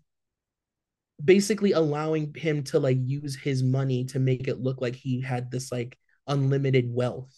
basically 1.22 1.72
allowing 1.72 2.34
him 2.34 2.62
to 2.64 2.78
like 2.78 2.98
use 3.00 3.36
his 3.36 3.62
money 3.62 4.04
to 4.06 4.18
make 4.18 4.48
it 4.48 4.60
look 4.60 4.80
like 4.80 4.94
he 4.94 5.20
had 5.20 5.50
this 5.50 5.70
like 5.70 5.98
unlimited 6.26 6.86
wealth. 6.88 7.32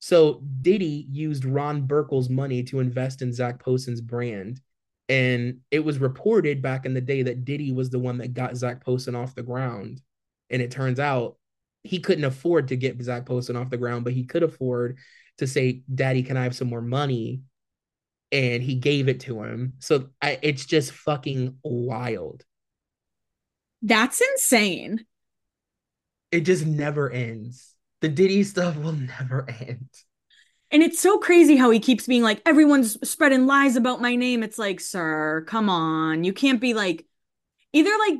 So 0.00 0.42
Diddy 0.62 1.06
used 1.10 1.44
Ron 1.44 1.86
Burkle's 1.86 2.28
money 2.28 2.62
to 2.64 2.80
invest 2.80 3.22
in 3.22 3.32
Zac 3.32 3.62
Posen's 3.62 4.00
brand. 4.00 4.60
And 5.08 5.60
it 5.70 5.80
was 5.80 5.98
reported 5.98 6.62
back 6.62 6.84
in 6.84 6.94
the 6.94 7.00
day 7.00 7.22
that 7.22 7.44
Diddy 7.44 7.72
was 7.72 7.90
the 7.90 7.98
one 7.98 8.18
that 8.18 8.34
got 8.34 8.56
Zac 8.56 8.84
Posen 8.84 9.14
off 9.14 9.34
the 9.34 9.42
ground. 9.42 10.02
And 10.50 10.62
it 10.62 10.70
turns 10.70 11.00
out 11.00 11.36
he 11.82 11.98
couldn't 11.98 12.24
afford 12.24 12.68
to 12.68 12.76
get 12.76 13.00
Zac 13.02 13.26
Posen 13.26 13.56
off 13.56 13.70
the 13.70 13.76
ground, 13.76 14.04
but 14.04 14.12
he 14.12 14.24
could 14.24 14.42
afford 14.42 14.98
to 15.38 15.46
say, 15.46 15.82
Daddy, 15.92 16.22
can 16.22 16.36
I 16.36 16.44
have 16.44 16.54
some 16.54 16.68
more 16.68 16.82
money? 16.82 17.42
And 18.30 18.62
he 18.62 18.74
gave 18.74 19.08
it 19.08 19.20
to 19.20 19.42
him. 19.42 19.74
So 19.78 20.10
I, 20.20 20.38
it's 20.42 20.66
just 20.66 20.92
fucking 20.92 21.58
wild. 21.62 22.44
That's 23.80 24.20
insane. 24.20 25.06
It 26.30 26.40
just 26.40 26.66
never 26.66 27.10
ends. 27.10 27.74
The 28.00 28.08
Diddy 28.08 28.44
stuff 28.44 28.76
will 28.76 28.92
never 28.92 29.48
end. 29.48 29.88
And 30.70 30.82
it's 30.82 31.00
so 31.00 31.18
crazy 31.18 31.56
how 31.56 31.70
he 31.70 31.80
keeps 31.80 32.06
being 32.06 32.22
like, 32.22 32.42
everyone's 32.44 32.98
spreading 33.08 33.46
lies 33.46 33.76
about 33.76 34.02
my 34.02 34.16
name. 34.16 34.42
It's 34.42 34.58
like, 34.58 34.80
sir, 34.80 35.44
come 35.48 35.70
on. 35.70 36.24
You 36.24 36.34
can't 36.34 36.60
be 36.60 36.74
like, 36.74 37.06
either 37.72 37.90
like, 38.06 38.18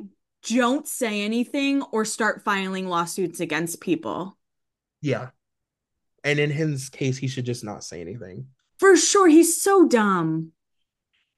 don't 0.49 0.87
say 0.87 1.21
anything 1.21 1.83
or 1.91 2.05
start 2.05 2.43
filing 2.43 2.87
lawsuits 2.87 3.39
against 3.39 3.81
people. 3.81 4.37
Yeah. 5.01 5.29
And 6.23 6.39
in 6.39 6.49
his 6.49 6.89
case, 6.89 7.17
he 7.17 7.27
should 7.27 7.45
just 7.45 7.63
not 7.63 7.83
say 7.83 8.01
anything. 8.01 8.47
For 8.79 8.95
sure. 8.95 9.27
He's 9.27 9.61
so 9.61 9.87
dumb. 9.87 10.51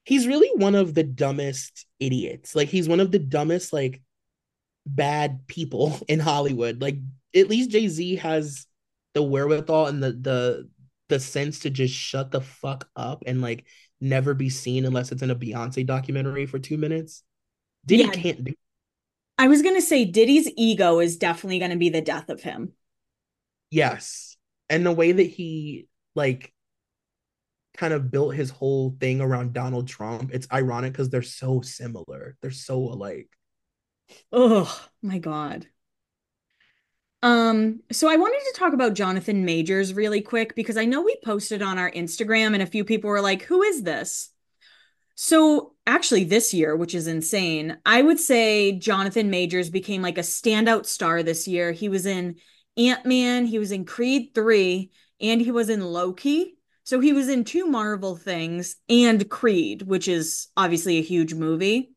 He's 0.04 0.26
really 0.26 0.50
one 0.56 0.74
of 0.74 0.94
the 0.94 1.04
dumbest 1.04 1.86
idiots. 2.00 2.56
Like, 2.56 2.68
he's 2.68 2.88
one 2.88 3.00
of 3.00 3.12
the 3.12 3.18
dumbest, 3.18 3.72
like, 3.72 4.02
bad 4.84 5.46
people 5.46 5.98
in 6.08 6.20
Hollywood. 6.20 6.82
Like, 6.82 6.96
at 7.34 7.48
least 7.48 7.70
Jay 7.70 7.88
Z 7.88 8.16
has 8.16 8.66
the 9.14 9.22
wherewithal 9.22 9.86
and 9.86 10.02
the, 10.02 10.12
the, 10.12 10.68
the 11.08 11.20
sense 11.20 11.60
to 11.60 11.70
just 11.70 11.94
shut 11.94 12.30
the 12.30 12.40
fuck 12.40 12.88
up 12.96 13.24
and 13.26 13.42
like 13.42 13.66
never 14.00 14.32
be 14.32 14.48
seen 14.48 14.86
unless 14.86 15.12
it's 15.12 15.22
in 15.22 15.30
a 15.30 15.36
Beyonce 15.36 15.86
documentary 15.86 16.46
for 16.46 16.58
two 16.58 16.78
minutes. 16.78 17.22
Diddy 17.84 18.04
yeah. 18.04 18.10
can't 18.10 18.44
do. 18.44 18.54
I 19.36 19.48
was 19.48 19.60
gonna 19.60 19.82
say 19.82 20.04
Diddy's 20.04 20.50
ego 20.56 21.00
is 21.00 21.16
definitely 21.18 21.58
gonna 21.58 21.76
be 21.76 21.90
the 21.90 22.00
death 22.00 22.30
of 22.30 22.42
him. 22.42 22.72
Yes, 23.70 24.31
and 24.72 24.86
the 24.86 24.92
way 24.92 25.12
that 25.12 25.22
he 25.22 25.86
like 26.14 26.52
kind 27.76 27.92
of 27.92 28.10
built 28.10 28.34
his 28.34 28.48
whole 28.48 28.96
thing 28.98 29.20
around 29.20 29.52
Donald 29.52 29.86
Trump, 29.86 30.30
it's 30.32 30.48
ironic 30.50 30.92
because 30.92 31.10
they're 31.10 31.22
so 31.22 31.60
similar. 31.60 32.36
They're 32.40 32.50
so 32.50 32.78
alike. 32.78 33.28
Oh 34.32 34.88
my 35.02 35.18
god. 35.18 35.66
Um, 37.22 37.80
so 37.92 38.10
I 38.10 38.16
wanted 38.16 38.40
to 38.40 38.58
talk 38.58 38.72
about 38.72 38.94
Jonathan 38.94 39.44
Majors 39.44 39.94
really 39.94 40.22
quick 40.22 40.56
because 40.56 40.78
I 40.78 40.86
know 40.86 41.02
we 41.02 41.16
posted 41.22 41.60
on 41.60 41.78
our 41.78 41.90
Instagram 41.90 42.54
and 42.54 42.62
a 42.62 42.66
few 42.66 42.84
people 42.84 43.10
were 43.10 43.20
like, 43.20 43.42
"Who 43.42 43.62
is 43.62 43.82
this?" 43.82 44.30
So 45.14 45.74
actually 45.86 46.24
this 46.24 46.54
year, 46.54 46.74
which 46.74 46.94
is 46.94 47.06
insane, 47.06 47.76
I 47.84 48.00
would 48.00 48.18
say 48.18 48.72
Jonathan 48.72 49.28
Majors 49.28 49.68
became 49.68 50.00
like 50.00 50.16
a 50.16 50.22
standout 50.22 50.86
star 50.86 51.22
this 51.22 51.46
year. 51.46 51.72
He 51.72 51.90
was 51.90 52.06
in 52.06 52.36
Ant 52.76 53.04
Man, 53.04 53.46
he 53.46 53.58
was 53.58 53.72
in 53.72 53.84
Creed 53.84 54.30
3, 54.34 54.90
and 55.20 55.40
he 55.40 55.50
was 55.50 55.68
in 55.68 55.80
Loki. 55.80 56.56
So 56.84 57.00
he 57.00 57.12
was 57.12 57.28
in 57.28 57.44
two 57.44 57.66
Marvel 57.66 58.16
things 58.16 58.76
and 58.88 59.28
Creed, 59.30 59.82
which 59.82 60.08
is 60.08 60.48
obviously 60.56 60.98
a 60.98 61.02
huge 61.02 61.34
movie. 61.34 61.92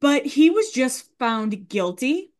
But 0.00 0.26
he 0.26 0.50
was 0.50 0.70
just 0.70 1.08
found 1.18 1.68
guilty. 1.68 2.32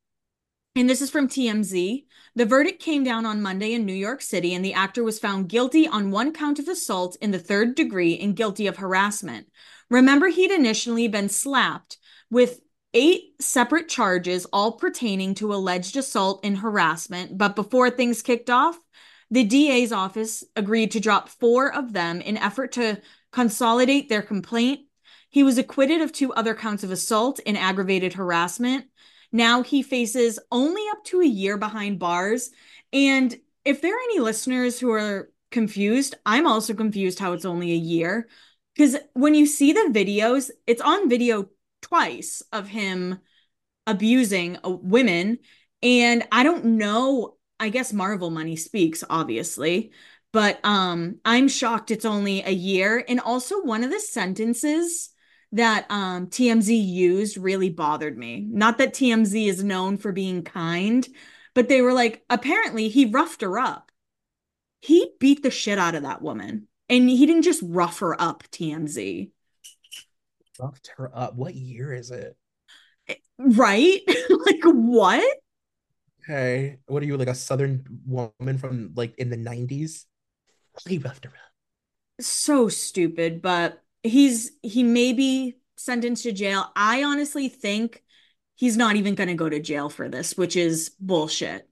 And 0.77 0.91
this 0.91 1.01
is 1.01 1.11
from 1.11 1.29
TMZ. 1.29 2.05
The 2.35 2.45
verdict 2.45 2.83
came 2.83 3.05
down 3.05 3.27
on 3.27 3.41
Monday 3.41 3.75
in 3.75 3.87
New 3.87 3.95
York 3.95 4.21
City, 4.23 4.55
and 4.55 4.65
the 4.65 4.75
actor 4.75 5.05
was 5.05 5.21
found 5.21 5.49
guilty 5.49 5.87
on 5.87 6.11
one 6.11 6.33
count 6.33 6.59
of 6.59 6.67
assault 6.67 7.17
in 7.21 7.31
the 7.31 7.39
third 7.39 7.77
degree 7.77 8.19
and 8.19 8.35
guilty 8.35 8.67
of 8.67 8.79
harassment. 8.79 9.47
Remember, 9.89 10.29
he'd 10.29 10.51
initially 10.51 11.07
been 11.07 11.29
slapped 11.29 11.99
with 12.29 12.61
eight 12.95 13.35
separate 13.41 13.89
charges, 13.89 14.47
all 14.47 14.73
pertaining 14.73 15.35
to 15.35 15.53
alleged 15.53 15.97
assault 15.97 16.41
and 16.45 16.59
harassment. 16.59 17.37
But 17.37 17.57
before 17.57 17.91
things 17.91 18.23
kicked 18.23 18.49
off, 18.49 18.79
the 19.31 19.45
DA's 19.45 19.93
office 19.93 20.45
agreed 20.55 20.93
to 20.93 21.01
drop 21.01 21.29
four 21.29 21.75
of 21.75 21.93
them 21.93 22.21
in 22.21 22.37
effort 22.37 22.73
to 22.73 23.01
consolidate 23.33 24.09
their 24.09 24.23
complaint. 24.23 24.81
He 25.29 25.43
was 25.43 25.59
acquitted 25.59 26.01
of 26.01 26.13
two 26.13 26.33
other 26.33 26.55
counts 26.55 26.85
of 26.85 26.93
assault 26.93 27.41
and 27.45 27.59
aggravated 27.59 28.13
harassment. 28.13 28.87
Now 29.33 29.63
he 29.63 29.83
faces 29.83 30.39
only 30.53 30.83
up 30.93 31.05
to 31.07 31.21
a 31.21 31.27
year 31.27 31.59
behind 31.59 31.99
bars. 31.99 32.51
And 32.93 33.35
if 33.65 33.83
there 33.83 33.97
are 33.97 34.05
any 34.05 34.21
listeners 34.21 34.79
who 34.79 34.93
are 34.93 35.33
confused, 35.51 36.15
I'm 36.25 36.47
also 36.47 36.75
confused 36.75 37.19
how 37.19 37.33
it's 37.33 37.45
only 37.45 37.73
a 37.73 37.77
year. 37.77 38.29
Because 38.77 38.97
when 39.15 39.35
you 39.35 39.47
see 39.47 39.73
the 39.73 39.91
videos, 39.93 40.51
it's 40.67 40.83
on 40.83 41.09
video 41.09 41.49
twice 41.85 42.43
of 42.51 42.67
him 42.67 43.19
abusing 43.87 44.59
uh, 44.65 44.71
women. 44.71 45.39
And 45.83 46.27
I 46.33 46.43
don't 46.43 46.65
know, 46.65 47.37
I 47.61 47.69
guess 47.69 47.93
Marvel 47.93 48.31
money 48.31 48.57
speaks, 48.57 49.05
obviously, 49.09 49.93
but 50.33 50.59
um, 50.65 51.21
I'm 51.25 51.47
shocked 51.47 51.91
it's 51.91 52.07
only 52.07 52.43
a 52.43 52.51
year. 52.51 53.05
And 53.07 53.21
also, 53.21 53.63
one 53.63 53.85
of 53.85 53.91
the 53.91 54.01
sentences 54.01 55.11
that 55.53 55.87
um, 55.91 56.29
TMZ 56.29 56.69
used 56.75 57.37
really 57.37 57.71
bothered 57.71 58.17
me. 58.17 58.47
Not 58.51 58.79
that 58.79 58.95
TMZ 58.95 59.47
is 59.47 59.63
known 59.63 59.99
for 59.99 60.11
being 60.11 60.43
kind, 60.43 61.07
but 61.55 61.69
they 61.69 61.83
were 61.83 61.93
like, 61.93 62.25
apparently, 62.31 62.89
he 62.89 63.05
roughed 63.05 63.43
her 63.43 63.59
up. 63.59 63.93
He 64.81 65.13
beat 65.21 65.43
the 65.43 65.51
shit 65.51 65.79
out 65.79 65.95
of 65.95 66.03
that 66.03 66.23
woman. 66.23 66.67
And 66.89 67.09
he 67.09 67.27
didn't 67.27 67.43
just 67.43 67.63
rough 67.65 68.01
her 68.01 68.21
up, 68.21 68.43
TMZ 68.51 69.31
fucked 70.57 70.93
her 70.97 71.11
up. 71.15 71.35
What 71.35 71.55
year 71.55 71.93
is 71.93 72.11
it? 72.11 72.37
Right? 73.39 74.01
like 74.31 74.63
what? 74.65 75.39
Hey, 76.27 76.79
what 76.87 77.03
are 77.03 77.07
you 77.07 77.17
like 77.17 77.29
a 77.29 77.35
southern 77.35 77.85
woman 78.07 78.59
from 78.59 78.93
like 78.95 79.15
in 79.19 79.31
the 79.31 79.37
90s? 79.37 80.05
He 80.89 80.99
left 80.99 81.25
her 81.25 81.31
up. 81.31 82.25
So 82.25 82.69
stupid, 82.69 83.43
but 83.43 83.83
he's 84.03 84.53
he 84.63 84.83
may 84.83 85.13
be 85.13 85.57
sentenced 85.77 86.23
to 86.23 86.33
jail. 86.33 86.71
I 86.77 87.03
honestly 87.05 87.49
think 87.49 88.03
he's 88.55 88.77
not 88.77 88.97
even 88.97 89.15
going 89.15 89.29
to 89.29 89.35
go 89.35 89.49
to 89.49 89.61
jail 89.61 89.89
for 89.89 90.09
this, 90.09 90.37
which 90.37 90.57
is 90.57 90.91
bullshit. 91.01 91.69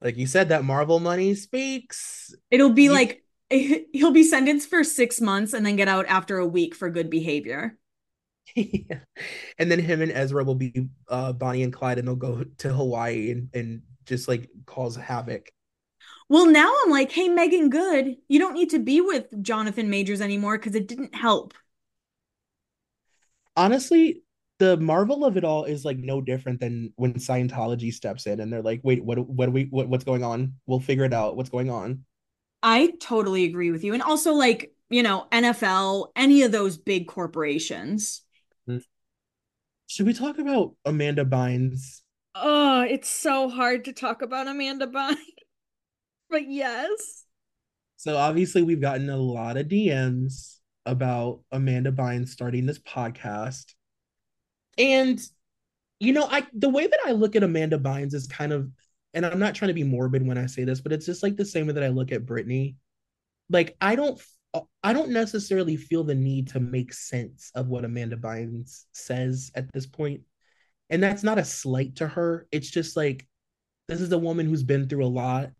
Like 0.00 0.18
you 0.18 0.26
said, 0.26 0.50
that 0.50 0.64
Marvel 0.64 1.00
money 1.00 1.34
speaks. 1.34 2.34
It'll 2.50 2.70
be 2.70 2.84
you, 2.84 2.92
like 2.92 3.23
he'll 3.92 4.10
be 4.10 4.24
sentenced 4.24 4.68
for 4.68 4.84
six 4.84 5.20
months 5.20 5.52
and 5.52 5.64
then 5.64 5.76
get 5.76 5.88
out 5.88 6.06
after 6.06 6.38
a 6.38 6.46
week 6.46 6.74
for 6.74 6.90
good 6.90 7.10
behavior. 7.10 7.78
yeah. 8.54 9.00
And 9.58 9.70
then 9.70 9.78
him 9.78 10.02
and 10.02 10.12
Ezra 10.12 10.44
will 10.44 10.54
be 10.54 10.88
uh, 11.08 11.32
Bonnie 11.32 11.62
and 11.62 11.72
Clyde, 11.72 11.98
and 11.98 12.06
they'll 12.06 12.16
go 12.16 12.44
to 12.58 12.72
Hawaii 12.72 13.30
and, 13.30 13.48
and 13.54 13.82
just 14.04 14.28
like 14.28 14.48
cause 14.66 14.96
havoc. 14.96 15.50
Well, 16.28 16.46
now 16.46 16.72
I'm 16.82 16.90
like, 16.90 17.12
hey, 17.12 17.28
Meagan 17.28 17.68
Good, 17.68 18.16
you 18.28 18.38
don't 18.38 18.54
need 18.54 18.70
to 18.70 18.78
be 18.78 19.00
with 19.00 19.26
Jonathan 19.42 19.90
Majors 19.90 20.20
anymore 20.20 20.58
because 20.58 20.74
it 20.74 20.88
didn't 20.88 21.14
help. 21.14 21.54
Honestly, 23.56 24.22
the 24.58 24.76
marvel 24.78 25.24
of 25.24 25.36
it 25.36 25.44
all 25.44 25.64
is 25.64 25.84
like 25.84 25.98
no 25.98 26.20
different 26.20 26.60
than 26.60 26.92
when 26.96 27.14
Scientology 27.14 27.92
steps 27.92 28.26
in 28.26 28.40
and 28.40 28.52
they're 28.52 28.62
like, 28.62 28.80
wait, 28.82 29.04
what 29.04 29.18
what 29.28 29.48
are 29.48 29.52
we 29.52 29.64
what, 29.64 29.88
what's 29.88 30.04
going 30.04 30.24
on? 30.24 30.54
We'll 30.66 30.80
figure 30.80 31.04
it 31.04 31.12
out. 31.12 31.36
What's 31.36 31.50
going 31.50 31.70
on? 31.70 32.04
I 32.64 32.94
totally 32.98 33.44
agree 33.44 33.70
with 33.70 33.84
you. 33.84 33.92
And 33.92 34.02
also 34.02 34.32
like, 34.32 34.72
you 34.88 35.02
know, 35.02 35.26
NFL, 35.30 36.08
any 36.16 36.42
of 36.42 36.50
those 36.50 36.78
big 36.78 37.06
corporations. 37.06 38.22
Mm-hmm. 38.66 38.78
Should 39.86 40.06
we 40.06 40.14
talk 40.14 40.38
about 40.38 40.74
Amanda 40.86 41.26
Bynes? 41.26 42.00
Oh, 42.34 42.80
it's 42.80 43.10
so 43.10 43.50
hard 43.50 43.84
to 43.84 43.92
talk 43.92 44.22
about 44.22 44.48
Amanda 44.48 44.86
Bynes. 44.86 45.16
but 46.30 46.50
yes. 46.50 47.26
So 47.98 48.16
obviously 48.16 48.62
we've 48.62 48.80
gotten 48.80 49.10
a 49.10 49.16
lot 49.18 49.58
of 49.58 49.68
DMs 49.68 50.56
about 50.86 51.40
Amanda 51.52 51.92
Bynes 51.92 52.28
starting 52.28 52.64
this 52.64 52.78
podcast. 52.78 53.74
And 54.78 55.20
you 56.00 56.14
know, 56.14 56.26
I 56.30 56.46
the 56.54 56.70
way 56.70 56.86
that 56.86 57.00
I 57.04 57.12
look 57.12 57.36
at 57.36 57.42
Amanda 57.42 57.78
Bynes 57.78 58.14
is 58.14 58.26
kind 58.26 58.52
of 58.52 58.70
and 59.14 59.24
I'm 59.24 59.38
not 59.38 59.54
trying 59.54 59.68
to 59.68 59.74
be 59.74 59.84
morbid 59.84 60.26
when 60.26 60.38
I 60.38 60.46
say 60.46 60.64
this, 60.64 60.80
but 60.80 60.92
it's 60.92 61.06
just 61.06 61.22
like 61.22 61.36
the 61.36 61.44
same 61.44 61.66
way 61.66 61.72
that 61.74 61.84
I 61.84 61.88
look 61.88 62.12
at 62.12 62.26
Britney. 62.26 62.76
Like 63.48 63.76
I 63.80 63.94
don't 63.94 64.20
I 64.82 64.92
don't 64.92 65.10
necessarily 65.10 65.76
feel 65.76 66.04
the 66.04 66.14
need 66.14 66.48
to 66.48 66.60
make 66.60 66.92
sense 66.92 67.50
of 67.54 67.68
what 67.68 67.84
Amanda 67.84 68.16
Bynes 68.16 68.84
says 68.92 69.50
at 69.54 69.72
this 69.72 69.86
point. 69.86 70.22
And 70.90 71.02
that's 71.02 71.22
not 71.22 71.38
a 71.38 71.44
slight 71.44 71.96
to 71.96 72.06
her. 72.06 72.46
It's 72.52 72.70
just 72.70 72.96
like 72.96 73.26
this 73.88 74.00
is 74.00 74.12
a 74.12 74.18
woman 74.18 74.46
who's 74.46 74.62
been 74.62 74.88
through 74.88 75.04
a 75.04 75.06
lot 75.06 75.50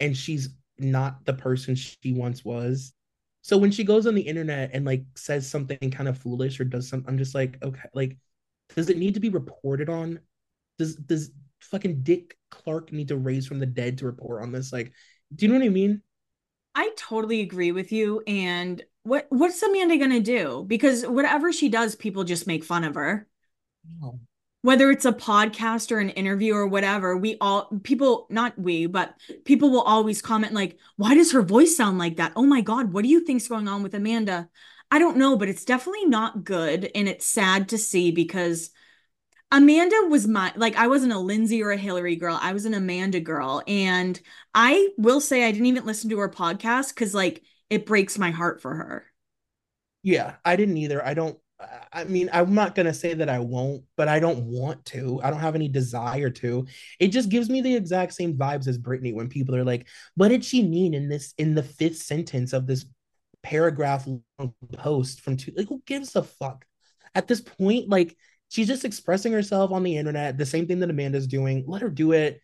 and 0.00 0.16
she's 0.16 0.50
not 0.78 1.24
the 1.24 1.34
person 1.34 1.74
she 1.74 2.12
once 2.12 2.44
was. 2.44 2.92
So 3.42 3.56
when 3.56 3.70
she 3.70 3.84
goes 3.84 4.06
on 4.06 4.14
the 4.14 4.22
internet 4.22 4.70
and 4.72 4.84
like 4.84 5.04
says 5.16 5.48
something 5.48 5.90
kind 5.90 6.08
of 6.08 6.18
foolish 6.18 6.60
or 6.60 6.64
does 6.64 6.88
something, 6.88 7.08
I'm 7.08 7.18
just 7.18 7.34
like, 7.34 7.58
okay, 7.62 7.88
like, 7.94 8.18
does 8.74 8.90
it 8.90 8.98
need 8.98 9.14
to 9.14 9.20
be 9.20 9.30
reported 9.30 9.88
on? 9.88 10.20
Does 10.78 10.96
does 10.96 11.30
fucking 11.60 12.02
Dick 12.02 12.36
Clark 12.50 12.92
need 12.92 13.08
to 13.08 13.16
raise 13.16 13.46
from 13.46 13.58
the 13.58 13.66
dead 13.66 13.98
to 13.98 14.06
report 14.06 14.42
on 14.42 14.52
this? 14.52 14.72
Like, 14.72 14.92
do 15.34 15.46
you 15.46 15.52
know 15.52 15.58
what 15.58 15.66
I 15.66 15.70
mean? 15.70 16.02
I 16.74 16.90
totally 16.96 17.40
agree 17.40 17.72
with 17.72 17.92
you. 17.92 18.22
And 18.26 18.82
what 19.02 19.26
what's 19.30 19.62
Amanda 19.62 19.96
gonna 19.96 20.20
do? 20.20 20.64
Because 20.66 21.04
whatever 21.06 21.52
she 21.52 21.68
does, 21.68 21.94
people 21.94 22.24
just 22.24 22.46
make 22.46 22.64
fun 22.64 22.84
of 22.84 22.94
her. 22.94 23.26
No 24.00 24.20
whether 24.62 24.90
it's 24.90 25.04
a 25.04 25.12
podcast 25.12 25.92
or 25.92 25.98
an 25.98 26.10
interview 26.10 26.54
or 26.54 26.66
whatever, 26.66 27.16
we 27.16 27.36
all 27.40 27.68
people 27.84 28.26
not 28.28 28.58
we, 28.58 28.86
but 28.86 29.14
people 29.44 29.70
will 29.70 29.82
always 29.82 30.20
comment 30.20 30.52
like, 30.52 30.78
"Why 30.96 31.14
does 31.14 31.32
her 31.32 31.42
voice 31.42 31.76
sound 31.76 31.98
like 31.98 32.16
that?" 32.16 32.32
"Oh 32.36 32.44
my 32.44 32.60
god, 32.60 32.92
what 32.92 33.02
do 33.02 33.08
you 33.08 33.20
think's 33.20 33.48
going 33.48 33.68
on 33.68 33.82
with 33.82 33.94
Amanda?" 33.94 34.48
I 34.90 34.98
don't 34.98 35.18
know, 35.18 35.36
but 35.36 35.48
it's 35.48 35.64
definitely 35.64 36.06
not 36.06 36.44
good 36.44 36.90
and 36.94 37.08
it's 37.08 37.26
sad 37.26 37.68
to 37.70 37.78
see 37.78 38.10
because 38.10 38.70
Amanda 39.50 39.96
was 40.08 40.26
my 40.26 40.52
like 40.56 40.76
I 40.76 40.88
wasn't 40.88 41.12
a 41.12 41.18
Lindsay 41.18 41.62
or 41.62 41.70
a 41.70 41.76
Hilary 41.76 42.16
girl. 42.16 42.38
I 42.40 42.52
was 42.52 42.66
an 42.66 42.74
Amanda 42.74 43.20
girl 43.20 43.62
and 43.66 44.20
I 44.54 44.88
will 44.98 45.20
say 45.20 45.44
I 45.44 45.52
didn't 45.52 45.66
even 45.66 45.86
listen 45.86 46.10
to 46.10 46.18
her 46.18 46.28
podcast 46.28 46.94
cuz 46.94 47.14
like 47.14 47.42
it 47.70 47.86
breaks 47.86 48.18
my 48.18 48.30
heart 48.30 48.60
for 48.60 48.74
her. 48.74 49.06
Yeah, 50.02 50.36
I 50.44 50.56
didn't 50.56 50.76
either. 50.76 51.04
I 51.04 51.14
don't 51.14 51.38
I 51.92 52.04
mean, 52.04 52.30
I'm 52.32 52.54
not 52.54 52.74
gonna 52.74 52.94
say 52.94 53.14
that 53.14 53.28
I 53.28 53.40
won't, 53.40 53.82
but 53.96 54.06
I 54.06 54.20
don't 54.20 54.44
want 54.44 54.84
to. 54.86 55.20
I 55.24 55.30
don't 55.30 55.40
have 55.40 55.56
any 55.56 55.68
desire 55.68 56.30
to. 56.30 56.66
It 57.00 57.08
just 57.08 57.30
gives 57.30 57.50
me 57.50 57.60
the 57.60 57.74
exact 57.74 58.14
same 58.14 58.34
vibes 58.36 58.68
as 58.68 58.78
Britney 58.78 59.12
when 59.12 59.28
people 59.28 59.56
are 59.56 59.64
like, 59.64 59.88
"What 60.14 60.28
did 60.28 60.44
she 60.44 60.62
mean 60.62 60.94
in 60.94 61.08
this 61.08 61.34
in 61.36 61.54
the 61.54 61.62
fifth 61.64 61.98
sentence 61.98 62.52
of 62.52 62.66
this 62.66 62.86
paragraph 63.42 64.06
long 64.06 64.54
post 64.72 65.20
from 65.20 65.36
two? 65.36 65.52
Like, 65.56 65.68
who 65.68 65.82
gives 65.84 66.14
a 66.14 66.22
fuck?" 66.22 66.64
At 67.14 67.26
this 67.26 67.40
point, 67.40 67.88
like 67.88 68.16
she's 68.48 68.68
just 68.68 68.84
expressing 68.84 69.32
herself 69.32 69.72
on 69.72 69.82
the 69.82 69.96
internet. 69.96 70.38
The 70.38 70.46
same 70.46 70.66
thing 70.66 70.80
that 70.80 70.90
Amanda's 70.90 71.26
doing. 71.26 71.64
Let 71.66 71.82
her 71.82 71.90
do 71.90 72.12
it. 72.12 72.40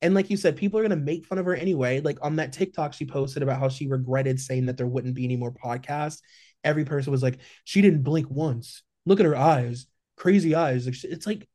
And 0.00 0.14
like 0.14 0.30
you 0.30 0.36
said, 0.36 0.56
people 0.56 0.78
are 0.78 0.82
gonna 0.82 0.96
make 0.96 1.26
fun 1.26 1.38
of 1.38 1.46
her 1.46 1.54
anyway. 1.54 2.00
Like 2.00 2.18
on 2.22 2.36
that 2.36 2.52
TikTok 2.52 2.92
she 2.92 3.04
posted 3.04 3.42
about 3.42 3.58
how 3.60 3.68
she 3.68 3.88
regretted 3.88 4.40
saying 4.40 4.66
that 4.66 4.76
there 4.76 4.86
wouldn't 4.86 5.14
be 5.14 5.24
any 5.24 5.36
more 5.36 5.52
podcasts 5.52 6.20
every 6.64 6.84
person 6.84 7.10
was 7.10 7.22
like, 7.22 7.38
she 7.64 7.80
didn't 7.80 8.02
blink 8.02 8.28
once. 8.30 8.82
Look 9.06 9.20
at 9.20 9.26
her 9.26 9.36
eyes, 9.36 9.86
crazy 10.16 10.54
eyes. 10.54 10.86
It's 10.86 11.26
like 11.26 11.48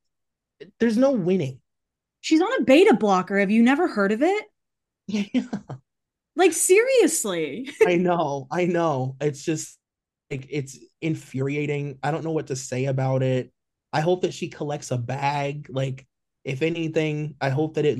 there's 0.79 0.97
no 0.97 1.11
winning. 1.11 1.59
She's 2.21 2.41
on 2.41 2.61
a 2.61 2.63
beta 2.63 2.95
blocker. 2.95 3.39
Have 3.39 3.51
you 3.51 3.63
never 3.63 3.87
heard 3.87 4.11
of 4.11 4.21
it? 4.21 4.45
Yeah. 5.05 5.43
Like 6.37 6.53
seriously. 6.53 7.69
I 7.85 7.97
know. 7.97 8.47
I 8.49 8.65
know. 8.65 9.17
It's 9.19 9.43
just 9.43 9.77
like 10.31 10.47
it's 10.49 10.79
infuriating. 11.01 11.99
I 12.01 12.09
don't 12.09 12.23
know 12.23 12.31
what 12.31 12.47
to 12.47 12.55
say 12.55 12.85
about 12.85 13.21
it. 13.21 13.51
I 13.93 14.01
hope 14.01 14.23
that 14.23 14.33
she 14.33 14.49
collects 14.49 14.91
a 14.91 14.97
bag. 14.97 15.67
Like, 15.69 16.05
if 16.43 16.61
anything, 16.61 17.35
I 17.39 17.49
hope 17.49 17.75
that 17.75 17.85
it 17.85 17.99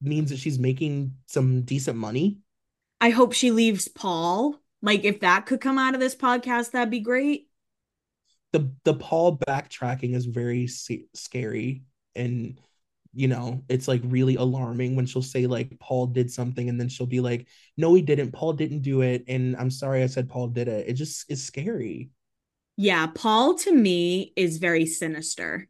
means 0.00 0.30
that 0.30 0.38
she's 0.38 0.58
making 0.58 1.14
some 1.26 1.62
decent 1.62 1.96
money. 1.96 2.38
I 3.00 3.10
hope 3.10 3.32
she 3.32 3.50
leaves 3.50 3.88
Paul. 3.88 4.60
Like 4.82 5.04
if 5.04 5.20
that 5.20 5.46
could 5.46 5.60
come 5.60 5.78
out 5.78 5.94
of 5.94 6.00
this 6.00 6.14
podcast, 6.14 6.72
that'd 6.72 6.90
be 6.90 7.00
great. 7.00 7.48
The 8.52 8.70
the 8.84 8.94
Paul 8.94 9.38
backtracking 9.38 10.14
is 10.14 10.26
very 10.26 10.66
scary 10.66 11.82
and 12.14 12.60
you 13.12 13.26
know, 13.26 13.64
it's 13.68 13.88
like 13.88 14.02
really 14.04 14.36
alarming 14.36 14.94
when 14.94 15.04
she'll 15.04 15.20
say 15.22 15.46
like 15.46 15.76
Paul 15.80 16.06
did 16.06 16.30
something 16.30 16.68
and 16.68 16.80
then 16.80 16.88
she'll 16.88 17.08
be 17.08 17.20
like, 17.20 17.48
"No, 17.76 17.92
he 17.94 18.02
didn't. 18.02 18.30
Paul 18.30 18.52
didn't 18.52 18.82
do 18.82 19.00
it." 19.00 19.24
And 19.26 19.56
I'm 19.56 19.70
sorry 19.70 20.04
I 20.04 20.06
said 20.06 20.28
Paul 20.28 20.48
did 20.48 20.68
it. 20.68 20.88
It 20.88 20.92
just 20.92 21.28
is 21.28 21.42
scary. 21.44 22.10
Yeah, 22.76 23.06
Paul 23.08 23.56
to 23.58 23.72
me 23.74 24.32
is 24.36 24.58
very 24.58 24.86
sinister. 24.86 25.68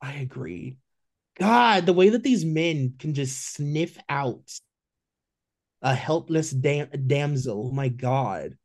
I 0.00 0.14
agree. 0.14 0.76
God, 1.38 1.86
the 1.86 1.92
way 1.92 2.08
that 2.10 2.22
these 2.22 2.44
men 2.44 2.94
can 2.98 3.14
just 3.14 3.54
sniff 3.54 3.96
out 4.08 4.50
a 5.82 5.94
helpless 5.94 6.50
dam- 6.50 6.90
damsel. 7.06 7.68
Oh 7.68 7.74
my 7.74 7.88
God. 7.88 8.56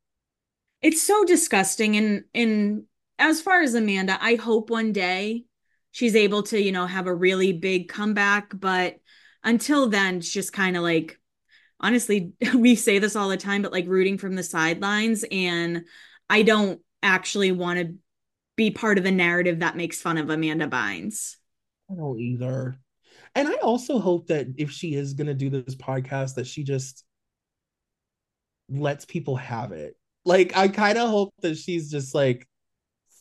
It's 0.81 1.01
so 1.01 1.23
disgusting. 1.23 1.95
And 1.95 2.23
and 2.33 2.83
as 3.19 3.41
far 3.41 3.61
as 3.61 3.75
Amanda, 3.75 4.17
I 4.19 4.35
hope 4.35 4.69
one 4.69 4.91
day 4.91 5.45
she's 5.91 6.15
able 6.15 6.43
to, 6.43 6.59
you 6.59 6.71
know, 6.71 6.87
have 6.87 7.07
a 7.07 7.13
really 7.13 7.53
big 7.53 7.87
comeback. 7.87 8.51
But 8.53 8.97
until 9.43 9.89
then, 9.89 10.17
it's 10.17 10.31
just 10.31 10.51
kind 10.51 10.75
of 10.75 10.83
like 10.83 11.19
honestly, 11.79 12.33
we 12.55 12.75
say 12.75 12.99
this 12.99 13.15
all 13.15 13.29
the 13.29 13.37
time, 13.37 13.61
but 13.61 13.71
like 13.71 13.87
rooting 13.87 14.17
from 14.17 14.35
the 14.35 14.43
sidelines. 14.43 15.23
And 15.31 15.85
I 16.29 16.41
don't 16.43 16.81
actually 17.01 17.51
want 17.51 17.79
to 17.79 17.95
be 18.55 18.71
part 18.71 18.97
of 18.97 19.05
a 19.05 19.11
narrative 19.11 19.59
that 19.59 19.77
makes 19.77 20.01
fun 20.01 20.17
of 20.17 20.29
Amanda 20.29 20.67
Bynes. 20.67 21.35
I 21.91 21.95
don't 21.95 22.19
either. 22.19 22.77
And 23.35 23.47
I 23.47 23.55
also 23.55 23.99
hope 23.99 24.27
that 24.27 24.47
if 24.57 24.71
she 24.71 24.93
is 24.93 25.13
going 25.13 25.27
to 25.27 25.33
do 25.33 25.49
this 25.49 25.75
podcast, 25.75 26.35
that 26.35 26.47
she 26.47 26.63
just 26.63 27.03
lets 28.69 29.05
people 29.05 29.35
have 29.35 29.71
it. 29.71 29.97
Like, 30.25 30.55
I 30.55 30.67
kind 30.67 30.97
of 30.97 31.09
hope 31.09 31.33
that 31.41 31.57
she's 31.57 31.89
just 31.89 32.13
like, 32.15 32.47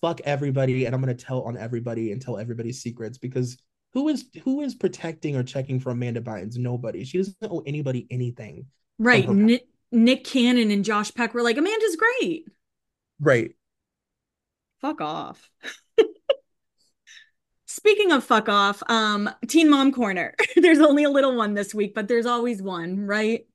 fuck 0.00 0.20
everybody, 0.24 0.84
and 0.84 0.94
I'm 0.94 1.02
going 1.02 1.16
to 1.16 1.24
tell 1.24 1.42
on 1.42 1.56
everybody 1.56 2.12
and 2.12 2.20
tell 2.20 2.36
everybody's 2.36 2.82
secrets 2.82 3.18
because 3.18 3.56
who 3.94 4.08
is 4.08 4.26
who 4.42 4.62
is 4.62 4.74
protecting 4.74 5.36
or 5.36 5.42
checking 5.42 5.80
for 5.80 5.90
Amanda 5.90 6.20
Bynes? 6.20 6.56
Nobody. 6.56 7.04
She 7.04 7.18
doesn't 7.18 7.36
owe 7.42 7.62
anybody 7.66 8.06
anything. 8.10 8.66
Right. 8.98 9.28
Nick, 9.28 9.66
Nick 9.90 10.24
Cannon 10.24 10.70
and 10.70 10.84
Josh 10.84 11.12
Peck 11.14 11.34
were 11.34 11.42
like, 11.42 11.56
Amanda's 11.56 11.96
great. 11.96 12.46
Right. 13.22 13.54
Fuck 14.80 15.00
off. 15.00 15.48
Speaking 17.66 18.10
of 18.10 18.24
fuck 18.24 18.48
off, 18.48 18.82
um, 18.88 19.30
Teen 19.46 19.70
Mom 19.70 19.92
Corner. 19.92 20.34
there's 20.56 20.80
only 20.80 21.04
a 21.04 21.10
little 21.10 21.36
one 21.36 21.54
this 21.54 21.72
week, 21.72 21.94
but 21.94 22.08
there's 22.08 22.26
always 22.26 22.60
one, 22.60 23.06
right? 23.06 23.46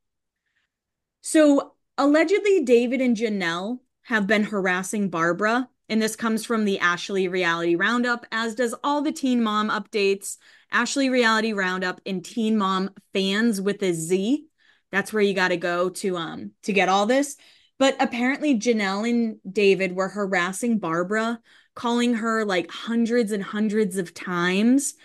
So 1.20 1.74
allegedly, 1.98 2.64
David 2.64 3.02
and 3.02 3.18
Janelle 3.18 3.80
have 4.04 4.26
been 4.26 4.46
harassing 4.46 5.10
Barbara, 5.10 5.68
and 5.90 6.02
this 6.02 6.16
comes 6.16 6.46
from 6.46 6.64
the 6.64 6.80
Ashley 6.80 7.28
Reality 7.28 7.76
Roundup, 7.76 8.26
as 8.32 8.56
does 8.56 8.74
all 8.86 9.02
the 9.02 9.12
Teen 9.12 9.44
Mom 9.44 9.70
updates. 9.70 10.38
Ashley 10.72 11.10
Reality 11.10 11.52
Roundup 11.52 12.00
and 12.06 12.24
Teen 12.24 12.58
Mom 12.58 12.92
fans 13.12 13.60
with 13.60 13.84
a 13.84 13.92
Z. 13.92 14.46
That's 14.94 15.12
where 15.12 15.22
you 15.24 15.34
got 15.34 15.50
to 15.50 15.58
go 15.58 15.90
to 15.90 16.16
um 16.16 16.52
to 16.64 16.72
get 16.72 16.88
all 16.88 17.06
this. 17.06 17.36
But 17.80 17.96
apparently, 18.00 18.58
Janelle 18.58 19.10
and 19.10 19.38
David 19.50 19.96
were 19.96 20.10
harassing 20.10 20.80
Barbara 20.80 21.40
calling 21.76 22.16
her 22.16 22.44
like 22.44 22.72
hundreds 22.72 23.32
and 23.32 23.44
hundreds 23.44 23.98
of 23.98 24.14
times. 24.14 24.96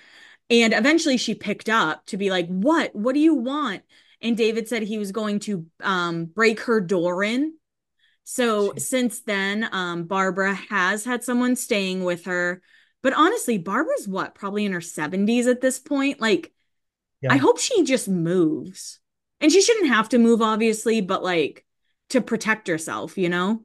And 0.48 0.72
eventually 0.72 1.18
she 1.18 1.34
picked 1.34 1.68
up 1.68 2.06
to 2.06 2.16
be 2.16 2.30
like, 2.30 2.46
What? 2.48 2.94
What 2.94 3.14
do 3.14 3.20
you 3.20 3.34
want? 3.34 3.82
And 4.20 4.36
David 4.36 4.68
said 4.68 4.82
he 4.82 4.98
was 4.98 5.12
going 5.12 5.40
to 5.40 5.66
um, 5.82 6.26
break 6.26 6.60
her 6.60 6.80
door 6.80 7.22
in. 7.24 7.54
So 8.24 8.74
since 8.76 9.20
then, 9.22 9.68
um, 9.72 10.04
Barbara 10.04 10.54
has 10.54 11.04
had 11.04 11.24
someone 11.24 11.56
staying 11.56 12.04
with 12.04 12.26
her. 12.26 12.62
But 13.02 13.14
honestly, 13.14 13.58
Barbara's 13.58 14.06
what? 14.06 14.34
Probably 14.34 14.64
in 14.64 14.72
her 14.72 14.80
70s 14.80 15.46
at 15.46 15.60
this 15.60 15.80
point. 15.80 16.20
Like, 16.20 16.52
yeah. 17.20 17.32
I 17.32 17.36
hope 17.36 17.58
she 17.58 17.82
just 17.82 18.08
moves. 18.08 19.00
And 19.40 19.50
she 19.50 19.60
shouldn't 19.60 19.88
have 19.88 20.08
to 20.10 20.18
move, 20.18 20.40
obviously, 20.40 21.00
but 21.00 21.24
like 21.24 21.64
to 22.12 22.20
protect 22.20 22.68
herself, 22.68 23.18
you 23.18 23.28
know? 23.28 23.62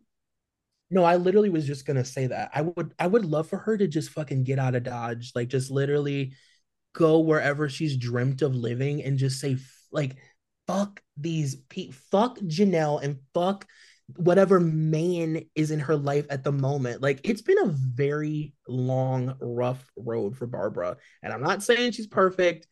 No, 0.90 1.04
I 1.04 1.18
literally 1.18 1.50
was 1.50 1.68
just 1.68 1.86
gonna 1.86 2.06
say 2.06 2.28
that. 2.28 2.50
I 2.54 2.62
would 2.62 2.94
I 2.98 3.08
would 3.08 3.26
love 3.26 3.48
for 3.48 3.58
her 3.58 3.78
to 3.78 3.88
just 3.88 4.10
fucking 4.12 4.46
get 4.46 4.58
out 4.58 4.76
of 4.76 4.84
Dodge. 4.84 5.34
Like 5.36 5.50
just 5.50 5.70
literally 5.70 6.34
go 6.94 7.20
wherever 7.20 7.70
she's 7.70 7.98
dreamt 7.98 8.42
of 8.42 8.56
living 8.56 9.04
and 9.04 9.18
just 9.18 9.40
say 9.40 9.58
like 9.92 10.16
fuck 10.66 11.02
these 11.18 11.56
pe 11.56 11.92
fuck 11.92 12.40
Janelle 12.40 13.04
and 13.04 13.20
fuck 13.34 13.68
whatever 14.16 14.62
man 14.62 15.42
is 15.54 15.72
in 15.72 15.82
her 15.82 15.98
life 15.98 16.26
at 16.30 16.46
the 16.46 16.52
moment. 16.54 17.02
Like 17.02 17.20
it's 17.26 17.42
been 17.42 17.60
a 17.60 17.68
very 17.68 18.54
long, 18.68 19.36
rough 19.42 19.86
road 19.98 20.38
for 20.38 20.48
Barbara. 20.48 20.96
And 21.22 21.34
I'm 21.34 21.44
not 21.44 21.64
saying 21.64 21.92
she's 21.92 22.08
perfect. 22.08 22.68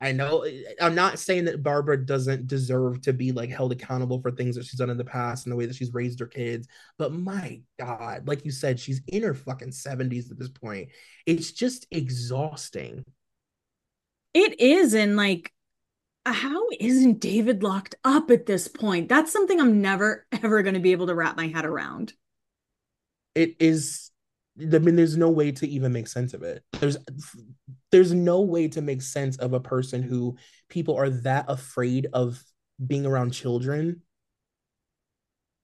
I 0.00 0.12
know 0.12 0.42
eh, 0.42 0.62
eh, 0.68 0.72
I'm 0.80 0.94
not 0.94 1.18
saying 1.18 1.44
that 1.44 1.62
Barbara 1.62 2.04
doesn't 2.04 2.46
deserve 2.46 3.02
to 3.02 3.12
be 3.12 3.32
like 3.32 3.50
held 3.50 3.72
accountable 3.72 4.20
for 4.20 4.30
things 4.30 4.56
that 4.56 4.64
she's 4.64 4.78
done 4.78 4.90
in 4.90 4.96
the 4.96 5.04
past 5.04 5.44
and 5.44 5.52
the 5.52 5.56
way 5.56 5.66
that 5.66 5.76
she's 5.76 5.92
raised 5.92 6.20
her 6.20 6.26
kids, 6.26 6.68
but 6.98 7.12
my 7.12 7.60
God, 7.78 8.26
like 8.26 8.44
you 8.44 8.50
said, 8.50 8.80
she's 8.80 9.02
in 9.06 9.22
her 9.22 9.34
fucking 9.34 9.70
70s 9.70 10.30
at 10.30 10.38
this 10.38 10.48
point. 10.48 10.88
It's 11.26 11.52
just 11.52 11.86
exhausting. 11.90 13.04
It 14.32 14.60
is. 14.60 14.94
And 14.94 15.16
like, 15.16 15.52
how 16.24 16.62
isn't 16.78 17.20
David 17.20 17.62
locked 17.62 17.96
up 18.04 18.30
at 18.30 18.46
this 18.46 18.68
point? 18.68 19.08
That's 19.08 19.32
something 19.32 19.60
I'm 19.60 19.80
never, 19.80 20.26
ever 20.32 20.62
going 20.62 20.74
to 20.74 20.80
be 20.80 20.92
able 20.92 21.08
to 21.08 21.14
wrap 21.14 21.36
my 21.36 21.48
head 21.48 21.64
around. 21.64 22.12
It 23.34 23.56
is 23.60 24.10
I 24.60 24.78
mean, 24.78 24.96
there's 24.96 25.16
no 25.16 25.30
way 25.30 25.52
to 25.52 25.68
even 25.68 25.92
make 25.92 26.06
sense 26.06 26.34
of 26.34 26.42
it. 26.42 26.62
There's 26.78 26.96
there's 27.90 28.12
no 28.12 28.42
way 28.42 28.68
to 28.68 28.82
make 28.82 29.02
sense 29.02 29.36
of 29.38 29.52
a 29.52 29.60
person 29.60 30.02
who 30.02 30.36
people 30.68 30.96
are 30.96 31.10
that 31.10 31.46
afraid 31.48 32.08
of 32.12 32.42
being 32.84 33.06
around 33.06 33.32
children 33.32 34.02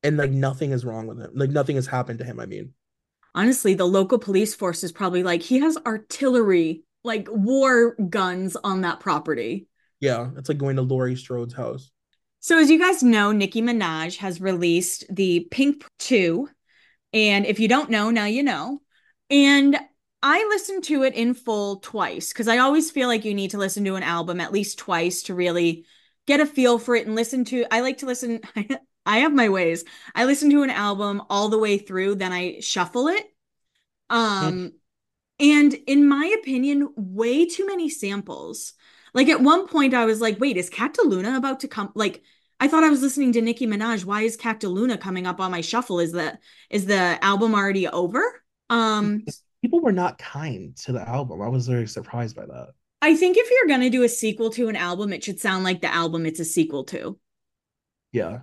and 0.03 0.17
like 0.17 0.31
nothing 0.31 0.73
is 0.73 0.85
wrong 0.85 1.07
with 1.07 1.21
him. 1.21 1.31
Like 1.35 1.51
nothing 1.51 1.77
has 1.77 1.87
happened 1.87 2.19
to 2.21 2.25
him, 2.25 2.41
I 2.41 2.47
mean. 2.47 2.73
Honestly, 3.35 3.75
the 3.75 3.87
local 3.87 4.19
police 4.19 4.55
force 4.55 4.83
is 4.83 4.93
probably 4.93 5.23
like 5.23 5.43
he 5.43 5.59
has 5.61 5.77
artillery, 5.87 6.85
like 7.05 7.29
war 7.31 7.97
guns 8.09 8.57
on 8.57 8.83
that 8.83 9.01
property. 9.01 9.69
Yeah, 10.01 10.31
it's 10.37 10.49
like 10.49 10.59
going 10.59 10.77
to 10.77 10.83
Laurie 10.83 11.17
Strode's 11.17 11.55
house. 11.55 11.91
So 12.41 12.59
as 12.59 12.71
you 12.71 12.79
guys 12.79 13.03
know, 13.03 13.33
Nicki 13.33 13.61
Minaj 13.61 14.19
has 14.19 14.41
released 14.41 15.05
the 15.11 15.49
Pink 15.51 15.85
2 15.99 16.49
and 17.13 17.47
if 17.47 17.59
you 17.59 17.67
don't 17.67 17.91
know, 17.91 18.11
now 18.11 18.27
you 18.27 18.43
know. 18.43 18.81
And 19.31 19.77
I 20.23 20.45
listened 20.49 20.85
to 20.85 21.03
it 21.03 21.15
in 21.15 21.35
full 21.35 21.77
twice 21.81 22.33
because 22.33 22.49
I 22.49 22.59
always 22.59 22.91
feel 22.91 23.09
like 23.09 23.25
you 23.25 23.35
need 23.35 23.51
to 23.53 23.59
listen 23.59 23.85
to 23.85 23.97
an 23.97 24.03
album 24.03 24.41
at 24.41 24.53
least 24.53 24.79
twice 24.79 25.23
to 25.25 25.35
really 25.35 25.85
get 26.27 26.41
a 26.41 26.47
feel 26.47 26.79
for 26.79 26.97
it 26.97 27.07
and 27.07 27.15
listen 27.15 27.45
to. 27.47 27.65
I 27.71 27.81
like 27.81 27.99
to 27.99 28.07
listen. 28.07 28.41
I 29.07 29.19
have 29.19 29.33
my 29.33 29.49
ways. 29.49 29.85
I 30.17 30.25
listen 30.25 30.51
to 30.51 30.65
an 30.65 30.71
album 30.71 31.23
all 31.31 31.49
the 31.49 31.59
way 31.59 31.79
through, 31.79 32.17
then 32.17 32.33
I 32.33 32.59
shuffle 32.59 33.07
it. 33.07 33.25
Um, 34.11 34.73
and 35.39 35.75
in 35.75 36.09
my 36.09 36.35
opinion, 36.41 36.89
way 36.97 37.47
too 37.47 37.67
many 37.67 37.89
samples. 37.89 38.73
Like 39.15 39.29
at 39.29 39.41
one 39.41 39.69
point, 39.69 39.95
I 39.95 40.07
was 40.07 40.21
like, 40.21 40.41
"Wait, 40.41 40.57
is 40.57 40.71
Cactaluna 40.71 41.37
about 41.37 41.61
to 41.61 41.69
come?" 41.69 41.93
Like 41.95 42.23
I 42.61 42.69
thought 42.69 42.85
I 42.85 42.91
was 42.91 43.03
listening 43.03 43.33
to 43.33 43.43
Nicki 43.43 43.67
Minaj. 43.67 44.05
Why 44.05 44.23
is 44.23 44.37
Cactaluna 44.37 45.01
coming 45.01 45.27
up 45.27 45.41
on 45.41 45.51
my 45.51 45.61
shuffle? 45.61 46.01
Is 46.01 46.13
the 46.13 46.39
is 46.71 46.87
the 46.87 47.19
album 47.25 47.55
already 47.55 47.87
over? 47.89 48.43
Um 48.71 49.25
people 49.63 49.81
were 49.81 49.93
not 49.93 50.19
kind 50.19 50.77
to 50.77 50.93
the 50.93 51.09
album. 51.09 51.43
I 51.43 51.49
was 51.49 51.67
very 51.67 51.87
surprised 51.87 52.37
by 52.37 52.47
that. 52.47 52.69
I 53.03 53.15
think 53.17 53.37
if 53.37 53.51
you're 53.51 53.69
gonna 53.69 53.91
do 53.91 54.03
a 54.03 54.09
sequel 54.09 54.51
to 54.51 54.69
an 54.69 54.77
album, 54.77 55.13
it 55.13 55.25
should 55.25 55.41
sound 55.41 55.65
like 55.65 55.81
the 55.81 55.93
album 55.93 56.27
it's 56.27 56.41
a 56.41 56.45
sequel 56.45 56.85
to. 56.85 57.19
Yeah. 58.13 58.41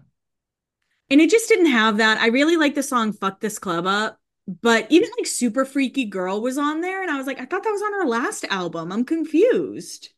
And 1.10 1.22
it 1.22 1.30
just 1.30 1.50
didn't 1.50 1.68
have 1.68 1.98
that. 1.98 2.20
I 2.20 2.28
really 2.28 2.58
like 2.58 2.76
the 2.76 2.84
song 2.84 3.14
Fuck 3.14 3.40
This 3.40 3.60
Club 3.60 3.86
Up, 3.86 4.18
but 4.62 4.88
even 4.90 5.10
like 5.18 5.28
Super 5.28 5.66
Freaky 5.66 6.06
Girl 6.06 6.42
was 6.42 6.58
on 6.58 6.82
there, 6.82 7.02
and 7.02 7.12
I 7.12 7.18
was 7.18 7.28
like, 7.28 7.40
I 7.40 7.46
thought 7.46 7.64
that 7.64 7.72
was 7.72 7.82
on 7.82 7.94
her 7.94 8.06
last 8.06 8.46
album. 8.46 8.92
I'm 8.92 9.06
confused. 9.06 10.10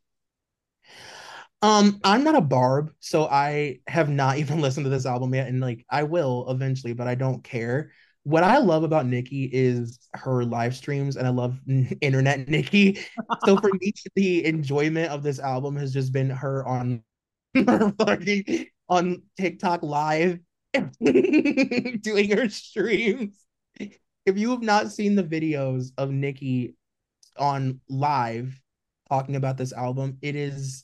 Um, 1.62 2.00
I'm 2.04 2.24
not 2.24 2.36
a 2.36 2.42
barb, 2.42 2.92
so 3.00 3.26
I 3.26 3.80
have 3.88 4.10
not 4.10 4.38
even 4.40 4.62
listened 4.62 4.86
to 4.86 4.90
this 4.90 5.06
album 5.06 5.34
yet, 5.34 5.48
and 5.48 5.60
like 5.60 5.86
I 5.90 6.04
will 6.04 6.50
eventually, 6.50 6.94
but 6.94 7.08
I 7.08 7.16
don't 7.16 7.44
care. 7.44 7.92
What 8.26 8.44
I 8.44 8.58
love 8.58 8.84
about 8.84 9.06
Nicki 9.06 9.48
is 9.54 10.00
her 10.16 10.44
live 10.44 10.76
streams, 10.76 11.16
and 11.16 11.28
I 11.28 11.30
love 11.30 11.60
internet 12.02 12.50
Nicki. 12.50 12.98
So 13.46 13.56
for 13.56 13.70
me, 13.80 13.94
the 14.16 14.46
enjoyment 14.46 15.12
of 15.12 15.22
this 15.22 15.40
album 15.40 15.76
has 15.76 15.94
just 15.94 16.12
been 16.12 16.32
her 16.32 16.66
on 16.66 17.04
her 17.56 17.94
fucking 18.00 18.66
on 18.90 19.22
TikTok 19.38 19.84
live 19.84 20.40
doing 21.04 22.32
her 22.32 22.50
streams. 22.50 23.46
If 24.26 24.40
you 24.40 24.50
have 24.50 24.64
not 24.64 24.92
seen 24.92 25.14
the 25.14 25.24
videos 25.24 25.92
of 25.96 26.10
Nicki 26.10 26.76
on 27.38 27.80
live 27.88 28.60
talking 29.08 29.36
about 29.36 29.58
this 29.58 29.72
album, 29.72 30.18
it 30.24 30.36
is 30.36 30.84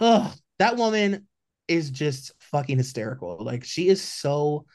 oh, 0.00 0.34
that 0.58 0.76
woman 0.76 1.28
is 1.68 1.90
just 1.90 2.32
fucking 2.40 2.78
hysterical. 2.78 3.38
Like 3.40 3.62
she 3.62 3.86
is 3.86 4.02
so 4.02 4.66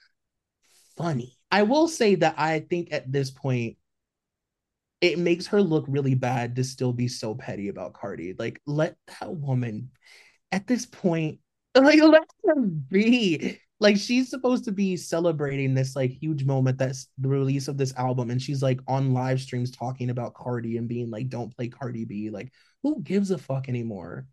funny. 0.95 1.37
I 1.51 1.63
will 1.63 1.87
say 1.87 2.15
that 2.15 2.35
I 2.37 2.61
think 2.61 2.91
at 2.91 3.11
this 3.11 3.29
point 3.29 3.77
it 5.01 5.17
makes 5.17 5.47
her 5.47 5.61
look 5.61 5.85
really 5.87 6.15
bad 6.15 6.55
to 6.55 6.63
still 6.63 6.93
be 6.93 7.07
so 7.07 7.35
petty 7.35 7.67
about 7.69 7.93
Cardi. 7.93 8.35
Like 8.37 8.61
let 8.65 8.95
that 9.19 9.35
woman 9.35 9.91
at 10.51 10.67
this 10.67 10.85
point 10.85 11.39
like 11.75 12.01
let 12.01 12.23
her 12.45 12.61
be. 12.61 13.59
Like 13.79 13.97
she's 13.97 14.29
supposed 14.29 14.65
to 14.65 14.71
be 14.71 14.95
celebrating 14.95 15.73
this 15.73 15.95
like 15.95 16.11
huge 16.11 16.45
moment 16.45 16.77
that's 16.77 17.07
the 17.17 17.29
release 17.29 17.67
of 17.67 17.77
this 17.77 17.95
album 17.97 18.29
and 18.29 18.39
she's 18.39 18.61
like 18.61 18.79
on 18.87 19.11
live 19.11 19.41
streams 19.41 19.71
talking 19.71 20.11
about 20.11 20.35
Cardi 20.35 20.77
and 20.77 20.87
being 20.87 21.09
like 21.09 21.29
don't 21.29 21.55
play 21.55 21.67
Cardi 21.67 22.05
B. 22.05 22.29
Like 22.29 22.51
who 22.83 23.01
gives 23.01 23.31
a 23.31 23.37
fuck 23.39 23.69
anymore? 23.69 24.27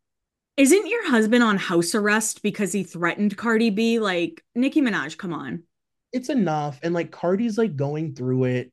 Isn't 0.59 0.89
your 0.89 1.09
husband 1.09 1.45
on 1.45 1.57
house 1.57 1.95
arrest 1.95 2.43
because 2.43 2.73
he 2.73 2.83
threatened 2.83 3.37
Cardi 3.37 3.71
B? 3.71 4.01
Like, 4.01 4.43
Nicki 4.57 4.81
Minaj, 4.81 5.17
come 5.17 5.33
on. 5.33 5.63
It's 6.13 6.29
enough. 6.29 6.81
And 6.83 6.95
like 6.95 7.11
Cardi's 7.11 7.59
like 7.59 7.77
going 7.77 8.15
through 8.15 8.45
it. 8.45 8.73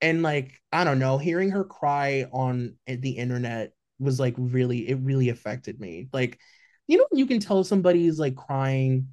And 0.00 0.22
like, 0.22 0.60
I 0.72 0.84
don't 0.84 0.98
know, 0.98 1.18
hearing 1.18 1.50
her 1.50 1.64
cry 1.64 2.26
on 2.32 2.74
eh, 2.86 2.96
the 2.98 3.10
internet 3.10 3.72
was 4.00 4.18
like 4.18 4.34
really, 4.36 4.88
it 4.88 4.98
really 5.00 5.28
affected 5.28 5.78
me. 5.78 6.08
Like, 6.12 6.38
you 6.88 6.98
know, 6.98 7.06
you 7.12 7.26
can 7.26 7.38
tell 7.38 7.62
somebody's 7.62 8.18
like 8.18 8.34
crying 8.34 9.08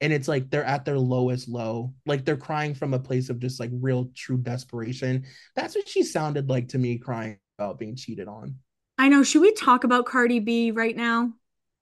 and 0.00 0.12
it's 0.12 0.28
like 0.28 0.50
they're 0.50 0.64
at 0.64 0.84
their 0.84 0.98
lowest 0.98 1.48
low. 1.48 1.94
Like 2.04 2.24
they're 2.24 2.36
crying 2.36 2.74
from 2.74 2.94
a 2.94 2.98
place 2.98 3.30
of 3.30 3.38
just 3.38 3.60
like 3.60 3.70
real 3.72 4.10
true 4.14 4.36
desperation. 4.36 5.24
That's 5.54 5.74
what 5.74 5.88
she 5.88 6.02
sounded 6.02 6.48
like 6.48 6.68
to 6.68 6.78
me 6.78 6.98
crying 6.98 7.38
about 7.58 7.78
being 7.78 7.96
cheated 7.96 8.28
on. 8.28 8.56
I 8.98 9.08
know. 9.08 9.22
Should 9.22 9.42
we 9.42 9.52
talk 9.52 9.84
about 9.84 10.06
Cardi 10.06 10.40
B 10.40 10.72
right 10.72 10.96
now? 10.96 11.32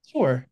Sure. 0.06 0.46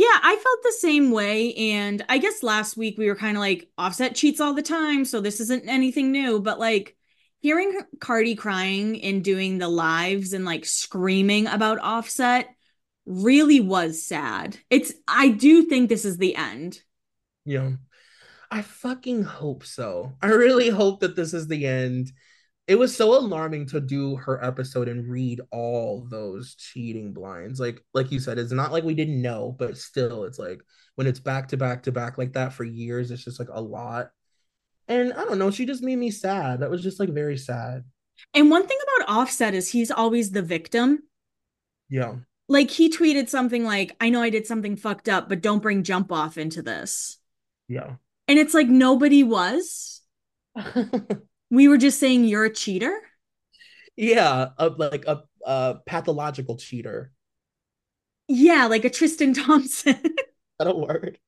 Yeah, 0.00 0.18
I 0.22 0.34
felt 0.34 0.62
the 0.62 0.72
same 0.78 1.10
way. 1.10 1.52
And 1.52 2.02
I 2.08 2.16
guess 2.16 2.42
last 2.42 2.74
week 2.74 2.96
we 2.96 3.06
were 3.06 3.14
kind 3.14 3.36
of 3.36 3.42
like 3.42 3.68
offset 3.76 4.14
cheats 4.14 4.40
all 4.40 4.54
the 4.54 4.62
time. 4.62 5.04
So 5.04 5.20
this 5.20 5.40
isn't 5.40 5.68
anything 5.68 6.10
new. 6.10 6.40
But 6.40 6.58
like 6.58 6.96
hearing 7.40 7.78
Cardi 8.00 8.34
crying 8.34 9.02
and 9.02 9.22
doing 9.22 9.58
the 9.58 9.68
lives 9.68 10.32
and 10.32 10.46
like 10.46 10.64
screaming 10.64 11.48
about 11.48 11.80
offset 11.80 12.48
really 13.04 13.60
was 13.60 14.02
sad. 14.02 14.56
It's, 14.70 14.90
I 15.06 15.28
do 15.28 15.64
think 15.64 15.90
this 15.90 16.06
is 16.06 16.16
the 16.16 16.34
end. 16.34 16.80
Yeah. 17.44 17.72
I 18.50 18.62
fucking 18.62 19.24
hope 19.24 19.66
so. 19.66 20.14
I 20.22 20.28
really 20.28 20.70
hope 20.70 21.00
that 21.00 21.14
this 21.14 21.34
is 21.34 21.46
the 21.46 21.66
end 21.66 22.10
it 22.66 22.78
was 22.78 22.96
so 22.96 23.18
alarming 23.18 23.66
to 23.66 23.80
do 23.80 24.16
her 24.16 24.42
episode 24.44 24.88
and 24.88 25.10
read 25.10 25.40
all 25.50 26.06
those 26.08 26.54
cheating 26.54 27.12
blinds. 27.12 27.58
Like 27.58 27.82
like 27.94 28.12
you 28.12 28.20
said 28.20 28.38
it's 28.38 28.52
not 28.52 28.72
like 28.72 28.84
we 28.84 28.94
didn't 28.94 29.20
know 29.20 29.54
but 29.58 29.76
still 29.76 30.24
it's 30.24 30.38
like 30.38 30.62
when 30.94 31.06
it's 31.06 31.20
back 31.20 31.48
to 31.48 31.56
back 31.56 31.82
to 31.84 31.92
back 31.92 32.18
like 32.18 32.34
that 32.34 32.52
for 32.52 32.64
years 32.64 33.10
it's 33.10 33.24
just 33.24 33.38
like 33.38 33.48
a 33.52 33.60
lot. 33.60 34.10
And 34.88 35.12
i 35.12 35.24
don't 35.24 35.38
know 35.38 35.50
she 35.50 35.66
just 35.66 35.82
made 35.82 35.96
me 35.96 36.10
sad. 36.10 36.60
That 36.60 36.70
was 36.70 36.82
just 36.82 37.00
like 37.00 37.10
very 37.10 37.36
sad. 37.36 37.84
And 38.34 38.50
one 38.50 38.66
thing 38.66 38.78
about 38.82 39.16
offset 39.16 39.54
is 39.54 39.68
he's 39.68 39.90
always 39.90 40.30
the 40.30 40.42
victim. 40.42 41.00
Yeah. 41.88 42.16
Like 42.48 42.70
he 42.70 42.90
tweeted 42.90 43.28
something 43.28 43.64
like 43.64 43.96
i 44.00 44.10
know 44.10 44.22
i 44.22 44.30
did 44.30 44.46
something 44.46 44.76
fucked 44.76 45.08
up 45.08 45.28
but 45.28 45.40
don't 45.40 45.62
bring 45.62 45.82
jump 45.82 46.12
off 46.12 46.38
into 46.38 46.62
this. 46.62 47.18
Yeah. 47.66 47.94
And 48.28 48.38
it's 48.38 48.54
like 48.54 48.68
nobody 48.68 49.24
was 49.24 50.02
We 51.50 51.68
were 51.68 51.78
just 51.78 51.98
saying 51.98 52.24
you're 52.24 52.44
a 52.44 52.52
cheater? 52.52 53.00
Yeah, 53.96 54.50
a, 54.56 54.68
like 54.68 55.04
a, 55.06 55.24
a 55.44 55.76
pathological 55.86 56.56
cheater. 56.56 57.12
Yeah, 58.28 58.66
like 58.66 58.84
a 58.84 58.90
Tristan 58.90 59.34
Thompson. 59.34 60.00
that 60.58 60.68
a 60.68 60.74
word? 60.74 61.18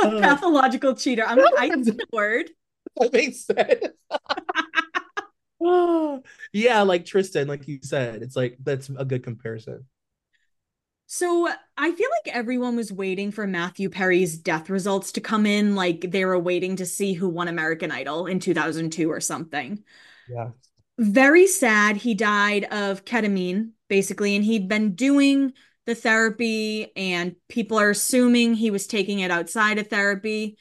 a 0.00 0.06
uh, 0.06 0.20
pathological 0.20 0.94
cheater. 0.94 1.24
I'm 1.24 1.38
I 1.56 1.68
the 1.76 2.06
word. 2.12 2.50
That 2.96 3.12
makes 3.12 3.44
sense. 3.46 3.86
yeah, 6.52 6.82
like 6.82 7.04
Tristan, 7.04 7.46
like 7.48 7.68
you 7.68 7.78
said, 7.82 8.22
it's 8.22 8.36
like 8.36 8.58
that's 8.62 8.88
a 8.88 9.04
good 9.04 9.22
comparison. 9.22 9.86
So 11.12 11.48
I 11.76 11.90
feel 11.90 12.08
like 12.24 12.32
everyone 12.32 12.76
was 12.76 12.92
waiting 12.92 13.32
for 13.32 13.44
Matthew 13.44 13.90
Perry's 13.90 14.38
death 14.38 14.70
results 14.70 15.10
to 15.10 15.20
come 15.20 15.44
in, 15.44 15.74
like 15.74 16.12
they 16.12 16.24
were 16.24 16.38
waiting 16.38 16.76
to 16.76 16.86
see 16.86 17.14
who 17.14 17.28
won 17.28 17.48
American 17.48 17.90
Idol 17.90 18.26
in 18.26 18.38
2002 18.38 19.10
or 19.10 19.18
something. 19.18 19.82
Yeah. 20.28 20.50
Very 20.98 21.48
sad. 21.48 21.96
He 21.96 22.14
died 22.14 22.62
of 22.66 23.04
ketamine, 23.04 23.70
basically, 23.88 24.36
and 24.36 24.44
he'd 24.44 24.68
been 24.68 24.94
doing 24.94 25.52
the 25.84 25.96
therapy, 25.96 26.92
and 26.94 27.34
people 27.48 27.80
are 27.80 27.90
assuming 27.90 28.54
he 28.54 28.70
was 28.70 28.86
taking 28.86 29.18
it 29.18 29.32
outside 29.32 29.80
of 29.80 29.88
therapy. 29.88 30.58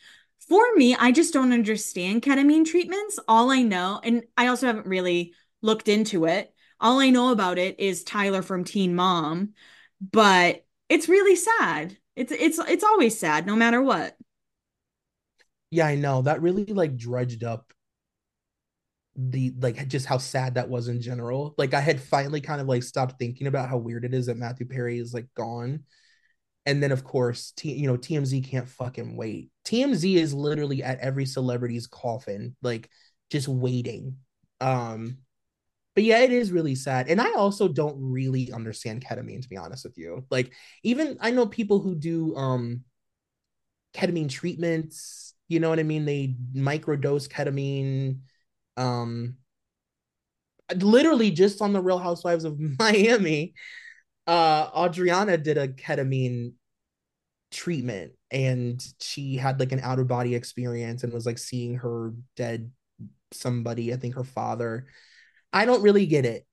For 0.48 0.64
me, 0.74 0.96
I 0.96 1.12
just 1.12 1.32
don't 1.32 1.54
understand 1.54 2.24
ketamine 2.24 2.66
treatments. 2.66 3.20
All 3.28 3.52
I 3.52 3.62
know, 3.62 4.02
and 4.04 4.24
I 4.36 4.48
also 4.48 4.66
haven't 4.66 4.88
really 4.88 5.36
looked 5.62 5.88
into 5.88 6.26
it, 6.26 6.52
all 6.80 7.00
I 7.00 7.12
know 7.12 7.32
about 7.32 7.60
it 7.60 7.80
is 7.80 8.04
Tyler 8.04 8.42
from 8.42 8.64
Teen 8.64 8.96
Mom 8.96 9.54
but 10.02 10.64
it's 10.88 11.10
really 11.10 11.36
sad. 11.36 11.98
It's 12.16 12.32
it's 12.32 12.60
it's 12.60 12.84
always 12.84 13.18
sad 13.18 13.46
no 13.46 13.56
matter 13.56 13.82
what. 13.82 14.16
Yeah, 15.72 15.88
I 15.88 15.96
know. 15.96 16.24
That 16.24 16.42
really 16.42 16.66
like 16.66 16.98
dredged 16.98 17.44
up 17.44 17.72
the 19.16 19.54
like 19.60 19.88
just 19.88 20.06
how 20.06 20.18
sad 20.18 20.56
that 20.56 20.70
was 20.70 20.88
in 20.88 21.02
general. 21.02 21.54
Like 21.58 21.74
I 21.74 21.82
had 21.82 22.00
finally 22.02 22.42
kind 22.42 22.62
of 22.62 22.68
like 22.68 22.84
stopped 22.84 23.20
thinking 23.20 23.48
about 23.48 23.70
how 23.70 23.78
weird 23.78 24.06
it 24.06 24.14
is 24.14 24.28
that 24.28 24.38
Matthew 24.38 24.66
Perry 24.66 24.98
is 25.00 25.14
like 25.14 25.28
gone. 25.36 25.84
And 26.66 26.82
then 26.82 26.92
of 26.92 27.04
course, 27.04 27.52
T, 27.56 27.74
you 27.74 27.88
know, 27.88 27.98
TMZ 27.98 28.48
can't 28.48 28.68
fucking 28.68 29.16
wait. 29.16 29.50
TMZ 29.66 30.16
is 30.16 30.34
literally 30.34 30.84
at 30.84 31.00
every 31.00 31.26
celebrity's 31.26 31.88
coffin, 31.88 32.56
like 32.62 32.90
just 33.30 33.48
waiting. 33.48 34.18
Um 34.62 35.20
but 35.96 36.04
yeah, 36.04 36.20
it 36.20 36.32
is 36.32 36.52
really 36.52 36.76
sad. 36.76 37.10
And 37.10 37.20
I 37.20 37.34
also 37.34 37.68
don't 37.68 37.98
really 38.00 38.52
understand 38.52 39.04
ketamine, 39.06 39.42
to 39.42 39.50
be 39.50 39.58
honest 39.58 39.84
with 39.84 39.98
you. 39.98 40.26
Like, 40.30 40.54
even 40.84 41.18
I 41.20 41.32
know 41.32 41.46
people 41.46 41.80
who 41.80 41.96
do 41.96 42.36
um 42.36 42.84
ketamine 43.94 44.30
treatments, 44.30 45.34
you 45.48 45.60
know 45.60 45.70
what 45.70 45.80
I 45.80 45.84
mean? 45.84 46.06
They 46.06 46.36
microdose 46.56 47.28
ketamine. 47.28 48.20
Um 48.78 49.36
literally 50.76 51.32
just 51.32 51.62
on 51.62 51.74
the 51.74 51.82
Real 51.82 51.98
Housewives 52.00 52.46
of 52.46 52.60
Miami, 52.80 53.54
uh 54.28 54.70
Adriana 54.88 55.38
did 55.38 55.58
a 55.58 55.68
ketamine 55.68 56.54
treatment 57.52 58.12
and 58.32 58.84
she 59.00 59.36
had 59.36 59.60
like 59.60 59.72
an 59.72 59.80
out 59.80 60.00
of 60.00 60.08
body 60.08 60.36
experience 60.36 61.04
and 61.04 61.12
was 61.12 61.26
like 61.26 61.38
seeing 61.40 61.76
her 61.76 62.14
dead 62.36 62.72
somebody, 63.32 63.94
I 63.94 63.98
think 63.98 64.16
her 64.16 64.24
father 64.24 64.88
I 65.52 65.66
don't 65.66 65.82
really 65.82 66.06
get 66.06 66.26
it. 66.26 66.46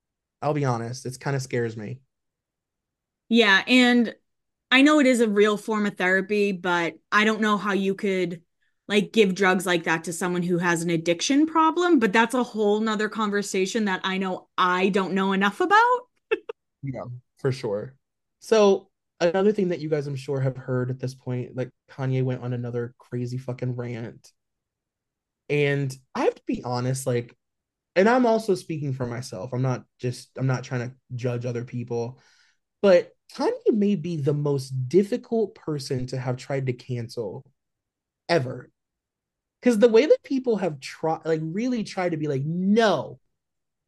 I'll 0.42 0.54
be 0.54 0.64
honest. 0.64 1.06
It 1.06 1.18
kind 1.20 1.36
of 1.36 1.42
scares 1.42 1.76
me. 1.76 2.00
Yeah, 3.28 3.62
and 3.66 4.14
I 4.70 4.82
know 4.82 5.00
it 5.00 5.06
is 5.06 5.20
a 5.20 5.28
real 5.28 5.56
form 5.56 5.86
of 5.86 5.96
therapy, 5.96 6.52
but 6.52 6.94
I 7.10 7.24
don't 7.24 7.40
know 7.40 7.56
how 7.56 7.72
you 7.72 7.94
could 7.94 8.42
like 8.88 9.12
give 9.12 9.34
drugs 9.34 9.66
like 9.66 9.84
that 9.84 10.04
to 10.04 10.12
someone 10.12 10.42
who 10.42 10.58
has 10.58 10.82
an 10.82 10.90
addiction 10.90 11.46
problem, 11.46 11.98
but 11.98 12.12
that's 12.12 12.34
a 12.34 12.42
whole 12.42 12.80
nother 12.80 13.08
conversation 13.08 13.86
that 13.86 14.00
I 14.04 14.18
know 14.18 14.48
I 14.56 14.90
don't 14.90 15.14
know 15.14 15.32
enough 15.32 15.60
about. 15.60 16.00
yeah, 16.82 17.04
for 17.38 17.50
sure. 17.50 17.94
So 18.38 18.88
another 19.20 19.52
thing 19.52 19.68
that 19.68 19.80
you 19.80 19.88
guys 19.88 20.06
I'm 20.06 20.16
sure 20.16 20.40
have 20.40 20.56
heard 20.56 20.90
at 20.90 21.00
this 21.00 21.14
point, 21.14 21.56
like 21.56 21.70
Kanye 21.90 22.22
went 22.22 22.42
on 22.42 22.52
another 22.52 22.94
crazy 22.98 23.38
fucking 23.38 23.74
rant. 23.74 24.32
And 25.48 25.96
I 26.14 26.22
have 26.22 26.34
to 26.34 26.42
be 26.46 26.62
honest, 26.64 27.06
like 27.06 27.34
and 27.96 28.10
I'm 28.10 28.26
also 28.26 28.54
speaking 28.54 28.92
for 28.92 29.06
myself. 29.06 29.52
I'm 29.52 29.62
not 29.62 29.84
just 29.98 30.28
I'm 30.36 30.46
not 30.46 30.62
trying 30.62 30.90
to 30.90 30.94
judge 31.14 31.46
other 31.46 31.64
people, 31.64 32.20
but 32.82 33.12
Kanye 33.34 33.72
may 33.72 33.96
be 33.96 34.18
the 34.18 34.34
most 34.34 34.68
difficult 34.88 35.54
person 35.54 36.06
to 36.08 36.18
have 36.18 36.36
tried 36.36 36.66
to 36.66 36.74
cancel 36.74 37.42
ever. 38.28 38.70
Cuz 39.62 39.78
the 39.78 39.88
way 39.88 40.04
that 40.04 40.22
people 40.22 40.56
have 40.58 40.78
tried 40.78 41.24
like 41.24 41.40
really 41.42 41.82
tried 41.84 42.10
to 42.10 42.18
be 42.18 42.28
like 42.28 42.44
no, 42.44 43.18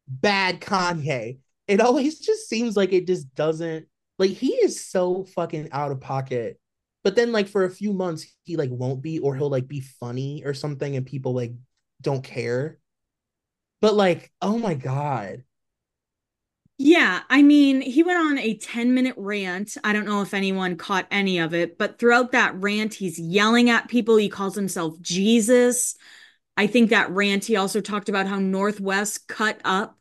bad 0.07 0.59
Kanye. 0.59 1.39
It 1.67 1.79
always 1.79 2.19
just 2.27 2.49
seems 2.49 2.75
like 2.75 2.91
it 2.91 3.05
just 3.05 3.33
doesn't 3.35 3.87
like 4.17 4.31
he 4.31 4.53
is 4.53 4.83
so 4.83 5.23
fucking 5.23 5.69
out 5.71 5.91
of 5.91 6.01
pocket. 6.01 6.59
But 7.03 7.15
then 7.15 7.31
like 7.31 7.47
for 7.47 7.63
a 7.63 7.69
few 7.69 7.93
months 7.93 8.25
he 8.43 8.57
like 8.57 8.71
won't 8.71 9.03
be 9.03 9.19
or 9.19 9.35
he'll 9.35 9.51
like 9.51 9.67
be 9.67 9.81
funny 9.81 10.41
or 10.43 10.55
something 10.55 10.95
and 10.95 11.05
people 11.05 11.33
like 11.33 11.53
don't 12.01 12.23
care 12.23 12.79
but 13.81 13.95
like, 13.95 14.31
oh 14.41 14.57
my 14.57 14.73
God. 14.73 15.43
Yeah, 16.81 17.23
I 17.29 17.41
mean, 17.41 17.81
he 17.81 18.03
went 18.03 18.19
on 18.19 18.39
a 18.39 18.55
10 18.55 18.93
minute 18.93 19.15
rant. 19.17 19.75
I 19.83 19.91
don't 19.91 20.05
know 20.05 20.21
if 20.21 20.33
anyone 20.33 20.77
caught 20.77 21.07
any 21.11 21.39
of 21.39 21.53
it, 21.53 21.77
but 21.77 21.99
throughout 21.99 22.31
that 22.31 22.55
rant, 22.55 22.93
he's 22.93 23.19
yelling 23.19 23.69
at 23.69 23.89
people. 23.89 24.15
He 24.15 24.29
calls 24.29 24.55
himself 24.55 24.99
Jesus. 25.01 25.95
I 26.55 26.67
think 26.67 26.89
that 26.89 27.11
rant, 27.11 27.45
he 27.45 27.57
also 27.57 27.81
talked 27.81 28.07
about 28.07 28.27
how 28.27 28.39
North 28.39 28.79
West 28.79 29.27
cut 29.27 29.59
up 29.65 29.97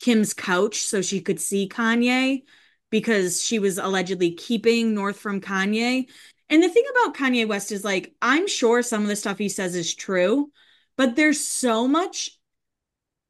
Kim's 0.00 0.34
couch 0.34 0.82
so 0.82 1.02
she 1.02 1.20
could 1.20 1.40
see 1.40 1.68
Kanye 1.68 2.42
because 2.90 3.42
she 3.42 3.58
was 3.58 3.78
allegedly 3.78 4.32
keeping 4.32 4.94
North 4.94 5.18
from 5.18 5.40
Kanye. 5.40 6.08
And 6.50 6.62
the 6.62 6.68
thing 6.68 6.84
about 6.90 7.16
Kanye 7.16 7.48
West 7.48 7.72
is 7.72 7.84
like, 7.84 8.14
I'm 8.22 8.48
sure 8.48 8.82
some 8.82 9.02
of 9.02 9.08
the 9.08 9.16
stuff 9.16 9.38
he 9.38 9.48
says 9.48 9.74
is 9.74 9.94
true, 9.94 10.50
but 10.96 11.16
there's 11.16 11.40
so 11.40 11.88
much 11.88 12.37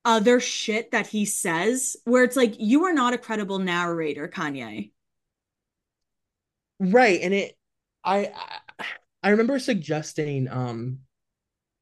other 0.05 0.41
shit 0.41 0.93
that 0.93 1.07
he 1.07 1.25
says 1.25 1.97
where 2.05 2.25
it's 2.25 2.37
like 2.37 2.55
you 2.59 2.85
are 2.85 2.93
not 2.93 3.15
a 3.15 3.19
credible 3.19 3.59
narrator 3.59 4.29
kanye. 4.29 4.91
Right 6.81 7.21
and 7.23 7.35
it 7.35 7.57
i 8.05 8.33
i 9.23 9.31
remember 9.31 9.59
suggesting 9.59 10.49
um 10.49 11.01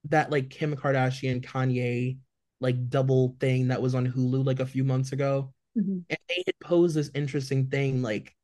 that 0.04 0.30
like 0.30 0.48
kim 0.48 0.74
kardashian 0.74 1.44
kanye 1.44 2.16
like 2.60 2.88
double 2.88 3.36
thing 3.38 3.68
that 3.68 3.82
was 3.82 3.94
on 3.94 4.10
hulu 4.10 4.44
like 4.44 4.60
a 4.60 4.66
few 4.66 4.84
months 4.84 5.12
ago. 5.12 5.52
Mm-hmm. 5.78 5.98
and 6.08 6.18
they 6.30 6.42
had 6.46 6.58
posed 6.62 6.96
this 6.96 7.10
interesting 7.14 7.66
thing 7.68 8.00
like 8.00 8.34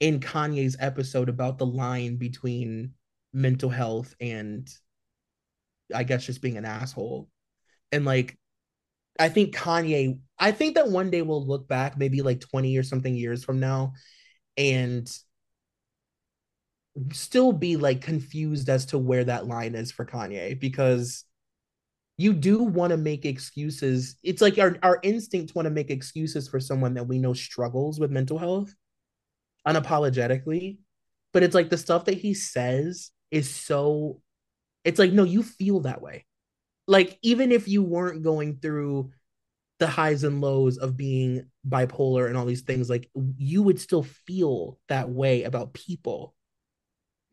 in 0.00 0.20
kanye's 0.20 0.76
episode 0.78 1.30
about 1.30 1.56
the 1.56 1.64
line 1.64 2.16
between 2.16 2.92
mental 3.32 3.70
health 3.70 4.14
and 4.20 4.68
i 5.94 6.02
guess 6.02 6.26
just 6.26 6.42
being 6.42 6.56
an 6.56 6.64
asshole. 6.64 7.28
And 7.92 8.04
like 8.04 8.36
I 9.20 9.28
think 9.28 9.54
Kanye, 9.54 10.18
I 10.38 10.50
think 10.50 10.76
that 10.76 10.88
one 10.88 11.10
day 11.10 11.20
we'll 11.20 11.46
look 11.46 11.68
back, 11.68 11.98
maybe 11.98 12.22
like 12.22 12.40
20 12.40 12.78
or 12.78 12.82
something 12.82 13.14
years 13.14 13.44
from 13.44 13.60
now, 13.60 13.92
and 14.56 15.08
still 17.12 17.52
be 17.52 17.76
like 17.76 18.00
confused 18.00 18.70
as 18.70 18.86
to 18.86 18.98
where 18.98 19.24
that 19.24 19.46
line 19.46 19.74
is 19.74 19.92
for 19.92 20.06
Kanye 20.06 20.58
because 20.58 21.24
you 22.16 22.32
do 22.32 22.62
want 22.62 22.92
to 22.92 22.96
make 22.96 23.26
excuses. 23.26 24.16
It's 24.22 24.40
like 24.40 24.58
our, 24.58 24.78
our 24.82 24.98
instinct 25.02 25.54
want 25.54 25.66
to 25.66 25.70
make 25.70 25.90
excuses 25.90 26.48
for 26.48 26.58
someone 26.58 26.94
that 26.94 27.06
we 27.06 27.18
know 27.18 27.34
struggles 27.34 28.00
with 28.00 28.10
mental 28.10 28.38
health 28.38 28.74
unapologetically. 29.68 30.78
But 31.34 31.42
it's 31.42 31.54
like 31.54 31.68
the 31.68 31.78
stuff 31.78 32.06
that 32.06 32.16
he 32.18 32.32
says 32.32 33.10
is 33.30 33.48
so, 33.48 34.22
it's 34.82 34.98
like, 34.98 35.12
no, 35.12 35.24
you 35.24 35.42
feel 35.42 35.80
that 35.80 36.00
way 36.00 36.24
like 36.90 37.20
even 37.22 37.52
if 37.52 37.68
you 37.68 37.84
weren't 37.84 38.22
going 38.22 38.56
through 38.56 39.12
the 39.78 39.86
highs 39.86 40.24
and 40.24 40.40
lows 40.40 40.76
of 40.76 40.96
being 40.96 41.46
bipolar 41.66 42.26
and 42.26 42.36
all 42.36 42.44
these 42.44 42.62
things 42.62 42.90
like 42.90 43.08
you 43.38 43.62
would 43.62 43.80
still 43.80 44.02
feel 44.02 44.78
that 44.88 45.08
way 45.08 45.44
about 45.44 45.72
people. 45.72 46.34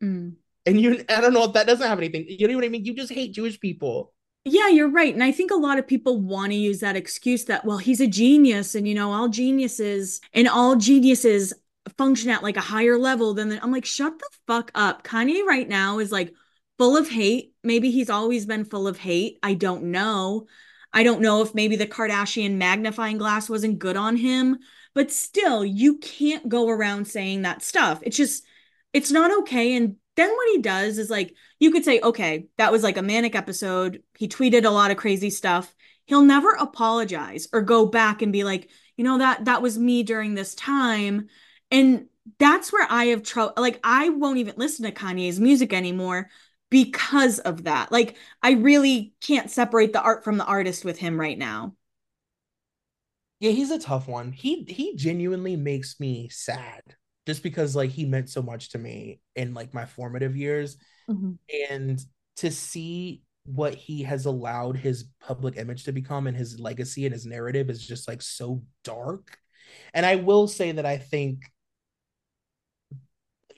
Mm. 0.00 0.36
and 0.64 0.80
you 0.80 1.04
i 1.08 1.20
don't 1.20 1.32
know 1.32 1.42
if 1.42 1.54
that 1.54 1.66
doesn't 1.66 1.88
have 1.88 1.98
anything 1.98 2.24
you 2.28 2.46
know 2.46 2.54
what 2.54 2.64
i 2.64 2.68
mean? 2.68 2.84
You 2.84 2.94
just 2.94 3.12
hate 3.12 3.34
jewish 3.34 3.58
people. 3.58 4.14
Yeah 4.44 4.68
you're 4.68 4.88
right. 4.88 5.12
And 5.12 5.24
i 5.24 5.32
think 5.32 5.50
a 5.50 5.56
lot 5.56 5.80
of 5.80 5.88
people 5.88 6.20
want 6.20 6.52
to 6.52 6.56
use 6.56 6.78
that 6.78 6.94
excuse 6.94 7.46
that 7.46 7.64
well 7.64 7.78
he's 7.78 8.00
a 8.00 8.06
genius 8.06 8.76
and 8.76 8.86
you 8.86 8.94
know 8.94 9.12
all 9.12 9.28
geniuses 9.28 10.20
and 10.32 10.46
all 10.48 10.76
geniuses 10.76 11.52
function 11.96 12.30
at 12.30 12.44
like 12.44 12.56
a 12.56 12.60
higher 12.60 12.96
level 12.96 13.34
than 13.34 13.48
the, 13.48 13.60
i'm 13.60 13.72
like 13.72 13.84
shut 13.84 14.16
the 14.20 14.28
fuck 14.46 14.70
up. 14.76 15.02
Kanye 15.02 15.44
right 15.44 15.68
now 15.68 15.98
is 15.98 16.12
like 16.12 16.32
full 16.78 16.96
of 16.96 17.08
hate. 17.08 17.54
Maybe 17.62 17.90
he's 17.90 18.10
always 18.10 18.46
been 18.46 18.64
full 18.64 18.88
of 18.88 18.98
hate. 18.98 19.38
I 19.42 19.54
don't 19.54 19.84
know. 19.84 20.46
I 20.92 21.02
don't 21.02 21.20
know 21.20 21.42
if 21.42 21.54
maybe 21.54 21.76
the 21.76 21.86
Kardashian 21.86 22.54
magnifying 22.56 23.18
glass 23.18 23.50
wasn't 23.50 23.78
good 23.78 23.96
on 23.96 24.16
him, 24.16 24.58
but 24.94 25.10
still, 25.10 25.64
you 25.64 25.98
can't 25.98 26.48
go 26.48 26.68
around 26.68 27.06
saying 27.06 27.42
that 27.42 27.62
stuff. 27.62 28.00
It's 28.02 28.16
just, 28.16 28.44
it's 28.92 29.10
not 29.10 29.40
okay. 29.40 29.76
And 29.76 29.96
then 30.16 30.30
what 30.30 30.48
he 30.52 30.62
does 30.62 30.98
is 30.98 31.10
like, 31.10 31.34
you 31.60 31.70
could 31.70 31.84
say, 31.84 32.00
okay, 32.00 32.46
that 32.56 32.72
was 32.72 32.82
like 32.82 32.96
a 32.96 33.02
manic 33.02 33.34
episode. 33.34 34.02
He 34.16 34.28
tweeted 34.28 34.64
a 34.64 34.70
lot 34.70 34.90
of 34.90 34.96
crazy 34.96 35.30
stuff. 35.30 35.74
He'll 36.06 36.22
never 36.22 36.52
apologize 36.52 37.48
or 37.52 37.60
go 37.60 37.86
back 37.86 38.22
and 38.22 38.32
be 38.32 38.44
like, 38.44 38.70
you 38.96 39.04
know, 39.04 39.18
that 39.18 39.44
that 39.44 39.62
was 39.62 39.78
me 39.78 40.02
during 40.02 40.34
this 40.34 40.54
time. 40.54 41.28
And 41.70 42.06
that's 42.38 42.72
where 42.72 42.86
I 42.90 43.06
have 43.06 43.22
trouble. 43.22 43.52
Like, 43.56 43.78
I 43.84 44.08
won't 44.08 44.38
even 44.38 44.54
listen 44.56 44.86
to 44.86 44.92
Kanye's 44.92 45.38
music 45.38 45.72
anymore 45.72 46.30
because 46.70 47.38
of 47.38 47.64
that. 47.64 47.90
Like 47.92 48.16
I 48.42 48.52
really 48.52 49.14
can't 49.20 49.50
separate 49.50 49.92
the 49.92 50.02
art 50.02 50.24
from 50.24 50.38
the 50.38 50.44
artist 50.44 50.84
with 50.84 50.98
him 50.98 51.18
right 51.18 51.38
now. 51.38 51.74
Yeah, 53.40 53.52
he's 53.52 53.70
a 53.70 53.78
tough 53.78 54.08
one. 54.08 54.32
He 54.32 54.64
he 54.64 54.96
genuinely 54.96 55.56
makes 55.56 56.00
me 56.00 56.28
sad 56.28 56.82
just 57.26 57.42
because 57.42 57.76
like 57.76 57.90
he 57.90 58.04
meant 58.04 58.30
so 58.30 58.42
much 58.42 58.70
to 58.70 58.78
me 58.78 59.20
in 59.36 59.54
like 59.54 59.72
my 59.74 59.84
formative 59.84 60.36
years. 60.36 60.76
Mm-hmm. 61.08 61.32
And 61.70 62.00
to 62.36 62.50
see 62.50 63.22
what 63.44 63.74
he 63.74 64.02
has 64.02 64.26
allowed 64.26 64.76
his 64.76 65.04
public 65.20 65.56
image 65.56 65.84
to 65.84 65.92
become 65.92 66.26
and 66.26 66.36
his 66.36 66.60
legacy 66.60 67.06
and 67.06 67.12
his 67.14 67.24
narrative 67.24 67.70
is 67.70 67.86
just 67.86 68.06
like 68.06 68.20
so 68.20 68.62
dark. 68.84 69.38
And 69.94 70.04
I 70.04 70.16
will 70.16 70.48
say 70.48 70.72
that 70.72 70.84
I 70.84 70.98
think 70.98 71.50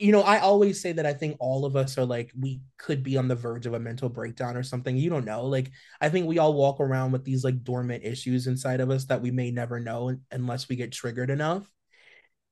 you 0.00 0.12
know, 0.12 0.22
I 0.22 0.38
always 0.38 0.80
say 0.80 0.92
that 0.92 1.04
I 1.04 1.12
think 1.12 1.36
all 1.40 1.66
of 1.66 1.76
us 1.76 1.98
are 1.98 2.06
like, 2.06 2.32
we 2.38 2.62
could 2.78 3.02
be 3.02 3.18
on 3.18 3.28
the 3.28 3.34
verge 3.34 3.66
of 3.66 3.74
a 3.74 3.78
mental 3.78 4.08
breakdown 4.08 4.56
or 4.56 4.62
something. 4.62 4.96
You 4.96 5.10
don't 5.10 5.26
know. 5.26 5.44
Like, 5.44 5.70
I 6.00 6.08
think 6.08 6.26
we 6.26 6.38
all 6.38 6.54
walk 6.54 6.80
around 6.80 7.12
with 7.12 7.22
these 7.22 7.44
like 7.44 7.62
dormant 7.62 8.02
issues 8.02 8.46
inside 8.46 8.80
of 8.80 8.90
us 8.90 9.04
that 9.06 9.20
we 9.20 9.30
may 9.30 9.50
never 9.50 9.78
know 9.78 10.16
unless 10.30 10.70
we 10.70 10.76
get 10.76 10.92
triggered 10.92 11.28
enough. 11.28 11.70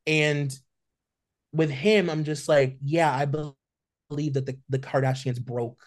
And 0.07 0.55
with 1.53 1.71
him, 1.71 2.11
I'm 2.11 2.25
just 2.25 2.51
like, 2.51 2.77
yeah, 2.83 3.11
I 3.11 3.25
believe 3.25 4.35
that 4.35 4.45
the, 4.45 4.59
the 4.69 4.79
Kardashians 4.79 5.43
broke 5.43 5.83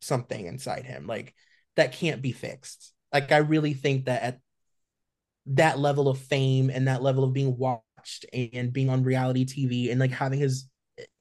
something 0.00 0.46
inside 0.46 0.84
him. 0.84 1.06
Like, 1.06 1.32
that 1.76 1.92
can't 1.92 2.20
be 2.20 2.32
fixed. 2.32 2.92
Like, 3.12 3.30
I 3.30 3.38
really 3.38 3.74
think 3.74 4.06
that 4.06 4.22
at 4.22 4.40
that 5.46 5.78
level 5.78 6.08
of 6.08 6.18
fame 6.18 6.70
and 6.70 6.88
that 6.88 7.02
level 7.02 7.22
of 7.22 7.32
being 7.32 7.56
watched 8.06 8.26
and 8.32 8.72
being 8.72 8.88
on 8.90 9.02
reality 9.02 9.44
TV 9.44 9.90
and 9.90 10.00
like 10.00 10.10
having 10.10 10.38
his 10.38 10.68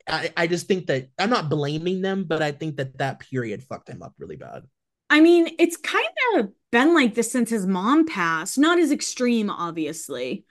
I, 0.07 0.31
I 0.37 0.47
just 0.47 0.67
think 0.67 0.85
that 0.87 1.09
I'm 1.17 1.31
not 1.31 1.49
blaming 1.49 2.01
them, 2.01 2.25
but 2.25 2.43
I 2.43 2.51
think 2.51 2.77
that 2.77 2.99
that 2.99 3.19
period 3.19 3.63
fucked 3.63 3.89
him 3.89 4.03
up 4.03 4.13
really 4.19 4.35
bad. 4.35 4.63
I 5.09 5.19
mean, 5.19 5.55
it's 5.57 5.77
kind 5.77 6.05
of 6.35 6.49
been 6.71 6.93
like 6.93 7.15
this 7.15 7.31
since 7.31 7.49
his 7.49 7.65
mom 7.65 8.05
passed. 8.05 8.59
Not 8.59 8.77
as 8.77 8.91
extreme, 8.91 9.49
obviously, 9.49 10.45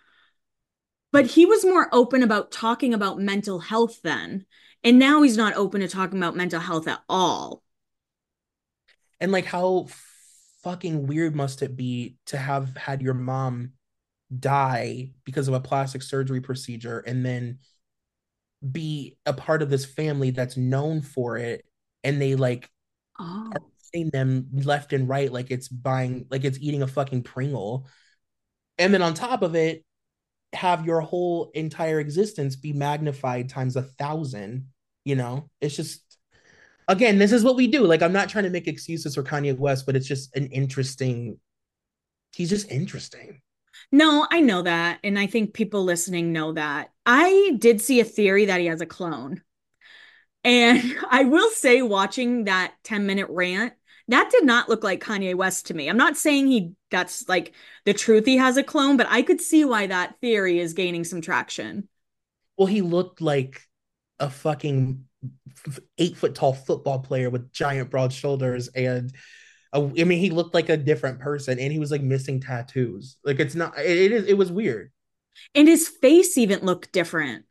but 1.12 1.26
he 1.26 1.47
was 1.47 1.64
more 1.64 1.89
open 1.93 2.24
about 2.24 2.51
talking 2.51 2.95
about 2.95 3.20
mental 3.20 3.61
health 3.61 4.01
then. 4.03 4.45
And 4.82 4.99
now 4.99 5.22
he's 5.22 5.37
not 5.37 5.55
open 5.55 5.82
to 5.82 5.89
talking 5.89 6.18
about 6.18 6.37
mental 6.37 6.61
health 6.61 6.89
at 6.89 7.01
all. 7.09 7.62
And 9.20 9.30
like, 9.30 9.47
how 9.47 9.87
fucking 10.64 11.07
weird 11.07 11.37
must 11.37 11.62
it 11.62 11.76
be 11.76 12.16
to 12.26 12.37
have 12.37 12.76
had 12.76 13.03
your 13.03 13.14
mom 13.14 13.73
die 14.41 15.11
because 15.24 15.49
of 15.49 15.55
a 15.55 15.61
plastic 15.61 16.03
surgery 16.03 16.41
procedure 16.41 17.01
and 17.01 17.24
then 17.24 17.59
be 18.70 19.18
a 19.26 19.32
part 19.32 19.62
of 19.62 19.70
this 19.70 19.85
family 19.85 20.30
that's 20.30 20.57
known 20.57 21.03
for 21.03 21.37
it 21.37 21.64
and 22.03 22.20
they 22.20 22.35
like 22.35 22.70
oh. 23.18 23.51
are 23.55 23.62
seeing 23.78 24.11
them 24.11 24.47
left 24.53 24.93
and 24.93 25.09
right 25.09 25.32
like 25.32 25.51
it's 25.51 25.68
buying 25.68 26.26
like 26.30 26.45
it's 26.45 26.59
eating 26.61 26.82
a 26.82 26.87
fucking 26.87 27.22
pringle. 27.22 27.87
And 28.78 28.93
then 28.93 29.03
on 29.03 29.14
top 29.14 29.43
of 29.43 29.55
it 29.55 29.85
have 30.53 30.87
your 30.87 31.01
whole 31.01 31.51
entire 31.55 32.01
existence 32.01 32.57
be 32.57 32.72
magnified 32.72 33.49
times 33.49 33.76
a 33.76 33.82
thousand 33.82 34.68
you 35.05 35.16
know? 35.16 35.51
It's 35.61 35.76
just 35.76 36.01
again 36.89 37.18
this 37.18 37.32
is 37.32 37.45
what 37.45 37.57
we 37.57 37.66
do. 37.66 37.82
Like 37.87 38.03
i'm 38.03 38.12
not 38.12 38.28
trying 38.28 38.45
to 38.45 38.51
make 38.51 38.66
excuses 38.66 39.14
for 39.14 39.22
kanye 39.22 39.57
west 39.59 39.85
but 39.85 39.97
it's 39.97 40.09
just 40.09 40.35
an 40.37 40.47
interesting 40.47 41.39
he's 42.32 42.51
just 42.51 42.70
interesting 42.70 43.41
no, 43.95 44.26
I 44.28 44.40
know 44.40 44.62
that. 44.62 44.99
And 45.05 45.16
I 45.16 45.28
think 45.28 45.55
people 45.55 45.84
listening 45.84 46.32
know 46.32 46.53
that. 46.55 46.90
I 47.07 47.55
did 47.61 47.80
see 47.80 48.01
a 48.01 48.05
theory 48.05 48.47
that 48.47 48.59
he 48.59 48.66
has 48.66 48.80
a 48.80 48.86
clone. 48.86 49.40
And 50.42 50.97
I 51.11 51.22
will 51.22 51.49
say, 51.51 51.80
watching 51.80 52.45
that 52.45 52.74
10 52.82 53.07
minute 53.07 53.28
rant, 53.30 53.72
that 54.09 54.32
did 54.32 54.45
not 54.45 54.68
look 54.68 54.82
like 54.82 55.01
Kanye 55.01 55.36
West 55.36 55.66
to 55.66 55.74
me. 55.74 55.88
I'm 55.88 55.97
not 55.97 56.16
saying 56.16 56.49
he 56.49 56.72
that's 56.90 57.28
like 57.28 57.55
the 57.84 57.95
truth 57.95 58.26
he 58.26 58.36
has 58.36 58.57
a 58.57 58.64
clone, 58.64 58.97
but 58.97 59.07
I 59.09 59.22
could 59.22 59.40
see 59.40 59.64
why 59.64 59.86
that 59.86 60.16
theory 60.20 60.59
is 60.59 60.74
gaining 60.74 61.05
some 61.05 61.20
traction. 61.20 61.88
Well, 62.59 62.66
he 62.66 62.82
looked 62.82 63.20
like 63.20 63.62
a 64.18 64.28
fucking 64.28 65.05
eight 65.99 66.16
foot 66.16 66.34
tall 66.34 66.53
football 66.53 66.99
player 66.99 67.30
with 67.30 67.53
giant 67.53 67.90
broad 67.90 68.12
shoulders 68.12 68.66
and 68.68 69.12
I 69.74 70.04
mean, 70.04 70.20
he 70.20 70.30
looked 70.30 70.54
like 70.54 70.68
a 70.68 70.76
different 70.76 71.18
person, 71.18 71.58
and 71.58 71.72
he 71.72 71.78
was 71.78 71.90
like 71.90 72.02
missing 72.02 72.40
tattoos. 72.40 73.16
Like 73.24 73.40
it's 73.40 73.54
not. 73.54 73.76
It, 73.78 73.86
it 73.86 74.12
is. 74.12 74.26
It 74.26 74.38
was 74.38 74.52
weird. 74.52 74.92
And 75.54 75.66
his 75.66 75.88
face 75.88 76.38
even 76.38 76.60
looked 76.60 76.92
different. 76.92 77.44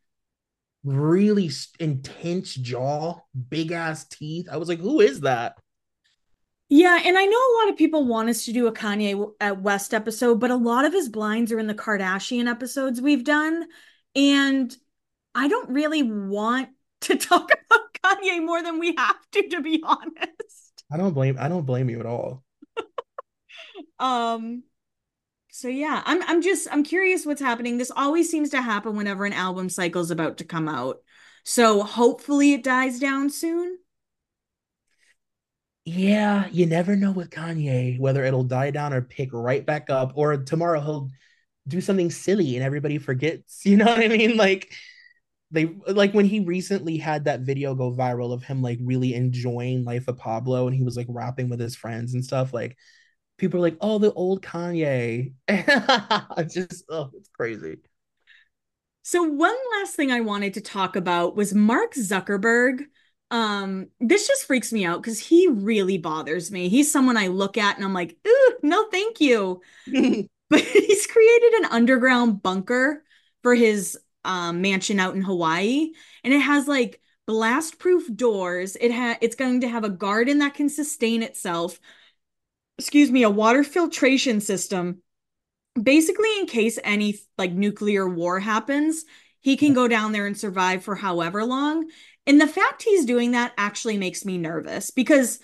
Really 0.86 1.50
intense 1.80 2.56
jaw, 2.56 3.20
big 3.50 3.72
ass 3.72 4.06
teeth. 4.06 4.48
I 4.52 4.58
was 4.58 4.70
like, 4.70 4.80
who 4.80 5.02
is 5.02 5.22
that? 5.22 5.58
Yeah, 6.70 7.00
and 7.04 7.18
I 7.18 7.26
know 7.26 7.38
a 7.38 7.56
lot 7.60 7.70
of 7.70 7.78
people 7.78 8.06
want 8.06 8.30
us 8.30 8.46
to 8.46 8.54
do 8.54 8.68
a 8.68 8.74
Kanye 8.74 9.60
West 9.60 9.94
episode, 9.94 10.40
but 10.40 10.50
a 10.50 10.56
lot 10.56 10.86
of 10.86 10.94
his 10.94 11.10
blinds 11.10 11.52
are 11.52 11.60
in 11.60 11.68
the 11.68 11.76
Kardashian 11.76 12.50
episodes 12.50 13.02
we've 13.02 13.24
done, 13.24 13.68
and 14.16 14.76
I 15.36 15.50
don't 15.50 15.70
really 15.70 16.04
want 16.04 16.70
to 17.02 17.16
talk 17.18 17.52
about 17.52 17.94
Kanye 18.04 18.44
more 18.44 18.64
than 18.64 18.80
we 18.80 18.96
have 18.98 19.32
to, 19.34 19.50
to 19.50 19.62
be 19.62 19.84
honest. 19.86 20.63
I 20.94 20.98
don't 20.98 21.14
blame 21.14 21.38
I 21.40 21.48
don't 21.48 21.66
blame 21.66 21.90
you 21.90 22.00
at 22.00 22.06
all. 22.06 22.44
um 24.00 24.64
so 25.52 25.68
yeah, 25.68 26.02
I'm 26.06 26.22
I'm 26.24 26.42
just 26.42 26.68
I'm 26.72 26.84
curious 26.84 27.26
what's 27.26 27.42
happening. 27.42 27.78
This 27.78 27.92
always 27.96 28.30
seems 28.30 28.50
to 28.52 28.62
happen 28.62 28.96
whenever 28.96 29.26
an 29.26 29.34
album 29.34 29.70
cycle 29.70 30.02
is 30.02 30.12
about 30.12 30.38
to 30.38 30.44
come 30.46 30.68
out. 30.68 30.98
So 31.44 31.84
hopefully 31.84 32.54
it 32.54 32.64
dies 32.64 33.00
down 33.00 33.30
soon. 33.30 33.78
Yeah, 35.86 36.48
you 36.52 36.66
never 36.66 36.96
know 36.96 37.12
with 37.12 37.30
Kanye 37.30 38.00
whether 38.00 38.24
it'll 38.24 38.44
die 38.44 38.72
down 38.72 38.94
or 38.94 39.02
pick 39.02 39.30
right 39.34 39.66
back 39.66 39.90
up 39.90 40.14
or 40.16 40.38
tomorrow 40.38 40.80
he'll 40.80 41.10
do 41.68 41.82
something 41.82 42.10
silly 42.12 42.56
and 42.56 42.64
everybody 42.64 42.98
forgets. 42.98 43.62
You 43.66 43.78
know 43.78 43.86
what 43.86 44.04
I 44.04 44.08
mean? 44.08 44.38
Like 44.38 44.74
they 45.54 45.76
like 45.88 46.14
when 46.14 46.26
he 46.26 46.40
recently 46.40 46.98
had 46.98 47.26
that 47.26 47.42
video 47.42 47.76
go 47.76 47.92
viral 47.92 48.34
of 48.34 48.44
him 48.44 48.62
like 48.62 48.80
really 48.82 49.14
enjoying 49.14 49.86
life 49.86 50.08
of 50.08 50.18
Pablo 50.18 50.68
and 50.68 50.76
he 50.76 50.84
was 50.84 50.98
like 50.98 51.06
rapping 51.10 51.48
with 51.48 51.60
his 51.60 51.76
friends 51.76 52.16
and 52.16 52.26
stuff 52.26 52.54
like 52.54 52.76
people 53.38 53.60
are 53.60 53.62
like 53.62 53.78
oh 53.80 54.00
the 54.00 54.12
old 54.14 54.42
Kanye. 54.42 55.34
It's 55.48 56.54
just 56.56 56.86
oh 56.90 57.12
it's 57.16 57.30
crazy. 57.30 57.78
So 59.04 59.24
one 59.24 59.56
last 59.80 59.96
thing 59.96 60.12
I 60.12 60.22
wanted 60.22 60.56
to 60.56 60.62
talk 60.62 60.96
about 60.96 61.36
was 61.36 61.54
Mark 61.54 61.94
Zuckerberg. 61.94 62.82
Um 63.30 63.88
this 64.00 64.28
just 64.28 64.46
freaks 64.46 64.74
me 64.74 64.86
out 64.86 65.04
because 65.04 65.20
he 65.20 65.48
really 65.48 66.00
bothers 66.00 66.52
me. 66.52 66.68
He's 66.68 66.92
someone 66.92 67.18
I 67.18 67.28
look 67.28 67.60
at 67.60 67.76
and 67.76 67.86
I'm 67.86 67.94
like 67.94 68.18
ooh 68.28 68.54
no 68.64 68.88
thank 68.90 69.22
you. 69.22 69.62
But 70.50 70.62
he's 70.62 71.08
created 71.08 71.54
an 71.54 71.66
underground 71.72 72.44
bunker 72.44 73.04
for 73.42 73.56
his 73.56 73.98
um, 74.26 74.62
mansion 74.62 75.00
out 75.00 75.16
in 75.16 75.22
Hawaii, 75.22 75.92
and 76.24 76.34
it 76.34 76.40
has 76.40 76.68
like 76.68 77.02
blast 77.26 77.80
proof 77.80 78.14
doors. 78.14 78.76
It 78.80 78.92
ha- 78.92 79.18
it's 79.22 79.36
going 79.36 79.62
to 79.62 79.68
have 79.68 79.84
a 79.84 79.90
garden 79.90 80.40
that 80.40 80.54
can 80.54 80.70
sustain 80.70 81.24
itself. 81.24 81.80
Excuse 82.78 83.12
me, 83.12 83.24
a 83.24 83.30
water 83.30 83.64
filtration 83.64 84.42
system. 84.42 85.02
Basically, 85.82 86.30
in 86.40 86.46
case 86.46 86.78
any 86.84 87.20
like 87.38 87.52
nuclear 87.52 88.08
war 88.08 88.40
happens, 88.40 89.06
he 89.42 89.58
can 89.58 89.74
go 89.74 89.88
down 89.88 90.12
there 90.12 90.26
and 90.26 90.38
survive 90.38 90.84
for 90.84 90.96
however 90.96 91.44
long. 91.44 91.90
And 92.26 92.40
the 92.40 92.48
fact 92.48 92.84
he's 92.84 93.06
doing 93.06 93.32
that 93.32 93.54
actually 93.58 93.98
makes 93.98 94.24
me 94.24 94.38
nervous 94.38 94.92
because 94.92 95.40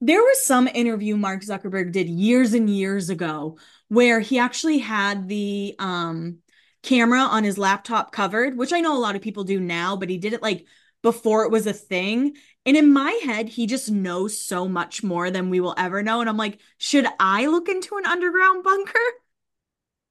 there 0.00 0.22
was 0.22 0.44
some 0.44 0.68
interview 0.68 1.16
Mark 1.16 1.42
Zuckerberg 1.42 1.92
did 1.92 2.08
years 2.08 2.52
and 2.52 2.68
years 2.68 3.10
ago 3.10 3.58
where 3.88 4.20
he 4.20 4.38
actually 4.38 4.78
had 4.78 5.28
the 5.28 5.74
um 5.78 6.38
camera 6.84 7.20
on 7.20 7.42
his 7.42 7.58
laptop 7.58 8.12
covered, 8.12 8.56
which 8.56 8.72
I 8.72 8.80
know 8.80 8.96
a 8.96 9.00
lot 9.00 9.16
of 9.16 9.22
people 9.22 9.42
do 9.42 9.58
now, 9.58 9.96
but 9.96 10.08
he 10.08 10.18
did 10.18 10.32
it 10.32 10.42
like 10.42 10.66
before 11.02 11.44
it 11.44 11.50
was 11.50 11.66
a 11.66 11.72
thing. 11.72 12.36
And 12.64 12.76
in 12.76 12.92
my 12.92 13.10
head, 13.24 13.48
he 13.48 13.66
just 13.66 13.90
knows 13.90 14.40
so 14.40 14.68
much 14.68 15.02
more 15.02 15.30
than 15.30 15.50
we 15.50 15.60
will 15.60 15.74
ever 15.76 16.02
know. 16.02 16.20
And 16.20 16.30
I'm 16.30 16.36
like, 16.36 16.60
should 16.78 17.06
I 17.18 17.46
look 17.46 17.68
into 17.68 17.96
an 17.96 18.06
underground 18.06 18.62
bunker? 18.62 18.98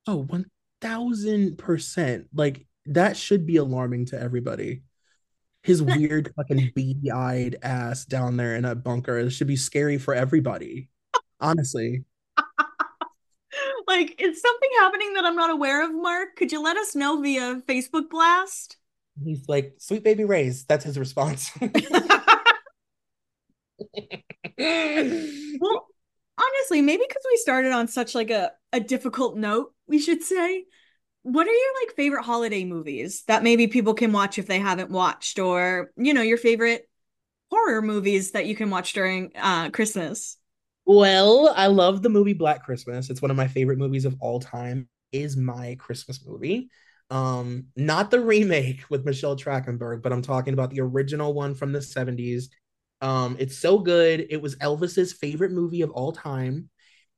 Oh, 0.05 0.27
1000%. 0.83 2.25
Like, 2.33 2.65
that 2.87 3.15
should 3.17 3.45
be 3.45 3.57
alarming 3.57 4.07
to 4.07 4.19
everybody. 4.19 4.83
His 5.63 5.81
weird 5.81 6.33
fucking 6.35 6.73
beady 6.75 7.11
eyed 7.11 7.55
ass 7.63 8.05
down 8.05 8.37
there 8.37 8.55
in 8.55 8.65
a 8.65 8.75
bunker. 8.75 9.17
It 9.17 9.31
should 9.31 9.47
be 9.47 9.55
scary 9.55 9.97
for 9.97 10.13
everybody. 10.13 10.89
Honestly. 11.39 12.03
like, 13.87 14.21
is 14.21 14.41
something 14.41 14.69
happening 14.79 15.13
that 15.13 15.25
I'm 15.25 15.35
not 15.35 15.49
aware 15.49 15.83
of, 15.83 15.93
Mark? 15.93 16.35
Could 16.35 16.51
you 16.51 16.61
let 16.61 16.77
us 16.77 16.95
know 16.95 17.21
via 17.21 17.61
Facebook 17.67 18.09
blast? 18.09 18.77
He's 19.23 19.47
like, 19.47 19.75
sweet 19.77 20.03
baby 20.03 20.23
rays. 20.23 20.65
That's 20.65 20.85
his 20.85 20.97
response. 20.97 21.51
well, 24.57 25.87
honestly, 26.37 26.81
maybe 26.81 27.03
because 27.07 27.23
we 27.29 27.37
started 27.37 27.71
on 27.71 27.87
such 27.87 28.15
like 28.15 28.31
a, 28.31 28.51
a 28.71 28.79
difficult 28.79 29.37
note, 29.37 29.73
we 29.87 29.99
should 29.99 30.23
say. 30.23 30.65
What 31.23 31.47
are 31.47 31.51
your 31.51 31.73
like 31.81 31.95
favorite 31.95 32.23
holiday 32.23 32.65
movies 32.65 33.23
that 33.27 33.43
maybe 33.43 33.67
people 33.67 33.93
can 33.93 34.11
watch 34.11 34.37
if 34.37 34.47
they 34.47 34.59
haven't 34.59 34.91
watched, 34.91 35.39
or 35.39 35.91
you 35.95 36.13
know, 36.13 36.21
your 36.21 36.37
favorite 36.37 36.89
horror 37.49 37.81
movies 37.81 38.31
that 38.31 38.45
you 38.45 38.55
can 38.55 38.69
watch 38.69 38.93
during 38.93 39.31
uh 39.37 39.69
Christmas? 39.69 40.37
Well, 40.85 41.53
I 41.55 41.67
love 41.67 42.01
the 42.01 42.09
movie 42.09 42.33
Black 42.33 42.63
Christmas. 42.63 43.09
It's 43.09 43.21
one 43.21 43.31
of 43.31 43.37
my 43.37 43.47
favorite 43.47 43.77
movies 43.79 44.05
of 44.05 44.15
all 44.19 44.39
time. 44.39 44.89
Is 45.11 45.37
my 45.37 45.75
Christmas 45.79 46.25
movie. 46.25 46.69
Um, 47.11 47.67
not 47.75 48.09
the 48.09 48.19
remake 48.19 48.81
with 48.89 49.05
Michelle 49.05 49.35
Trachtenberg, 49.35 50.01
but 50.01 50.11
I'm 50.11 50.23
talking 50.23 50.53
about 50.55 50.71
the 50.71 50.81
original 50.81 51.33
one 51.33 51.53
from 51.53 51.71
the 51.71 51.81
70s. 51.83 52.49
Um, 53.01 53.35
it's 53.39 53.57
so 53.57 53.77
good. 53.77 54.25
It 54.29 54.41
was 54.41 54.55
Elvis's 54.55 55.13
favorite 55.13 55.51
movie 55.51 55.83
of 55.83 55.91
all 55.91 56.13
time, 56.13 56.69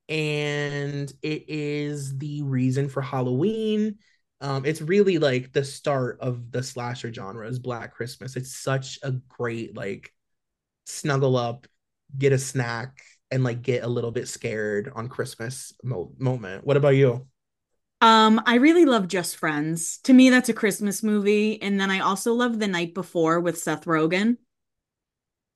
and 0.10 1.12
it 1.22 1.46
is 1.50 2.18
the 2.18 2.44
reason 2.44 2.90
for 2.90 3.02
Halloween. 3.02 3.98
Um, 4.42 4.66
it's 4.66 4.82
really 4.82 5.20
like 5.20 5.54
the 5.54 5.64
start 5.64 6.20
of 6.22 6.52
the 6.52 6.64
slasher 6.64 7.14
genre 7.14 7.48
is 7.48 7.60
Black 7.60 7.94
Christmas. 7.94 8.36
It's 8.36 8.56
such 8.58 9.00
a 9.04 9.12
great 9.30 9.76
like 9.78 10.14
snuggle 10.86 11.38
up, 11.38 11.68
get 12.18 12.34
a 12.34 12.38
snack, 12.40 12.98
and 13.36 13.44
like 13.44 13.62
get 13.62 13.84
a 13.84 13.88
little 13.88 14.12
bit 14.12 14.28
scared 14.28 14.92
on 14.96 15.10
Christmas 15.10 15.74
mo- 15.84 16.12
moment. 16.18 16.66
What 16.66 16.78
about 16.78 16.96
you? 16.96 17.28
Um, 18.02 18.42
I 18.46 18.56
really 18.56 18.86
love 18.86 19.08
Just 19.08 19.38
Friends. 19.38 20.00
To 20.00 20.14
me, 20.14 20.30
that's 20.30 20.50
a 20.50 20.54
Christmas 20.54 21.04
movie. 21.04 21.62
And 21.62 21.80
then 21.80 21.92
I 21.92 22.00
also 22.00 22.34
love 22.34 22.60
The 22.60 22.68
Night 22.68 22.94
Before 22.94 23.40
with 23.40 23.58
Seth 23.58 23.86
Rogen. 23.86 24.38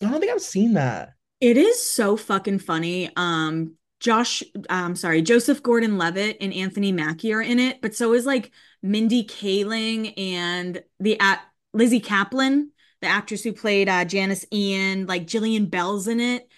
I 0.01 0.09
don't 0.09 0.19
think 0.19 0.31
I've 0.31 0.41
seen 0.41 0.73
that. 0.73 1.13
It 1.41 1.57
is 1.57 1.83
so 1.83 2.17
fucking 2.17 2.59
funny. 2.59 3.11
Um, 3.15 3.75
Josh, 3.99 4.43
I'm 4.69 4.95
sorry, 4.95 5.21
Joseph 5.21 5.61
Gordon-Levitt 5.61 6.37
and 6.39 6.53
Anthony 6.53 6.91
Mackie 6.91 7.33
are 7.33 7.41
in 7.41 7.59
it, 7.59 7.81
but 7.81 7.95
so 7.95 8.13
is 8.13 8.25
like 8.25 8.51
Mindy 8.81 9.25
Kaling 9.25 10.13
and 10.17 10.81
the 11.01 11.19
at 11.19 11.41
Lizzy 11.73 11.99
Caplan, 11.99 12.69
the 13.01 13.07
actress 13.07 13.43
who 13.43 13.51
played 13.51 13.89
uh, 13.89 14.05
Janis 14.05 14.45
Ian, 14.53 15.05
like 15.05 15.27
Jillian 15.27 15.69
Bell's 15.69 16.07
in 16.07 16.21
it. 16.21 16.49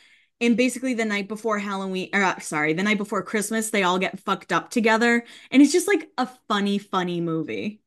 And 0.42 0.58
basically, 0.58 0.96
the 0.96 1.06
night 1.06 1.28
before 1.28 1.60
Halloween, 1.60 2.10
or 2.14 2.24
uh, 2.24 2.40
sorry, 2.40 2.74
the 2.74 2.82
night 2.82 2.98
before 2.98 3.22
Christmas, 3.22 3.70
they 3.70 3.84
all 3.84 4.00
get 4.00 4.20
fucked 4.20 4.52
up 4.52 4.72
together, 4.72 5.24
and 5.52 5.62
it's 5.62 5.72
just 5.72 5.88
like 5.88 6.10
a 6.18 6.28
funny, 6.48 6.80
funny 6.80 7.22
movie. 7.22 7.82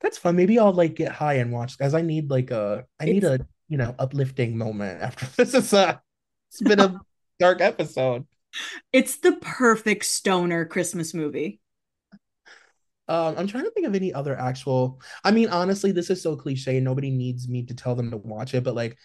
That's 0.00 0.16
fun. 0.16 0.36
Maybe 0.36 0.58
I'll 0.58 0.72
like 0.72 0.94
get 0.94 1.12
high 1.12 1.34
and 1.34 1.52
watch 1.52 1.76
because 1.76 1.92
I 1.92 2.02
need 2.02 2.30
like 2.30 2.52
a 2.52 2.86
I 3.00 3.06
need 3.06 3.24
it's, 3.24 3.42
a 3.42 3.46
you 3.68 3.78
know 3.78 3.94
uplifting 3.98 4.56
moment 4.56 5.02
after 5.02 5.26
this 5.36 5.52
is 5.52 5.72
a 5.72 6.00
it's 6.50 6.62
been 6.62 6.80
a 6.80 7.00
dark 7.40 7.60
episode. 7.60 8.26
It's 8.92 9.18
the 9.18 9.32
perfect 9.32 10.04
stoner 10.04 10.64
Christmas 10.64 11.14
movie. 11.14 11.60
Um, 13.08 13.34
I'm 13.36 13.48
trying 13.48 13.64
to 13.64 13.70
think 13.72 13.88
of 13.88 13.94
any 13.96 14.14
other 14.14 14.38
actual. 14.38 15.00
I 15.24 15.32
mean, 15.32 15.48
honestly, 15.48 15.90
this 15.90 16.10
is 16.10 16.22
so 16.22 16.36
cliche. 16.36 16.78
Nobody 16.78 17.10
needs 17.10 17.48
me 17.48 17.64
to 17.64 17.74
tell 17.74 17.96
them 17.96 18.12
to 18.12 18.16
watch 18.16 18.54
it, 18.54 18.62
but 18.62 18.76
like, 18.76 18.96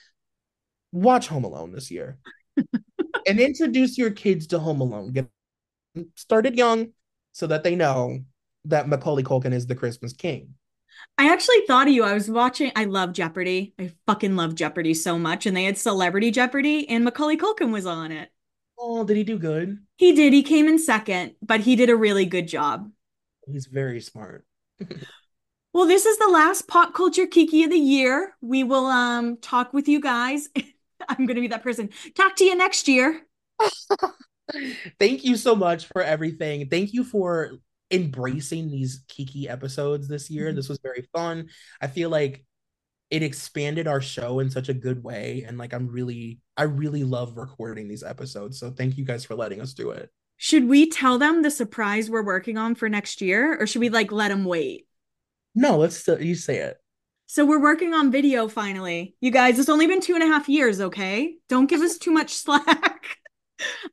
watch 0.96 1.28
Home 1.28 1.44
Alone 1.44 1.72
this 1.72 1.92
year, 1.92 2.18
and 3.28 3.40
introduce 3.40 3.98
your 3.98 4.12
kids 4.12 4.48
to 4.48 4.60
Home 4.60 4.82
Alone. 4.82 5.12
Get 5.12 5.28
started 6.16 6.58
young, 6.58 6.94
so 7.34 7.48
that 7.48 7.64
they 7.64 7.76
know 7.76 8.20
that 8.66 8.88
Macaulay 8.88 9.24
Culkin 9.24 9.54
is 9.54 9.68
the 9.68 9.76
Christmas 9.76 10.14
King. 10.14 10.56
I 11.18 11.32
actually 11.32 11.62
thought 11.68 11.88
of 11.88 11.94
you. 11.94 12.04
I 12.04 12.14
was 12.14 12.30
watching. 12.30 12.72
I 12.76 12.86
love 12.86 13.14
Jeopardy. 13.14 13.74
I 13.78 13.92
fucking 14.08 14.36
love 14.36 14.56
Jeopardy 14.56 14.94
so 14.94 15.20
much, 15.20 15.46
and 15.46 15.56
they 15.56 15.66
had 15.66 15.78
Celebrity 15.78 16.32
Jeopardy, 16.32 16.88
and 16.90 17.04
Macaulay 17.04 17.38
Culkin 17.38 17.72
was 17.72 17.86
on 17.86 18.12
it. 18.12 18.30
Oh, 18.80 19.04
did 19.04 19.18
he 19.18 19.24
do 19.24 19.38
good? 19.38 19.80
He 19.98 20.14
did. 20.14 20.34
He 20.34 20.44
came 20.44 20.68
in 20.68 20.80
second, 20.80 21.36
but 21.42 21.62
he 21.62 21.76
did 21.76 21.90
a 21.90 21.96
really 21.96 22.26
good 22.26 22.48
job. 22.48 22.90
He's 23.48 23.68
very 23.68 24.02
smart. 24.02 24.46
well, 25.74 25.88
this 25.88 26.06
is 26.06 26.18
the 26.18 26.28
last 26.28 26.68
pop 26.68 26.94
culture 26.94 27.28
kiki 27.28 27.64
of 27.64 27.70
the 27.70 27.78
year. 27.78 28.36
We 28.42 28.64
will 28.64 28.86
um 28.86 29.38
talk 29.38 29.74
with 29.74 29.88
you 29.88 30.00
guys. 30.00 30.50
I'm 31.10 31.26
going 31.26 31.36
to 31.36 31.42
be 31.42 31.48
that 31.48 31.64
person. 31.64 31.90
Talk 32.16 32.36
to 32.38 32.44
you 32.44 32.56
next 32.56 32.88
year. 32.88 33.22
Thank 35.00 35.24
you 35.24 35.38
so 35.38 35.56
much 35.56 35.88
for 35.88 36.02
everything. 36.02 36.70
Thank 36.70 36.94
you 36.94 37.04
for 37.04 37.52
embracing 37.92 38.70
these 38.70 39.04
kiki 39.08 39.48
episodes 39.50 40.08
this 40.08 40.30
year. 40.30 40.48
Mm-hmm. 40.48 40.56
This 40.56 40.70
was 40.70 40.80
very 40.82 41.08
fun. 41.14 41.50
I 41.82 41.88
feel 41.88 42.10
like 42.10 42.46
it 43.12 43.24
expanded 43.24 43.88
our 43.88 44.02
show 44.02 44.40
in 44.40 44.50
such 44.50 44.70
a 44.70 44.74
good 44.74 45.04
way 45.04 45.46
and 45.48 45.58
like 45.58 45.74
i'm 45.74 45.88
really 45.88 46.40
i 46.58 46.64
really 46.64 47.04
love 47.04 47.38
recording 47.38 47.88
these 47.88 48.04
episodes 48.04 48.60
so 48.60 48.72
thank 48.72 48.98
you 48.98 49.06
guys 49.06 49.24
for 49.24 49.36
letting 49.36 49.62
us 49.62 49.74
do 49.74 49.92
it 49.92 50.10
should 50.38 50.68
we 50.68 50.90
tell 50.90 51.18
them 51.18 51.42
the 51.42 51.52
surprise 51.52 52.10
we're 52.10 52.26
working 52.26 52.58
on 52.58 52.76
for 52.76 52.90
next 52.90 53.22
year 53.22 53.58
or 53.60 53.68
should 53.68 53.80
we 53.80 53.90
like 53.90 54.12
let 54.12 54.30
them 54.30 54.44
wait 54.44 54.88
no 55.54 55.78
let's 55.78 55.98
still 55.98 56.22
you 56.22 56.36
say 56.36 56.58
it 56.58 56.78
so 57.28 57.46
we're 57.46 57.62
working 57.62 57.94
on 57.94 58.12
video 58.12 58.48
finally 58.48 59.16
you 59.22 59.32
guys 59.32 59.60
it's 59.60 59.70
only 59.70 59.88
been 59.88 60.02
two 60.02 60.16
and 60.16 60.24
a 60.24 60.28
half 60.28 60.48
years 60.50 60.82
okay 60.82 61.36
don't 61.50 61.70
give 61.70 61.82
us 61.82 61.98
too 61.98 62.12
much 62.12 62.34
slack 62.36 63.18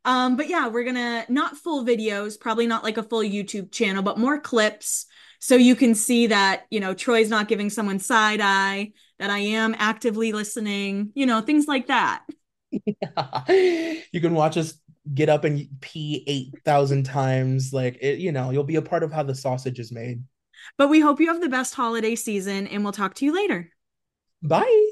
um 0.05 0.37
but 0.37 0.49
yeah 0.49 0.69
we're 0.69 0.85
gonna 0.85 1.25
not 1.29 1.57
full 1.57 1.85
videos 1.85 2.39
probably 2.39 2.67
not 2.67 2.83
like 2.83 2.97
a 2.97 3.03
full 3.03 3.23
youtube 3.23 3.71
channel 3.71 4.03
but 4.03 4.19
more 4.19 4.41
clips 4.41 5.07
so 5.39 5.57
you 5.57 5.75
can 5.75 5.95
see 5.95 6.29
that 6.29 6.65
you 6.71 6.81
know 6.81 6.95
troy's 6.95 7.31
not 7.31 7.49
giving 7.49 7.71
someone 7.71 7.99
side 7.99 8.41
eye 8.41 8.93
that 9.23 9.31
I 9.31 9.39
am 9.39 9.77
actively 9.79 10.33
listening, 10.33 11.13
you 11.15 11.27
know, 11.27 11.41
things 11.41 11.69
like 11.69 11.87
that. 11.87 12.25
Yeah. 12.71 13.45
You 14.13 14.21
can 14.21 14.35
watch 14.35 14.57
us 14.57 14.75
get 15.15 15.29
up 15.29 15.45
and 15.45 15.69
pee 15.81 16.25
8,000 16.27 17.05
times. 17.05 17.73
Like, 17.73 17.99
it, 18.03 18.19
you 18.19 18.33
know, 18.33 18.51
you'll 18.51 18.65
be 18.65 18.77
a 18.77 18.83
part 18.83 19.05
of 19.05 19.13
how 19.13 19.23
the 19.23 19.35
sausage 19.35 19.79
is 19.79 19.93
made. 19.93 20.25
But 20.79 20.89
we 20.89 21.01
hope 21.01 21.21
you 21.21 21.29
have 21.29 21.41
the 21.41 21.49
best 21.49 21.75
holiday 21.75 22.15
season 22.15 22.67
and 22.67 22.83
we'll 22.83 22.93
talk 22.93 23.15
to 23.15 23.25
you 23.25 23.35
later. 23.35 23.71
Bye. 24.43 24.92